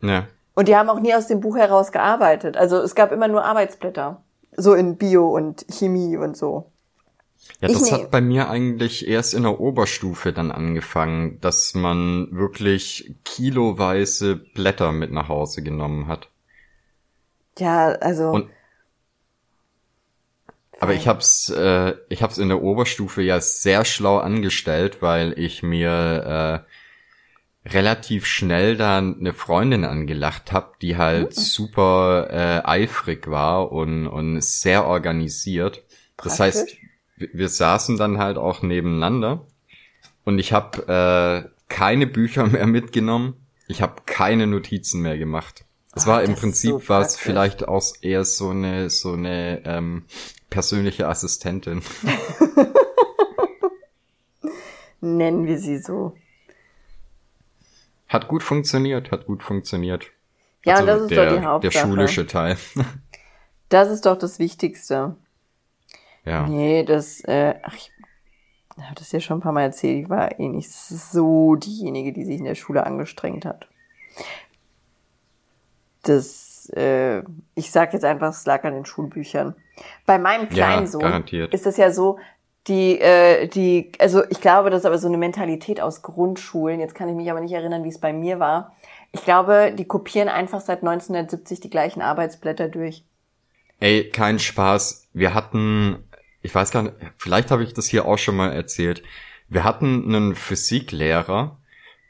Ja. 0.00 0.26
Und 0.54 0.68
die 0.68 0.76
haben 0.76 0.90
auch 0.90 1.00
nie 1.00 1.14
aus 1.14 1.26
dem 1.28 1.40
Buch 1.40 1.56
heraus 1.56 1.92
gearbeitet. 1.92 2.56
Also 2.56 2.76
es 2.78 2.94
gab 2.94 3.12
immer 3.12 3.28
nur 3.28 3.44
Arbeitsblätter. 3.44 4.22
So 4.54 4.74
in 4.74 4.96
Bio 4.98 5.28
und 5.34 5.64
Chemie 5.70 6.16
und 6.18 6.36
so. 6.36 6.70
Ja, 7.60 7.68
Ich 7.68 7.78
das 7.78 7.90
ne- 7.90 7.98
hat 7.98 8.10
bei 8.10 8.20
mir 8.20 8.50
eigentlich 8.50 9.08
erst 9.08 9.34
in 9.34 9.44
der 9.44 9.58
Oberstufe 9.60 10.32
dann 10.32 10.50
angefangen, 10.52 11.40
dass 11.40 11.74
man 11.74 12.28
wirklich 12.32 13.14
kiloweise 13.24 14.36
Blätter 14.36 14.92
mit 14.92 15.10
nach 15.10 15.28
Hause 15.28 15.62
genommen 15.62 16.06
hat. 16.06 16.28
Ja, 17.58 17.88
also. 17.92 18.30
Und 18.30 18.50
aber 20.82 20.94
ich 20.94 21.06
hab's, 21.06 21.48
äh, 21.48 21.94
ich 22.08 22.24
hab's 22.24 22.38
in 22.38 22.48
der 22.48 22.60
Oberstufe 22.60 23.22
ja 23.22 23.40
sehr 23.40 23.84
schlau 23.84 24.18
angestellt, 24.18 24.96
weil 25.00 25.32
ich 25.38 25.62
mir 25.62 26.64
äh, 27.64 27.68
relativ 27.70 28.26
schnell 28.26 28.76
dann 28.76 29.20
eine 29.20 29.32
Freundin 29.32 29.84
angelacht 29.84 30.50
hab, 30.50 30.80
die 30.80 30.96
halt 30.96 31.34
super 31.34 32.26
äh, 32.32 32.68
eifrig 32.68 33.30
war 33.30 33.70
und, 33.70 34.08
und 34.08 34.42
sehr 34.42 34.84
organisiert. 34.84 35.84
Das 36.16 36.40
heißt, 36.40 36.66
Praktisch. 36.66 36.88
wir, 37.16 37.28
wir 37.32 37.48
saßen 37.48 37.96
dann 37.96 38.18
halt 38.18 38.36
auch 38.36 38.62
nebeneinander 38.62 39.46
und 40.24 40.40
ich 40.40 40.52
habe 40.52 41.46
äh, 41.46 41.48
keine 41.68 42.08
Bücher 42.08 42.44
mehr 42.48 42.66
mitgenommen. 42.66 43.36
Ich 43.68 43.82
habe 43.82 44.02
keine 44.04 44.48
Notizen 44.48 45.00
mehr 45.00 45.16
gemacht. 45.16 45.64
Es 45.94 46.08
war 46.08 46.24
im 46.24 46.34
Prinzip 46.34 46.70
so 46.70 46.78
praktisch. 46.80 47.20
vielleicht 47.20 47.68
auch 47.68 47.84
eher 48.00 48.24
so 48.24 48.48
eine 48.48 48.90
so 48.90 49.12
eine 49.12 49.62
ähm, 49.64 50.06
persönliche 50.52 51.08
Assistentin. 51.08 51.82
Nennen 55.00 55.46
wir 55.46 55.58
sie 55.58 55.78
so. 55.78 56.14
Hat 58.08 58.28
gut 58.28 58.42
funktioniert, 58.42 59.10
hat 59.10 59.26
gut 59.26 59.42
funktioniert. 59.42 60.06
Ja, 60.64 60.74
Also 60.74 60.82
und 60.82 60.86
das 60.88 61.00
ist 61.02 61.10
der, 61.10 61.26
doch 61.30 61.36
die 61.38 61.44
Hauptsache. 61.44 61.72
Der 61.72 61.78
schulische 61.80 62.26
Teil. 62.26 62.56
Das 63.68 63.88
ist 63.88 64.04
doch 64.04 64.18
das 64.18 64.38
Wichtigste. 64.38 65.16
ja. 66.26 66.46
Nee, 66.46 66.84
das, 66.84 67.24
äh, 67.24 67.54
ach, 67.62 67.74
ich 67.74 67.90
habe 68.76 68.94
das 68.96 69.10
ja 69.12 69.20
schon 69.20 69.38
ein 69.38 69.40
paar 69.40 69.52
Mal 69.52 69.62
erzählt. 69.62 70.02
Ich 70.04 70.10
war 70.10 70.38
eh 70.38 70.46
nicht 70.46 70.70
so 70.70 71.54
diejenige, 71.56 72.12
die 72.12 72.26
sich 72.26 72.36
in 72.36 72.44
der 72.44 72.54
Schule 72.54 72.84
angestrengt 72.84 73.46
hat. 73.46 73.68
Das, 76.02 76.68
äh, 76.76 77.22
ich 77.54 77.70
sag 77.70 77.94
jetzt 77.94 78.04
einfach, 78.04 78.28
es 78.28 78.44
lag 78.44 78.62
an 78.64 78.74
den 78.74 78.84
Schulbüchern. 78.84 79.54
Bei 80.06 80.18
meinem 80.18 80.48
kleinen 80.48 80.82
Ja, 80.82 80.86
Sohn 80.86 81.02
garantiert. 81.02 81.54
ist 81.54 81.66
das 81.66 81.76
ja 81.76 81.90
so, 81.90 82.18
die, 82.68 83.00
äh, 83.00 83.48
die, 83.48 83.90
also 83.98 84.22
ich 84.30 84.40
glaube, 84.40 84.70
das 84.70 84.80
ist 84.80 84.86
aber 84.86 84.98
so 84.98 85.08
eine 85.08 85.18
Mentalität 85.18 85.80
aus 85.80 86.02
Grundschulen. 86.02 86.78
Jetzt 86.80 86.94
kann 86.94 87.08
ich 87.08 87.14
mich 87.16 87.30
aber 87.30 87.40
nicht 87.40 87.52
erinnern, 87.52 87.82
wie 87.84 87.88
es 87.88 87.98
bei 87.98 88.12
mir 88.12 88.38
war. 88.38 88.76
Ich 89.10 89.24
glaube, 89.24 89.72
die 89.76 89.84
kopieren 89.84 90.28
einfach 90.28 90.60
seit 90.60 90.78
1970 90.82 91.60
die 91.60 91.70
gleichen 91.70 92.02
Arbeitsblätter 92.02 92.68
durch. 92.68 93.04
Ey, 93.80 94.08
kein 94.10 94.38
Spaß. 94.38 95.08
Wir 95.12 95.34
hatten, 95.34 96.04
ich 96.40 96.54
weiß 96.54 96.70
gar 96.70 96.82
nicht, 96.84 96.94
vielleicht 97.16 97.50
habe 97.50 97.64
ich 97.64 97.74
das 97.74 97.86
hier 97.86 98.06
auch 98.06 98.18
schon 98.18 98.36
mal 98.36 98.52
erzählt. 98.52 99.02
Wir 99.48 99.64
hatten 99.64 100.04
einen 100.06 100.34
Physiklehrer, 100.34 101.58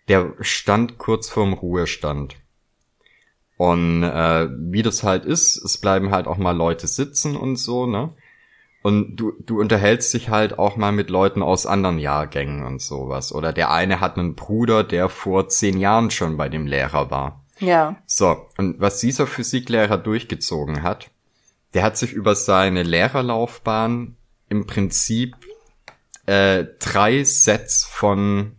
der 0.08 0.34
stand 0.40 0.98
kurz 0.98 1.28
vorm 1.30 1.54
Ruhestand. 1.54 2.36
Und 3.62 4.02
äh, 4.02 4.48
wie 4.58 4.82
das 4.82 5.04
halt 5.04 5.24
ist, 5.24 5.56
es 5.56 5.78
bleiben 5.78 6.10
halt 6.10 6.26
auch 6.26 6.36
mal 6.36 6.50
Leute 6.56 6.88
sitzen 6.88 7.36
und 7.36 7.54
so, 7.54 7.86
ne? 7.86 8.10
Und 8.82 9.14
du, 9.14 9.34
du 9.46 9.60
unterhältst 9.60 10.12
dich 10.14 10.30
halt 10.30 10.58
auch 10.58 10.74
mal 10.76 10.90
mit 10.90 11.10
Leuten 11.10 11.44
aus 11.44 11.64
anderen 11.64 12.00
Jahrgängen 12.00 12.64
und 12.66 12.82
sowas. 12.82 13.32
Oder 13.32 13.52
der 13.52 13.70
eine 13.70 14.00
hat 14.00 14.18
einen 14.18 14.34
Bruder, 14.34 14.82
der 14.82 15.08
vor 15.08 15.48
zehn 15.48 15.78
Jahren 15.78 16.10
schon 16.10 16.36
bei 16.36 16.48
dem 16.48 16.66
Lehrer 16.66 17.12
war. 17.12 17.44
Ja. 17.60 17.94
So, 18.06 18.48
und 18.58 18.80
was 18.80 18.98
dieser 18.98 19.28
Physiklehrer 19.28 19.96
durchgezogen 19.98 20.82
hat, 20.82 21.12
der 21.74 21.84
hat 21.84 21.96
sich 21.96 22.12
über 22.12 22.34
seine 22.34 22.82
Lehrerlaufbahn 22.82 24.16
im 24.48 24.66
Prinzip 24.66 25.36
äh, 26.26 26.64
drei 26.80 27.22
Sets 27.22 27.84
von 27.84 28.56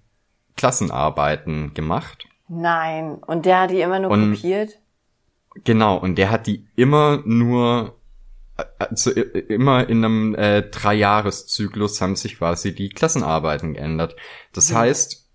Klassenarbeiten 0.56 1.74
gemacht. 1.74 2.26
Nein. 2.48 3.16
Und 3.16 3.46
der 3.46 3.60
hat 3.64 3.72
die 3.72 3.82
immer 3.82 4.00
nur 4.00 4.12
Und- 4.12 4.36
kopiert? 4.36 4.80
Genau, 5.64 5.98
und 5.98 6.16
der 6.18 6.32
hat 6.32 6.48
die 6.48 6.66
immer 6.76 7.22
nur, 7.26 7.96
also 8.80 9.12
immer 9.12 9.88
in 9.88 10.04
einem 10.04 10.36
äh, 10.36 10.64
Dreijahreszyklus 10.64 12.02
haben 12.02 12.16
sich 12.16 12.38
quasi 12.38 12.74
die 12.74 12.90
Klassenarbeiten 12.90 13.74
geändert. 13.74 14.16
Das 14.54 14.72
Mhm. 14.72 14.76
heißt, 14.78 15.30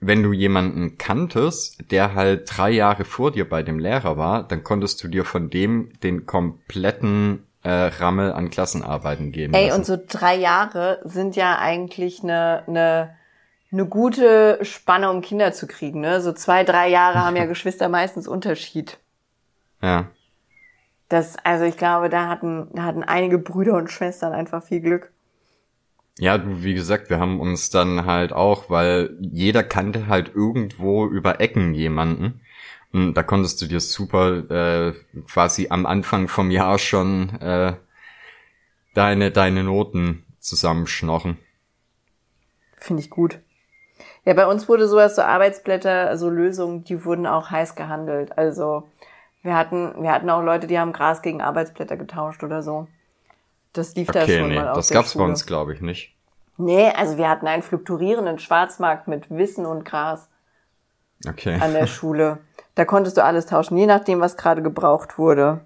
wenn 0.00 0.22
du 0.22 0.32
jemanden 0.32 0.98
kanntest, 0.98 1.90
der 1.90 2.14
halt 2.14 2.50
drei 2.52 2.70
Jahre 2.70 3.04
vor 3.04 3.30
dir 3.30 3.48
bei 3.48 3.62
dem 3.62 3.78
Lehrer 3.78 4.16
war, 4.16 4.46
dann 4.46 4.62
konntest 4.62 5.02
du 5.02 5.08
dir 5.08 5.24
von 5.24 5.50
dem 5.50 5.92
den 6.02 6.26
kompletten 6.26 7.46
äh, 7.62 7.70
Rammel 7.70 8.32
an 8.32 8.50
Klassenarbeiten 8.50 9.32
geben. 9.32 9.54
Ey, 9.54 9.68
lassen. 9.68 9.78
und 9.78 9.86
so 9.86 9.96
drei 10.06 10.36
Jahre 10.36 11.00
sind 11.04 11.36
ja 11.36 11.58
eigentlich 11.58 12.22
eine, 12.22 12.64
eine, 12.66 13.16
eine 13.72 13.86
gute 13.86 14.58
Spanne, 14.62 15.10
um 15.10 15.22
Kinder 15.22 15.52
zu 15.52 15.66
kriegen. 15.66 16.00
Ne? 16.00 16.20
So 16.20 16.32
zwei, 16.32 16.64
drei 16.64 16.90
Jahre 16.90 17.24
haben 17.24 17.36
ja 17.36 17.44
Geschwister 17.46 17.88
meistens 17.88 18.28
Unterschied. 18.28 18.98
Ja. 19.84 20.10
Das, 21.08 21.36
also 21.44 21.64
ich 21.64 21.76
glaube, 21.76 22.08
da 22.08 22.28
hatten, 22.28 22.68
da 22.72 22.82
hatten 22.82 23.04
einige 23.04 23.38
Brüder 23.38 23.74
und 23.74 23.90
Schwestern 23.90 24.32
einfach 24.32 24.62
viel 24.64 24.80
Glück. 24.80 25.12
Ja, 26.18 26.38
du, 26.38 26.62
wie 26.62 26.74
gesagt, 26.74 27.10
wir 27.10 27.18
haben 27.18 27.40
uns 27.40 27.70
dann 27.70 28.06
halt 28.06 28.32
auch, 28.32 28.70
weil 28.70 29.16
jeder 29.20 29.62
kannte 29.62 30.06
halt 30.06 30.34
irgendwo 30.34 31.06
über 31.06 31.40
Ecken 31.40 31.74
jemanden. 31.74 32.40
Und 32.92 33.14
da 33.14 33.22
konntest 33.24 33.60
du 33.60 33.66
dir 33.66 33.80
super 33.80 34.50
äh, 34.50 34.92
quasi 35.28 35.66
am 35.70 35.84
Anfang 35.84 36.28
vom 36.28 36.50
Jahr 36.50 36.78
schon 36.78 37.30
äh, 37.40 37.74
deine, 38.94 39.32
deine 39.32 39.64
Noten 39.64 40.24
zusammenschnochen. 40.38 41.38
Finde 42.76 43.02
ich 43.02 43.10
gut. 43.10 43.40
Ja, 44.24 44.34
bei 44.34 44.46
uns 44.46 44.68
wurde 44.68 44.88
sowas, 44.88 45.16
so 45.16 45.22
Arbeitsblätter, 45.22 46.08
also 46.08 46.30
Lösungen, 46.30 46.84
die 46.84 47.04
wurden 47.04 47.26
auch 47.26 47.50
heiß 47.50 47.74
gehandelt. 47.74 48.38
Also 48.38 48.88
wir 49.44 49.56
hatten, 49.56 50.02
wir 50.02 50.12
hatten 50.12 50.30
auch 50.30 50.42
Leute, 50.42 50.66
die 50.66 50.78
haben 50.80 50.92
Gras 50.92 51.22
gegen 51.22 51.40
Arbeitsblätter 51.42 51.96
getauscht 51.96 52.42
oder 52.44 52.62
so. 52.62 52.88
Das 53.74 53.94
lief 53.96 54.10
da 54.10 54.22
Okay, 54.22 54.38
schon 54.38 54.48
nee, 54.48 54.56
mal 54.56 54.68
aus 54.68 54.76
das 54.76 54.90
gab's 54.90 55.14
bei 55.14 55.20
Schule. 55.20 55.30
uns, 55.30 55.46
glaube 55.46 55.74
ich, 55.74 55.80
nicht. 55.80 56.16
Nee, 56.56 56.90
also 56.90 57.16
wir 57.16 57.28
hatten 57.28 57.46
einen 57.46 57.62
fluktuierenden 57.62 58.38
Schwarzmarkt 58.40 59.06
mit 59.08 59.30
Wissen 59.30 59.66
und 59.66 59.84
Gras 59.84 60.28
Okay. 61.28 61.58
an 61.58 61.72
der 61.74 61.86
Schule. 61.88 62.38
Da 62.76 62.84
konntest 62.84 63.16
du 63.16 63.24
alles 63.24 63.46
tauschen, 63.46 63.76
je 63.76 63.86
nachdem, 63.86 64.20
was 64.20 64.36
gerade 64.36 64.62
gebraucht 64.62 65.18
wurde. 65.18 65.62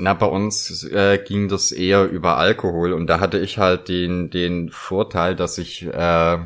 Na, 0.00 0.14
bei 0.14 0.26
uns 0.26 0.84
äh, 0.84 1.18
ging 1.18 1.48
das 1.48 1.72
eher 1.72 2.04
über 2.08 2.36
Alkohol 2.36 2.92
und 2.92 3.08
da 3.08 3.18
hatte 3.20 3.38
ich 3.38 3.58
halt 3.58 3.88
den, 3.88 4.30
den 4.30 4.70
Vorteil, 4.70 5.34
dass 5.34 5.58
ich, 5.58 5.82
äh, 5.86 6.38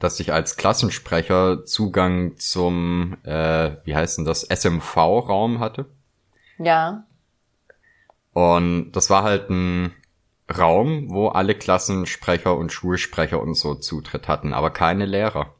dass 0.00 0.20
ich 0.20 0.32
als 0.32 0.56
Klassensprecher 0.56 1.64
Zugang 1.64 2.36
zum, 2.38 3.16
äh, 3.24 3.76
wie 3.84 3.94
heißt 3.94 4.18
denn 4.18 4.24
das, 4.24 4.42
SMV-Raum 4.42 5.60
hatte. 5.60 5.86
Ja. 6.58 7.04
Und 8.32 8.92
das 8.92 9.10
war 9.10 9.22
halt 9.22 9.50
ein 9.50 9.92
Raum, 10.56 11.10
wo 11.10 11.28
alle 11.28 11.54
Klassensprecher 11.54 12.56
und 12.56 12.72
Schulsprecher 12.72 13.40
und 13.40 13.54
so 13.54 13.74
Zutritt 13.74 14.28
hatten, 14.28 14.54
aber 14.54 14.70
keine 14.70 15.06
Lehrer. 15.06 15.54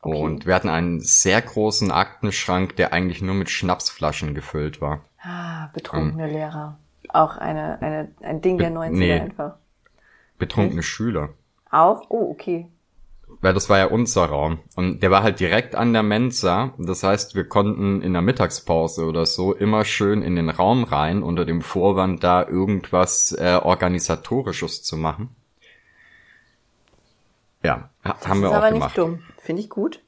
Okay. 0.00 0.18
Und 0.18 0.46
wir 0.46 0.54
hatten 0.54 0.68
einen 0.68 1.00
sehr 1.00 1.40
großen 1.40 1.90
Aktenschrank, 1.90 2.76
der 2.76 2.92
eigentlich 2.92 3.22
nur 3.22 3.34
mit 3.34 3.48
Schnapsflaschen 3.48 4.34
gefüllt 4.34 4.80
war. 4.80 5.00
Ah, 5.22 5.68
betrunkene 5.72 6.26
Lehrer. 6.26 6.78
Auch 7.08 7.36
eine, 7.36 7.80
eine, 7.80 8.12
ein 8.20 8.42
Ding 8.42 8.58
der 8.58 8.70
Be- 8.70 8.76
90er 8.76 8.90
nee. 8.90 9.12
einfach. 9.20 9.54
Betrunkene 10.38 10.82
Schüler. 10.82 11.30
Auch? 11.70 12.02
Oh, 12.10 12.30
okay. 12.30 12.68
Weil 13.44 13.52
das 13.52 13.68
war 13.68 13.76
ja 13.76 13.84
unser 13.88 14.24
Raum. 14.24 14.60
Und 14.74 15.02
der 15.02 15.10
war 15.10 15.22
halt 15.22 15.38
direkt 15.38 15.74
an 15.74 15.92
der 15.92 16.02
Mensa. 16.02 16.72
Das 16.78 17.02
heißt, 17.02 17.34
wir 17.34 17.44
konnten 17.44 18.00
in 18.00 18.14
der 18.14 18.22
Mittagspause 18.22 19.04
oder 19.04 19.26
so 19.26 19.52
immer 19.52 19.84
schön 19.84 20.22
in 20.22 20.34
den 20.34 20.48
Raum 20.48 20.82
rein, 20.82 21.22
unter 21.22 21.44
dem 21.44 21.60
Vorwand, 21.60 22.24
da 22.24 22.48
irgendwas 22.48 23.32
äh, 23.32 23.60
Organisatorisches 23.62 24.82
zu 24.82 24.96
machen. 24.96 25.28
Ja, 27.62 27.90
ha 28.02 28.16
haben 28.24 28.40
wir 28.40 28.46
ist 28.46 28.52
auch 28.54 28.56
aber 28.56 28.70
gemacht. 28.70 28.96
nicht 28.96 28.96
dumm. 28.96 29.22
Finde 29.36 29.60
ich 29.60 29.68
gut. 29.68 30.00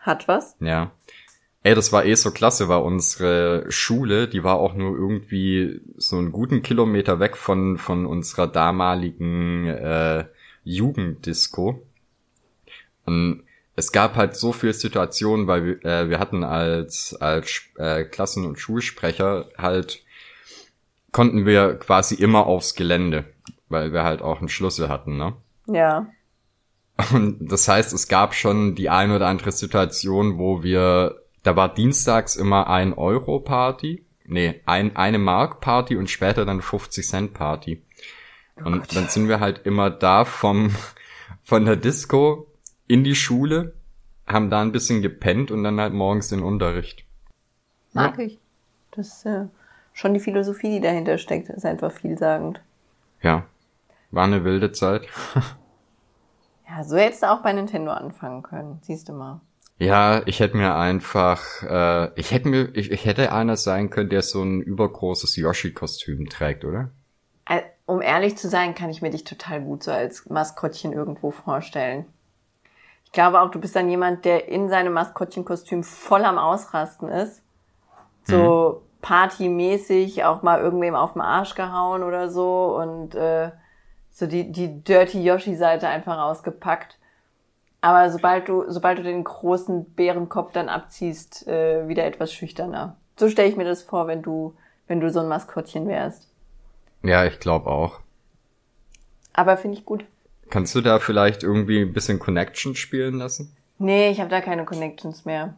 Hat 0.00 0.26
was. 0.26 0.56
Ja. 0.58 0.90
Ey, 1.62 1.76
das 1.76 1.92
war 1.92 2.04
eh 2.04 2.16
so 2.16 2.32
klasse, 2.32 2.68
weil 2.68 2.80
unsere 2.80 3.66
Schule, 3.70 4.26
die 4.26 4.42
war 4.42 4.56
auch 4.56 4.74
nur 4.74 4.96
irgendwie 4.96 5.80
so 5.96 6.18
einen 6.18 6.32
guten 6.32 6.62
Kilometer 6.62 7.20
weg 7.20 7.36
von, 7.36 7.78
von 7.78 8.04
unserer 8.04 8.48
damaligen 8.48 9.68
äh, 9.68 10.24
Jugenddisco. 10.64 11.84
Und 13.10 13.42
es 13.74 13.90
gab 13.90 14.14
halt 14.14 14.36
so 14.36 14.52
viele 14.52 14.72
Situationen, 14.72 15.48
weil 15.48 15.64
wir, 15.64 15.84
äh, 15.84 16.08
wir 16.08 16.20
hatten 16.20 16.44
als, 16.44 17.16
als 17.20 17.62
äh, 17.76 18.04
Klassen- 18.04 18.46
und 18.46 18.58
Schulsprecher 18.58 19.48
halt, 19.58 20.04
konnten 21.10 21.44
wir 21.44 21.74
quasi 21.74 22.14
immer 22.14 22.46
aufs 22.46 22.76
Gelände, 22.76 23.24
weil 23.68 23.92
wir 23.92 24.04
halt 24.04 24.22
auch 24.22 24.38
einen 24.38 24.48
Schlüssel 24.48 24.88
hatten, 24.88 25.16
ne? 25.16 25.34
Ja. 25.66 26.06
Und 27.12 27.50
das 27.50 27.66
heißt, 27.66 27.92
es 27.92 28.06
gab 28.06 28.34
schon 28.34 28.76
die 28.76 28.90
ein 28.90 29.10
oder 29.10 29.26
andere 29.26 29.50
Situation, 29.50 30.38
wo 30.38 30.62
wir, 30.62 31.22
da 31.42 31.56
war 31.56 31.72
dienstags 31.72 32.36
immer 32.36 32.68
ein 32.68 32.92
Euro 32.92 33.40
Party, 33.40 34.04
nee, 34.24 34.60
ein, 34.66 34.94
eine 34.94 35.18
Mark 35.18 35.60
Party 35.60 35.96
und 35.96 36.10
später 36.10 36.44
dann 36.44 36.62
50 36.62 37.08
Cent 37.08 37.34
Party. 37.34 37.82
und 38.62 38.94
dann 38.94 39.08
sind 39.08 39.28
wir 39.28 39.40
halt 39.40 39.62
immer 39.64 39.90
da 39.90 40.24
vom, 40.24 40.76
von 41.42 41.64
der 41.64 41.76
Disco 41.76 42.49
in 42.90 43.04
die 43.04 43.14
Schule, 43.14 43.72
haben 44.26 44.50
da 44.50 44.60
ein 44.60 44.72
bisschen 44.72 45.00
gepennt 45.00 45.52
und 45.52 45.62
dann 45.62 45.80
halt 45.80 45.92
morgens 45.92 46.28
den 46.28 46.42
Unterricht. 46.42 47.04
Mag 47.92 48.18
ich. 48.18 48.38
Das 48.90 49.18
ist 49.18 49.26
äh, 49.26 49.46
schon 49.92 50.12
die 50.12 50.20
Philosophie, 50.20 50.70
die 50.70 50.80
dahinter 50.80 51.16
steckt, 51.16 51.48
ist 51.50 51.64
einfach 51.64 51.92
vielsagend. 51.92 52.60
Ja. 53.22 53.44
War 54.10 54.24
eine 54.24 54.44
wilde 54.44 54.72
Zeit. 54.72 55.06
Ja, 56.72 56.84
so 56.84 56.96
hättest 56.96 57.24
du 57.24 57.28
auch 57.28 57.42
bei 57.42 57.52
Nintendo 57.52 57.90
anfangen 57.90 58.44
können. 58.44 58.78
Siehst 58.82 59.08
du 59.08 59.12
mal. 59.12 59.40
Ja, 59.78 60.24
ich 60.26 60.38
hätte 60.38 60.56
mir 60.56 60.76
einfach, 60.76 61.64
äh, 61.64 62.12
ich 62.14 62.30
hätte 62.30 62.46
mir, 62.46 62.68
ich, 62.76 62.92
ich 62.92 63.04
hätte 63.06 63.32
einer 63.32 63.56
sein 63.56 63.90
können, 63.90 64.08
der 64.08 64.22
so 64.22 64.40
ein 64.40 64.62
übergroßes 64.62 65.34
Yoshi-Kostüm 65.34 66.28
trägt, 66.28 66.64
oder? 66.64 66.90
Um 67.86 68.00
ehrlich 68.00 68.36
zu 68.36 68.48
sein, 68.48 68.76
kann 68.76 68.88
ich 68.88 69.02
mir 69.02 69.10
dich 69.10 69.24
total 69.24 69.62
gut 69.62 69.82
so 69.82 69.90
als 69.90 70.30
Maskottchen 70.30 70.92
irgendwo 70.92 71.32
vorstellen. 71.32 72.06
Ich 73.10 73.14
glaube 73.14 73.40
auch, 73.40 73.50
du 73.50 73.60
bist 73.60 73.74
dann 73.74 73.90
jemand, 73.90 74.24
der 74.24 74.46
in 74.46 74.68
seinem 74.68 74.92
Maskottchenkostüm 74.92 75.82
voll 75.82 76.24
am 76.24 76.38
Ausrasten 76.38 77.08
ist. 77.08 77.42
So 78.22 78.82
mhm. 78.84 79.00
partymäßig 79.02 80.22
auch 80.22 80.42
mal 80.42 80.60
irgendwem 80.60 80.94
auf 80.94 81.14
den 81.14 81.22
Arsch 81.22 81.56
gehauen 81.56 82.04
oder 82.04 82.28
so 82.28 82.76
und 82.76 83.16
äh, 83.16 83.50
so 84.12 84.28
die, 84.28 84.52
die 84.52 84.84
Dirty 84.84 85.24
Yoshi-Seite 85.24 85.88
einfach 85.88 86.18
ausgepackt. 86.18 86.98
Aber 87.80 88.10
sobald 88.10 88.48
du, 88.48 88.64
sobald 88.68 89.00
du 89.00 89.02
den 89.02 89.24
großen 89.24 89.86
Bärenkopf 89.94 90.52
dann 90.52 90.68
abziehst, 90.68 91.48
äh, 91.48 91.88
wieder 91.88 92.04
etwas 92.04 92.32
schüchterner. 92.32 92.94
So 93.18 93.28
stelle 93.28 93.48
ich 93.48 93.56
mir 93.56 93.64
das 93.64 93.82
vor, 93.82 94.06
wenn 94.06 94.22
du, 94.22 94.54
wenn 94.86 95.00
du 95.00 95.10
so 95.10 95.18
ein 95.18 95.28
Maskottchen 95.28 95.88
wärst. 95.88 96.28
Ja, 97.02 97.24
ich 97.24 97.40
glaube 97.40 97.68
auch. 97.68 97.98
Aber 99.32 99.56
finde 99.56 99.78
ich 99.78 99.84
gut. 99.84 100.04
Kannst 100.50 100.74
du 100.74 100.80
da 100.80 100.98
vielleicht 100.98 101.42
irgendwie 101.42 101.80
ein 101.80 101.92
bisschen 101.92 102.18
Connection 102.18 102.74
spielen 102.74 103.14
lassen? 103.14 103.56
Nee, 103.78 104.10
ich 104.10 104.20
habe 104.20 104.28
da 104.30 104.40
keine 104.40 104.64
Connections 104.64 105.24
mehr. 105.24 105.54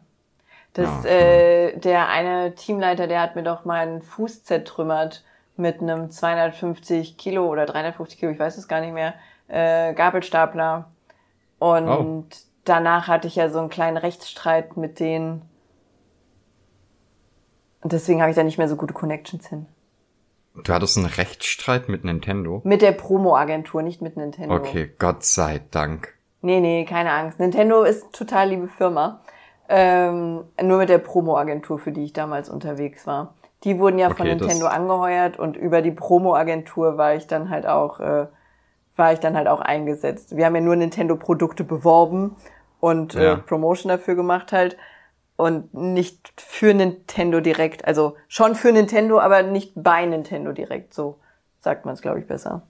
Das, 0.73 1.03
ja, 1.03 1.09
äh, 1.09 1.77
der 1.77 2.09
eine 2.09 2.55
Teamleiter, 2.55 3.07
der 3.07 3.21
hat 3.21 3.35
mir 3.35 3.43
doch 3.43 3.65
meinen 3.65 4.01
Fuß 4.01 4.43
zertrümmert 4.43 5.23
mit 5.55 5.81
einem 5.81 6.09
250 6.09 7.17
Kilo 7.17 7.47
oder 7.47 7.65
350 7.65 8.19
Kilo, 8.19 8.31
ich 8.31 8.39
weiß 8.39 8.57
es 8.57 8.67
gar 8.67 8.81
nicht 8.81 8.93
mehr, 8.93 9.13
äh, 9.47 9.93
Gabelstapler. 9.93 10.89
Und 11.59 11.89
oh. 11.89 12.23
danach 12.65 13.07
hatte 13.07 13.27
ich 13.27 13.35
ja 13.35 13.49
so 13.49 13.59
einen 13.59 13.69
kleinen 13.69 13.97
Rechtsstreit 13.97 14.77
mit 14.77 14.99
denen. 14.99 15.43
Und 17.81 17.93
deswegen 17.93 18.21
habe 18.21 18.31
ich 18.31 18.35
da 18.35 18.43
nicht 18.43 18.57
mehr 18.57 18.69
so 18.69 18.75
gute 18.75 18.93
Connections 18.93 19.47
hin. 19.47 19.67
Du 20.55 20.71
hattest 20.71 20.97
einen 20.97 21.07
Rechtsstreit 21.07 21.89
mit 21.89 22.03
Nintendo? 22.03 22.61
Mit 22.63 22.81
der 22.81 22.91
Promo-Agentur, 22.91 23.81
nicht 23.81 24.01
mit 24.01 24.17
Nintendo. 24.17 24.55
Okay, 24.55 24.91
Gott 24.99 25.23
sei 25.23 25.61
Dank. 25.71 26.13
Nee, 26.41 26.59
nee, 26.59 26.85
keine 26.85 27.11
Angst. 27.11 27.39
Nintendo 27.39 27.83
ist 27.83 28.13
total 28.13 28.49
liebe 28.49 28.67
Firma. 28.67 29.21
Ähm, 29.67 30.43
nur 30.61 30.77
mit 30.77 30.89
der 30.89 30.99
Promo-Agentur, 30.99 31.79
für 31.79 31.91
die 31.91 32.03
ich 32.03 32.13
damals 32.13 32.49
unterwegs 32.49 33.07
war. 33.07 33.33
Die 33.63 33.79
wurden 33.79 33.97
ja 33.97 34.07
okay, 34.07 34.17
von 34.17 34.27
Nintendo 34.27 34.67
angeheuert 34.67 35.39
und 35.39 35.57
über 35.57 35.81
die 35.81 35.91
Promo-Agentur 35.91 36.97
war 36.97 37.15
ich 37.15 37.27
dann 37.27 37.49
halt 37.49 37.65
auch, 37.65 37.99
äh, 37.99 38.27
war 38.95 39.13
ich 39.13 39.19
dann 39.19 39.35
halt 39.35 39.47
auch 39.47 39.61
eingesetzt. 39.61 40.35
Wir 40.35 40.45
haben 40.45 40.55
ja 40.55 40.61
nur 40.61 40.75
Nintendo-Produkte 40.75 41.63
beworben 41.63 42.35
und 42.79 43.15
äh, 43.15 43.23
ja. 43.23 43.33
äh, 43.33 43.37
Promotion 43.37 43.89
dafür 43.89 44.15
gemacht 44.15 44.51
halt 44.51 44.77
und 45.43 45.73
nicht 45.73 46.33
für 46.37 46.73
Nintendo 46.73 47.39
direkt. 47.39 47.85
Also 47.85 48.15
schon 48.27 48.55
für 48.55 48.71
Nintendo, 48.71 49.19
aber 49.19 49.43
nicht 49.43 49.73
bei 49.75 50.05
Nintendo 50.05 50.51
direkt. 50.51 50.93
So 50.93 51.19
sagt 51.59 51.85
man 51.85 51.93
es, 51.93 52.01
glaube 52.01 52.19
ich, 52.19 52.27
besser. 52.27 52.63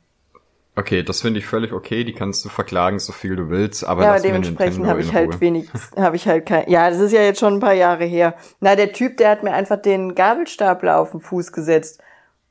Okay, 0.76 1.04
das 1.04 1.22
finde 1.22 1.40
ich 1.40 1.46
völlig 1.46 1.72
okay. 1.72 2.04
Die 2.04 2.14
kannst 2.14 2.44
du 2.44 2.50
verklagen, 2.50 2.98
so 2.98 3.14
viel 3.14 3.36
du 3.36 3.50
willst, 3.50 3.86
aber 3.86 4.04
ja, 4.04 4.10
aber 4.10 4.20
dementsprechend 4.20 4.88
habe 4.88 5.02
ich 5.02 5.14
halt 5.14 5.40
wenig, 5.40 5.70
habe 5.96 6.16
ich 6.16 6.28
halt 6.28 6.48
kein. 6.48 6.68
Ja, 6.70 6.90
das 6.90 7.00
ist 7.00 7.12
ja 7.12 7.22
jetzt 7.22 7.40
schon 7.40 7.56
ein 7.56 7.60
paar 7.60 7.74
Jahre 7.74 8.06
her. 8.06 8.34
Na, 8.60 8.76
der 8.76 8.92
Typ, 8.92 9.18
der 9.18 9.30
hat 9.30 9.44
mir 9.44 9.54
einfach 9.54 9.80
den 9.80 10.16
Gabelstapler 10.16 11.00
auf 11.00 11.12
den 11.12 11.20
Fuß 11.20 11.52
gesetzt. 11.52 12.02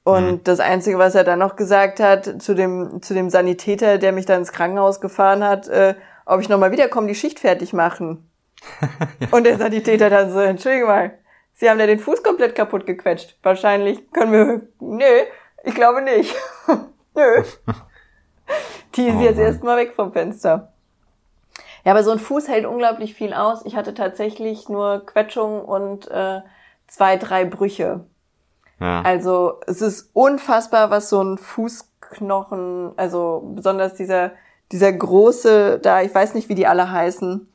Und 0.04 0.28
hm. 0.28 0.44
das 0.44 0.60
Einzige, 0.60 0.98
was 0.98 1.14
er 1.14 1.24
dann 1.24 1.38
noch 1.38 1.56
gesagt 1.56 2.00
hat 2.00 2.42
zu 2.42 2.54
dem 2.54 3.02
zu 3.02 3.14
dem 3.14 3.28
Sanitäter, 3.30 3.98
der 3.98 4.12
mich 4.12 4.26
dann 4.26 4.40
ins 4.40 4.52
Krankenhaus 4.52 5.00
gefahren 5.00 5.42
hat, 5.42 5.68
äh, 5.68 5.94
ob 6.24 6.40
ich 6.40 6.48
nochmal 6.48 6.70
wiederkomme, 6.70 7.08
die 7.08 7.14
Schicht 7.14 7.40
fertig 7.40 7.72
machen. 7.72 8.28
Und 9.30 9.44
der 9.44 9.58
Sanitäter 9.58 10.10
dann 10.10 10.30
so, 10.30 10.40
entschuldige 10.40 10.86
mal, 10.86 11.18
Sie 11.54 11.68
haben 11.68 11.78
ja 11.78 11.86
den 11.86 11.98
Fuß 11.98 12.22
komplett 12.22 12.54
kaputt 12.54 12.86
gequetscht. 12.86 13.36
Wahrscheinlich 13.42 14.10
können 14.10 14.32
wir. 14.32 14.62
Nö, 14.80 15.22
ich 15.64 15.74
glaube 15.74 16.02
nicht. 16.02 16.34
Nö. 17.14 17.42
Die 18.96 19.06
ist 19.06 19.16
oh, 19.16 19.20
jetzt 19.20 19.38
erstmal 19.38 19.76
weg 19.76 19.92
vom 19.94 20.12
Fenster. 20.12 20.72
Ja, 21.84 21.92
aber 21.92 22.04
so 22.04 22.10
ein 22.10 22.18
Fuß 22.18 22.48
hält 22.48 22.66
unglaublich 22.66 23.14
viel 23.14 23.32
aus. 23.32 23.64
Ich 23.64 23.76
hatte 23.76 23.94
tatsächlich 23.94 24.68
nur 24.68 25.04
Quetschungen 25.06 25.62
und 25.62 26.10
äh, 26.10 26.40
zwei, 26.86 27.16
drei 27.16 27.44
Brüche. 27.44 28.06
Ja. 28.80 29.02
Also 29.02 29.60
es 29.66 29.82
ist 29.82 30.10
unfassbar, 30.12 30.90
was 30.90 31.08
so 31.08 31.22
ein 31.22 31.38
Fußknochen, 31.38 32.92
also 32.96 33.52
besonders 33.54 33.94
dieser, 33.94 34.32
dieser 34.70 34.92
große, 34.92 35.78
da, 35.80 36.02
ich 36.02 36.14
weiß 36.14 36.34
nicht, 36.34 36.48
wie 36.48 36.54
die 36.54 36.66
alle 36.66 36.90
heißen, 36.90 37.51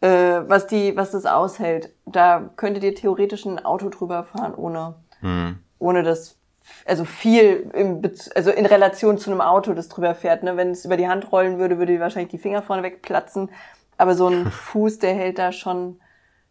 äh, 0.00 0.08
was 0.46 0.66
die, 0.66 0.96
was 0.96 1.10
das 1.10 1.26
aushält. 1.26 1.92
Da 2.06 2.50
könntet 2.56 2.84
ihr 2.84 2.94
theoretisch 2.94 3.44
ein 3.44 3.64
Auto 3.64 3.88
drüber 3.88 4.24
fahren, 4.24 4.54
ohne, 4.54 4.94
hm. 5.20 5.58
ohne 5.78 6.02
das 6.02 6.38
also 6.84 7.04
viel 7.04 7.70
im 7.74 8.00
Bez 8.00 8.30
also 8.34 8.50
in 8.50 8.66
Relation 8.66 9.18
zu 9.18 9.30
einem 9.30 9.40
Auto, 9.40 9.74
das 9.74 9.88
drüber 9.88 10.14
fährt. 10.14 10.42
Ne? 10.42 10.56
Wenn 10.56 10.70
es 10.70 10.84
über 10.84 10.96
die 10.96 11.08
Hand 11.08 11.32
rollen 11.32 11.58
würde, 11.58 11.78
würde 11.78 11.98
wahrscheinlich 12.00 12.30
die 12.30 12.38
Finger 12.38 12.62
vorne 12.62 12.82
wegplatzen. 12.82 13.50
Aber 13.96 14.14
so 14.14 14.28
ein 14.28 14.46
Fuß, 14.50 14.98
der 14.98 15.14
hält 15.14 15.38
da 15.38 15.52
schon, 15.52 16.00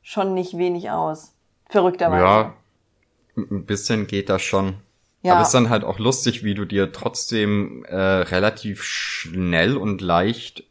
schon 0.02 0.34
nicht 0.34 0.58
wenig 0.58 0.90
aus. 0.90 1.34
Verrückterweise. 1.70 2.24
Ja, 2.24 2.54
ein 3.36 3.66
bisschen 3.66 4.08
geht 4.08 4.30
das 4.30 4.42
schon. 4.42 4.76
Ja. 5.22 5.34
Aber 5.34 5.42
es 5.42 5.50
ist 5.50 5.54
dann 5.54 5.70
halt 5.70 5.84
auch 5.84 6.00
lustig, 6.00 6.44
wie 6.44 6.54
du 6.54 6.66
dir 6.66 6.92
trotzdem 6.92 7.84
äh, 7.86 7.96
relativ 7.96 8.84
schnell 8.84 9.76
und 9.76 10.02
leicht 10.02 10.64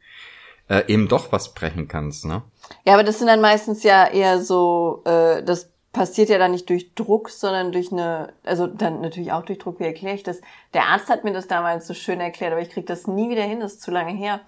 äh, 0.68 0.84
eben 0.88 1.08
doch 1.08 1.32
was 1.32 1.54
brechen 1.54 1.88
kannst, 1.88 2.24
ne? 2.24 2.42
Ja, 2.84 2.94
aber 2.94 3.04
das 3.04 3.18
sind 3.18 3.28
dann 3.28 3.40
meistens 3.40 3.82
ja 3.82 4.06
eher 4.06 4.40
so, 4.40 5.02
äh, 5.04 5.42
das 5.42 5.70
passiert 5.92 6.28
ja 6.28 6.38
dann 6.38 6.50
nicht 6.50 6.68
durch 6.68 6.94
Druck, 6.94 7.30
sondern 7.30 7.72
durch 7.72 7.90
eine, 7.90 8.32
also 8.44 8.66
dann 8.66 9.00
natürlich 9.00 9.32
auch 9.32 9.44
durch 9.44 9.58
Druck, 9.58 9.80
wie 9.80 9.84
erkläre 9.84 10.14
ich 10.14 10.22
das? 10.22 10.40
Der 10.74 10.84
Arzt 10.88 11.08
hat 11.08 11.24
mir 11.24 11.32
das 11.32 11.48
damals 11.48 11.86
so 11.86 11.94
schön 11.94 12.20
erklärt, 12.20 12.52
aber 12.52 12.60
ich 12.60 12.70
kriege 12.70 12.86
das 12.86 13.06
nie 13.06 13.30
wieder 13.30 13.42
hin, 13.42 13.60
das 13.60 13.74
ist 13.74 13.82
zu 13.82 13.90
lange 13.90 14.12
her. 14.12 14.40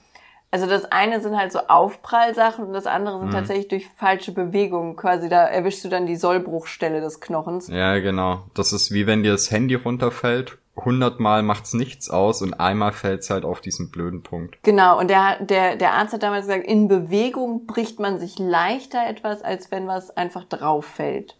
Also 0.51 0.67
das 0.67 0.87
eine 0.87 1.21
sind 1.21 1.37
halt 1.37 1.53
so 1.53 1.61
Aufprallsachen 1.69 2.65
und 2.65 2.73
das 2.73 2.87
andere 2.87 3.19
sind 3.19 3.29
mhm. 3.29 3.33
tatsächlich 3.33 3.69
durch 3.69 3.87
falsche 3.97 4.33
Bewegungen 4.33 4.97
quasi. 4.97 5.29
Da 5.29 5.45
erwischst 5.45 5.85
du 5.85 5.89
dann 5.89 6.07
die 6.07 6.17
Sollbruchstelle 6.17 7.01
des 7.01 7.21
Knochens. 7.21 7.69
Ja, 7.69 7.99
genau. 7.99 8.45
Das 8.55 8.73
ist 8.73 8.91
wie 8.93 9.07
wenn 9.07 9.23
dir 9.23 9.33
das 9.33 9.51
Handy 9.51 9.75
runterfällt. 9.75 10.59
Hundertmal 10.85 11.43
macht's 11.43 11.75
nichts 11.75 12.11
aus 12.11 12.43
und 12.43 12.55
einmal 12.55 12.93
fällt's 12.93 13.31
halt 13.31 13.45
auf 13.45 13.61
diesen 13.61 13.91
blöden 13.91 14.23
Punkt. 14.23 14.59
Genau. 14.63 14.99
Und 14.99 15.09
der, 15.09 15.43
der, 15.43 15.77
der 15.77 15.95
Arzt 15.95 16.13
hat 16.13 16.23
damals 16.23 16.47
gesagt, 16.47 16.67
in 16.67 16.89
Bewegung 16.89 17.67
bricht 17.67 18.01
man 18.01 18.19
sich 18.19 18.39
leichter 18.39 19.07
etwas, 19.07 19.43
als 19.43 19.71
wenn 19.71 19.87
was 19.87 20.17
einfach 20.17 20.45
drauf 20.45 20.85
fällt. 20.85 21.37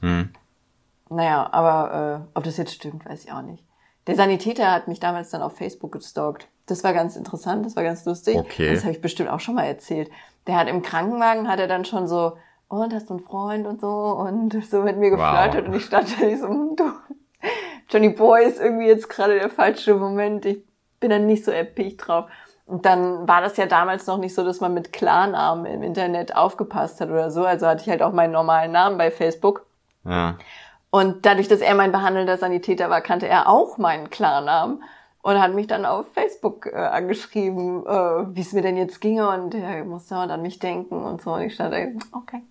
Hm. 0.00 0.30
Naja, 1.08 1.48
aber 1.52 2.24
äh, 2.34 2.38
ob 2.38 2.44
das 2.44 2.56
jetzt 2.56 2.74
stimmt, 2.74 3.04
weiß 3.06 3.24
ich 3.24 3.32
auch 3.32 3.42
nicht. 3.42 3.62
Der 4.06 4.16
Sanitäter 4.16 4.72
hat 4.72 4.88
mich 4.88 4.98
damals 4.98 5.30
dann 5.30 5.42
auf 5.42 5.56
Facebook 5.56 5.92
gestalkt. 5.92 6.48
Das 6.66 6.82
war 6.82 6.92
ganz 6.92 7.16
interessant, 7.16 7.66
das 7.66 7.76
war 7.76 7.82
ganz 7.82 8.04
lustig. 8.04 8.36
Okay. 8.36 8.72
Das 8.72 8.82
habe 8.82 8.92
ich 8.92 9.00
bestimmt 9.00 9.28
auch 9.28 9.40
schon 9.40 9.54
mal 9.54 9.64
erzählt. 9.64 10.10
Der 10.46 10.56
hat 10.56 10.68
im 10.68 10.82
Krankenwagen, 10.82 11.48
hat 11.48 11.60
er 11.60 11.68
dann 11.68 11.84
schon 11.84 12.08
so, 12.08 12.36
oh, 12.68 12.76
und 12.76 12.92
hast 12.94 13.10
du 13.10 13.14
einen 13.14 13.22
Freund 13.22 13.66
und 13.66 13.80
so 13.80 13.88
und 13.88 14.64
so 14.64 14.82
mit 14.82 14.96
mir 14.96 15.10
geflirtet 15.10 15.62
wow. 15.62 15.68
und 15.68 15.74
ich 15.74 15.84
stand 15.84 16.20
da 16.20 16.36
so, 16.36 16.74
du, 16.74 16.84
Johnny 17.92 18.08
Boy 18.08 18.46
ist 18.46 18.58
irgendwie 18.58 18.86
jetzt 18.86 19.10
gerade 19.10 19.34
der 19.34 19.50
falsche 19.50 19.94
Moment. 19.94 20.46
Ich 20.46 20.62
bin 20.98 21.10
dann 21.10 21.26
nicht 21.26 21.44
so 21.44 21.50
erpicht 21.50 22.06
drauf. 22.06 22.24
Und 22.64 22.86
dann 22.86 23.28
war 23.28 23.42
das 23.42 23.58
ja 23.58 23.66
damals 23.66 24.06
noch 24.06 24.16
nicht 24.16 24.34
so, 24.34 24.44
dass 24.44 24.60
man 24.60 24.72
mit 24.72 24.94
Klarnamen 24.94 25.66
im 25.66 25.82
Internet 25.82 26.34
aufgepasst 26.34 27.00
hat 27.00 27.10
oder 27.10 27.30
so. 27.30 27.44
Also 27.44 27.66
hatte 27.66 27.82
ich 27.82 27.90
halt 27.90 28.02
auch 28.02 28.12
meinen 28.12 28.32
normalen 28.32 28.72
Namen 28.72 28.96
bei 28.96 29.10
Facebook. 29.10 29.66
Ja. 30.04 30.38
Und 30.88 31.26
dadurch, 31.26 31.48
dass 31.48 31.60
er 31.60 31.74
mein 31.74 31.92
behandelnder 31.92 32.38
Sanitäter 32.38 32.88
war, 32.88 33.02
kannte 33.02 33.28
er 33.28 33.48
auch 33.48 33.76
meinen 33.76 34.08
Klarnamen 34.08 34.82
und 35.22 35.40
hat 35.40 35.54
mich 35.54 35.66
dann 35.66 35.84
auf 35.84 36.06
Facebook 36.12 36.66
äh, 36.66 36.76
angeschrieben, 36.76 37.84
äh, 37.86 38.34
wie 38.34 38.40
es 38.40 38.52
mir 38.52 38.62
denn 38.62 38.76
jetzt 38.76 39.00
ginge 39.00 39.28
und 39.28 39.54
er 39.54 39.84
musste 39.84 40.16
an 40.16 40.40
mich 40.42 40.58
denken 40.58 41.02
und 41.02 41.20
so. 41.20 41.34
Und 41.34 41.42
ich 41.42 41.54
stand 41.54 41.74
da, 41.74 41.78
okay. 42.16 42.42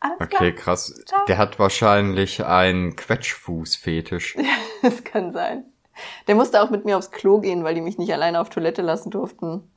Alles 0.00 0.20
okay, 0.20 0.52
klar. 0.52 0.64
krass. 0.64 1.02
Ciao. 1.06 1.24
Der 1.26 1.38
hat 1.38 1.58
wahrscheinlich 1.58 2.44
einen 2.44 2.96
Quetschfuß-Fetisch. 2.96 4.36
Ja, 4.36 4.42
das 4.82 5.04
kann 5.04 5.32
sein. 5.32 5.64
Der 6.28 6.36
musste 6.36 6.62
auch 6.62 6.70
mit 6.70 6.84
mir 6.84 6.96
aufs 6.96 7.10
Klo 7.10 7.40
gehen, 7.40 7.64
weil 7.64 7.74
die 7.74 7.80
mich 7.80 7.98
nicht 7.98 8.12
alleine 8.12 8.40
auf 8.40 8.50
Toilette 8.50 8.82
lassen 8.82 9.10
durften. 9.10 9.68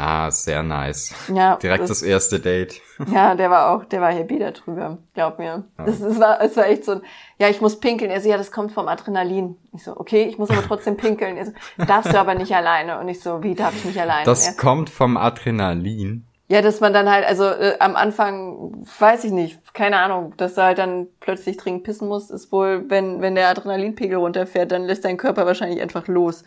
Ah, 0.00 0.30
sehr 0.30 0.62
nice. 0.62 1.12
Ja. 1.34 1.56
Direkt 1.56 1.82
das, 1.82 1.88
das, 1.88 2.02
erste 2.02 2.38
Date. 2.38 2.80
Ja, 3.12 3.34
der 3.34 3.50
war 3.50 3.70
auch, 3.70 3.84
der 3.84 4.00
war 4.00 4.12
happy 4.12 4.38
darüber, 4.38 4.98
glaub 5.14 5.38
mir. 5.38 5.64
Ja. 5.76 5.84
Das, 5.84 6.00
das 6.00 6.20
war, 6.20 6.40
es 6.40 6.56
war 6.56 6.66
echt 6.66 6.84
so 6.84 6.92
ein, 6.92 7.02
ja, 7.38 7.48
ich 7.48 7.60
muss 7.60 7.80
pinkeln. 7.80 8.10
Er 8.10 8.20
so, 8.20 8.28
ja, 8.28 8.36
das 8.36 8.52
kommt 8.52 8.70
vom 8.70 8.86
Adrenalin. 8.86 9.56
Ich 9.72 9.82
so, 9.82 9.96
okay, 9.96 10.24
ich 10.24 10.38
muss 10.38 10.50
aber 10.50 10.62
trotzdem 10.62 10.96
pinkeln. 10.96 11.36
Er 11.36 11.46
so, 11.46 11.52
darfst 11.84 12.12
du 12.12 12.18
aber 12.18 12.36
nicht 12.36 12.54
alleine. 12.54 13.00
Und 13.00 13.08
ich 13.08 13.20
so, 13.20 13.42
wie 13.42 13.56
darf 13.56 13.74
ich 13.74 13.84
nicht 13.84 14.00
alleine? 14.00 14.24
Das 14.24 14.46
ja. 14.46 14.52
kommt 14.52 14.88
vom 14.88 15.16
Adrenalin. 15.16 16.27
Ja, 16.50 16.62
dass 16.62 16.80
man 16.80 16.94
dann 16.94 17.10
halt, 17.10 17.26
also 17.26 17.44
äh, 17.44 17.76
am 17.78 17.94
Anfang, 17.94 18.86
weiß 18.98 19.24
ich 19.24 19.32
nicht, 19.32 19.74
keine 19.74 19.98
Ahnung, 19.98 20.32
dass 20.38 20.54
du 20.54 20.62
halt 20.62 20.78
dann 20.78 21.06
plötzlich 21.20 21.58
dringend 21.58 21.84
pissen 21.84 22.08
musst, 22.08 22.30
ist 22.30 22.50
wohl, 22.50 22.88
wenn, 22.88 23.20
wenn 23.20 23.34
der 23.34 23.48
Adrenalinpegel 23.48 24.16
runterfährt, 24.16 24.72
dann 24.72 24.84
lässt 24.84 25.04
dein 25.04 25.18
Körper 25.18 25.44
wahrscheinlich 25.44 25.82
einfach 25.82 26.06
los. 26.08 26.44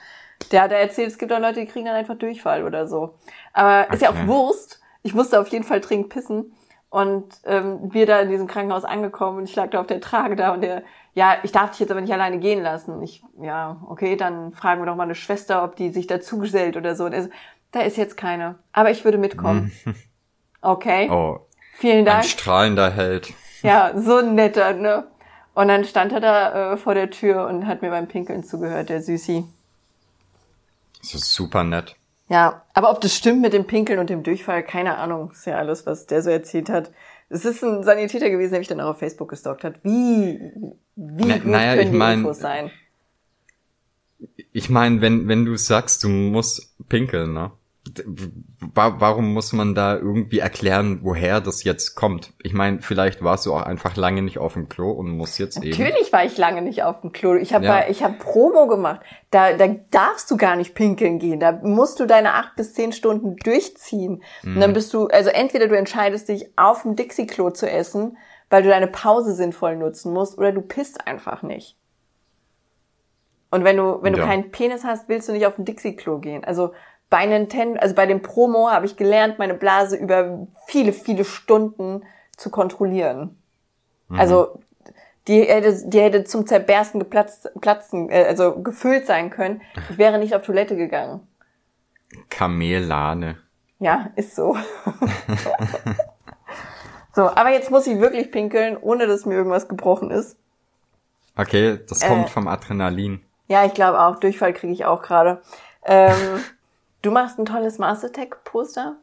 Der 0.52 0.64
hat 0.64 0.72
erzählt, 0.72 1.10
es 1.10 1.20
gibt 1.20 1.32
auch 1.32 1.40
Leute, 1.40 1.60
die 1.60 1.68
kriegen 1.68 1.86
dann 1.86 1.96
einfach 1.96 2.18
Durchfall 2.18 2.64
oder 2.64 2.88
so. 2.88 3.14
Aber 3.54 3.86
okay. 3.86 3.94
ist 3.94 4.02
ja 4.02 4.10
auch 4.10 4.28
Wurst. 4.28 4.82
Ich 5.04 5.14
musste 5.14 5.40
auf 5.40 5.50
jeden 5.50 5.64
Fall 5.64 5.82
dringend 5.82 6.10
pissen. 6.10 6.52
Und 6.90 7.26
ähm, 7.46 7.94
wir 7.94 8.06
da 8.08 8.20
in 8.20 8.30
diesem 8.30 8.48
Krankenhaus 8.48 8.84
angekommen 8.84 9.38
und 9.38 9.44
ich 9.46 9.56
lag 9.56 9.70
da 9.70 9.80
auf 9.80 9.88
der 9.88 10.02
Trage 10.02 10.36
da 10.36 10.52
und 10.52 10.62
der, 10.62 10.84
ja, 11.14 11.38
ich 11.44 11.54
darf 11.54 11.70
dich 11.70 11.80
jetzt 11.80 11.92
aber 11.92 12.02
nicht 12.02 12.12
alleine 12.12 12.40
gehen 12.40 12.62
lassen. 12.62 13.02
Ich, 13.02 13.24
ja, 13.40 13.80
okay, 13.88 14.18
dann 14.18 14.52
fragen 14.52 14.82
wir 14.82 14.88
doch 14.88 14.98
mal 14.98 15.04
eine 15.04 15.16
Schwester, 15.16 15.64
ob 15.64 15.78
die 15.78 15.92
sich 15.92 16.08
dazu 16.08 16.40
gesellt 16.40 16.76
oder 16.76 16.96
so. 16.96 17.06
Und 17.06 17.14
er 17.14 17.24
so, 17.24 17.30
da 17.72 17.82
ist 17.82 17.98
jetzt 17.98 18.18
keine. 18.18 18.60
Aber 18.72 18.92
ich 18.92 19.04
würde 19.06 19.18
mitkommen. 19.18 19.72
Okay. 20.64 21.10
Oh, 21.10 21.40
Vielen 21.78 22.00
ein 22.00 22.06
Dank. 22.06 22.26
strahlender 22.26 22.92
Held. 22.92 23.34
Ja, 23.64 23.94
so 24.00 24.18
ein 24.18 24.36
netter, 24.36 24.74
ne? 24.74 25.08
Und 25.56 25.70
dann 25.70 25.86
stand 25.86 26.12
er 26.12 26.20
da 26.20 26.74
äh, 26.74 26.78
vor 26.78 26.94
der 26.94 27.10
Tür 27.10 27.48
und 27.48 27.66
hat 27.66 27.82
mir 27.82 27.90
beim 27.90 28.08
Pinkeln 28.08 28.44
zugehört, 28.44 28.90
der 28.90 29.02
Süßi. 29.02 29.44
Das 31.02 31.16
ist 31.16 31.34
super 31.34 31.64
nett. 31.64 31.96
Ja, 32.30 32.62
aber 32.76 32.92
ob 32.92 33.02
das 33.02 33.16
stimmt 33.16 33.42
mit 33.42 33.54
dem 33.54 33.66
Pinkeln 33.66 33.98
und 33.98 34.12
dem 34.12 34.22
Durchfall, 34.22 34.62
keine 34.62 35.00
Ahnung. 35.00 35.32
Ist 35.32 35.48
ja 35.48 35.56
alles, 35.58 35.88
was 35.88 36.06
der 36.06 36.22
so 36.22 36.30
erzählt 36.30 36.70
hat. 36.70 36.92
Es 37.30 37.44
ist 37.44 37.64
ein 37.64 37.84
Sanitäter 37.84 38.30
gewesen, 38.30 38.52
der 38.52 38.60
mich 38.60 38.68
dann 38.68 38.82
auch 38.82 38.90
auf 38.92 39.00
Facebook 39.00 39.30
gestalkt 39.30 39.64
hat. 39.64 39.84
Wie, 39.84 40.40
wie 40.96 41.26
Na- 41.26 41.38
gut 41.40 41.48
naja, 41.48 41.72
können 41.72 41.82
ich 41.88 41.90
die 41.92 41.98
mein- 41.98 42.20
Infos 42.20 42.38
sein? 42.38 42.70
Ich 44.54 44.70
meine, 44.70 45.02
wenn, 45.02 45.28
wenn 45.28 45.46
du 45.46 45.56
sagst, 45.58 46.04
du 46.04 46.08
musst 46.10 46.76
pinkeln, 46.88 47.34
ne? 47.34 47.52
Warum 48.74 49.34
muss 49.34 49.54
man 49.54 49.76
da 49.76 49.96
irgendwie 49.96 50.40
erklären, 50.40 51.00
woher 51.04 51.42
das 51.42 51.64
jetzt 51.64 51.96
kommt? 51.96 52.34
Ich 52.44 52.54
meine, 52.54 52.80
vielleicht 52.82 53.24
warst 53.24 53.46
du 53.46 53.54
auch 53.54 53.64
einfach 53.64 53.96
lange 53.96 54.22
nicht 54.22 54.38
auf 54.38 54.54
dem 54.54 54.70
Klo 54.70 54.92
und 54.92 55.10
musst 55.18 55.40
jetzt 55.40 55.58
eben. 55.58 55.70
Natürlich 55.70 56.14
war 56.14 56.24
ich 56.26 56.38
lange 56.38 56.62
nicht 56.62 56.84
auf 56.84 57.02
dem 57.02 57.12
Klo. 57.12 57.36
Ich 57.36 57.54
habe 57.54 57.66
Ja. 57.66 57.88
ich 57.90 58.04
hab 58.04 58.20
Promo 58.20 58.68
gemacht. 58.68 59.02
Da, 59.32 59.54
da 59.54 59.68
darfst 59.92 60.30
du 60.32 60.38
gar 60.38 60.56
nicht 60.56 60.74
pinkeln 60.76 61.20
gehen. 61.20 61.40
Da 61.40 61.52
musst 61.64 62.00
du 62.00 62.06
deine 62.06 62.34
acht 62.36 62.56
bis 62.56 62.74
zehn 62.74 62.92
Stunden 62.94 63.36
durchziehen. 63.38 64.24
Und 64.44 64.56
Mhm. 64.56 64.60
dann 64.60 64.74
bist 64.74 64.94
du, 64.94 65.08
also 65.08 65.30
entweder 65.30 65.68
du 65.68 65.78
entscheidest 65.78 66.30
dich, 66.30 66.48
auf 66.58 66.84
dem 66.84 66.96
Dixie-Klo 66.96 67.50
zu 67.52 67.70
essen, 67.70 68.18
weil 68.50 68.64
du 68.64 68.70
deine 68.70 68.88
Pause 68.88 69.34
sinnvoll 69.34 69.76
nutzen 69.78 70.14
musst, 70.14 70.38
oder 70.38 70.52
du 70.52 70.62
pisst 70.62 71.08
einfach 71.08 71.42
nicht. 71.42 71.78
Und 73.54 73.66
wenn 73.66 73.76
du, 73.76 74.02
wenn 74.02 74.14
du 74.14 74.20
Ja. 74.20 74.26
keinen 74.26 74.52
Penis 74.52 74.84
hast, 74.86 75.10
willst 75.10 75.28
du 75.28 75.34
nicht 75.34 75.46
auf 75.46 75.56
dem 75.56 75.66
Dixie-Klo 75.66 76.20
gehen. 76.20 76.44
Also 76.46 76.72
bei 77.12 77.28
Nintendo, 77.28 77.80
also 77.80 77.94
bei 77.94 78.08
dem 78.08 78.24
Promo 78.24 78.72
habe 78.72 78.88
ich 78.88 78.98
gelernt, 78.98 79.38
meine 79.38 79.54
Blase 79.54 79.98
über 79.98 80.48
viele, 80.66 80.94
viele 80.94 81.26
Stunden 81.26 82.02
zu 82.36 82.50
kontrollieren. 82.50 83.38
Also 84.10 84.60
die 85.28 85.44
hätte, 85.44 85.88
die 85.88 86.02
hätte 86.02 86.24
zum 86.24 86.48
Zerbersten 86.48 87.00
geplatzt, 87.00 87.50
platzen, 87.62 88.10
äh, 88.10 88.26
also 88.26 88.62
gefüllt 88.62 89.06
sein 89.06 89.30
können. 89.30 89.62
Ich 89.90 89.98
wäre 89.98 90.18
nicht 90.18 90.36
auf 90.36 90.42
Toilette 90.42 90.76
gegangen. 90.76 91.26
Kamellane. 92.30 93.38
Ja, 93.80 94.10
ist 94.16 94.36
so. 94.36 94.58
so, 97.16 97.24
aber 97.24 97.52
jetzt 97.52 97.72
muss 97.72 97.88
ich 97.88 98.00
wirklich 98.00 98.32
pinkeln, 98.32 98.76
ohne 98.76 99.08
dass 99.08 99.26
mir 99.26 99.36
irgendwas 99.36 99.68
gebrochen 99.68 100.12
ist. 100.12 100.38
Okay, 101.38 101.80
das 101.88 102.02
kommt 102.02 102.28
Äh. 102.28 102.30
vom 102.30 102.48
Adrenalin. 102.48 103.22
Ja, 103.48 103.66
ich 103.66 103.74
glaube 103.74 104.00
auch, 104.02 104.20
Durchfall 104.20 104.54
kriege 104.54 104.74
ich 104.74 104.86
auch 104.86 105.02
gerade. 105.02 105.42
Ähm, 105.86 106.16
du 107.02 107.12
machst 107.12 107.40
ein 107.40 107.46
tolles 107.46 107.78
Mastertech-Poster? 107.78 108.98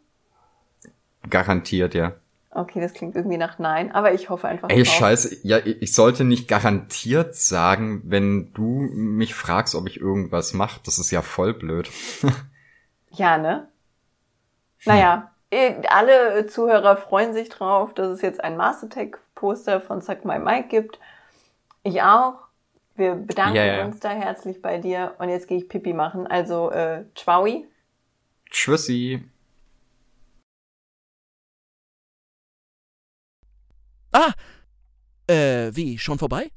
Garantiert, 1.28 1.94
ja. 1.94 2.12
Okay, 2.50 2.80
das 2.80 2.94
klingt 2.94 3.14
irgendwie 3.14 3.36
nach 3.36 3.58
Nein, 3.58 3.92
aber 3.92 4.14
ich 4.14 4.30
hoffe 4.30 4.48
einfach 4.48 4.70
Ey, 4.70 4.82
drauf. 4.82 4.94
scheiße, 4.94 5.46
ja, 5.46 5.58
ich 5.58 5.94
sollte 5.94 6.24
nicht 6.24 6.48
garantiert 6.48 7.34
sagen, 7.34 8.02
wenn 8.04 8.52
du 8.54 8.62
mich 8.62 9.34
fragst, 9.34 9.74
ob 9.74 9.86
ich 9.86 10.00
irgendwas 10.00 10.54
mache. 10.54 10.80
Das 10.84 10.98
ist 10.98 11.10
ja 11.10 11.22
voll 11.22 11.54
blöd. 11.54 11.90
Ja, 13.10 13.38
ne? 13.38 13.68
Naja, 14.84 15.30
eh, 15.50 15.74
alle 15.88 16.46
Zuhörer 16.46 16.98
freuen 16.98 17.32
sich 17.32 17.48
drauf, 17.48 17.94
dass 17.94 18.08
es 18.08 18.20
jetzt 18.20 18.44
ein 18.44 18.56
Mastertech-Poster 18.56 19.80
von 19.80 20.02
Suck 20.02 20.26
My 20.26 20.38
Mike 20.38 20.68
gibt. 20.68 20.98
Ich 21.82 22.02
auch. 22.02 22.34
Wir 22.96 23.14
bedanken 23.14 23.56
ja. 23.56 23.84
uns 23.84 23.98
da 24.00 24.10
herzlich 24.10 24.60
bei 24.60 24.78
dir. 24.78 25.14
Und 25.18 25.30
jetzt 25.30 25.48
gehe 25.48 25.56
ich 25.56 25.68
Pipi 25.68 25.94
machen. 25.94 26.26
Also, 26.26 26.70
äh, 26.70 27.04
Tschaui. 27.14 27.66
Tschüssi. 28.50 29.22
Ah, 34.12 34.32
äh, 35.26 35.70
wie, 35.74 35.98
schon 35.98 36.18
vorbei? 36.18 36.50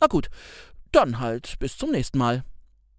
Na 0.00 0.06
gut, 0.06 0.30
dann 0.90 1.20
halt 1.20 1.58
bis 1.58 1.76
zum 1.76 1.90
nächsten 1.90 2.18
Mal. 2.18 2.44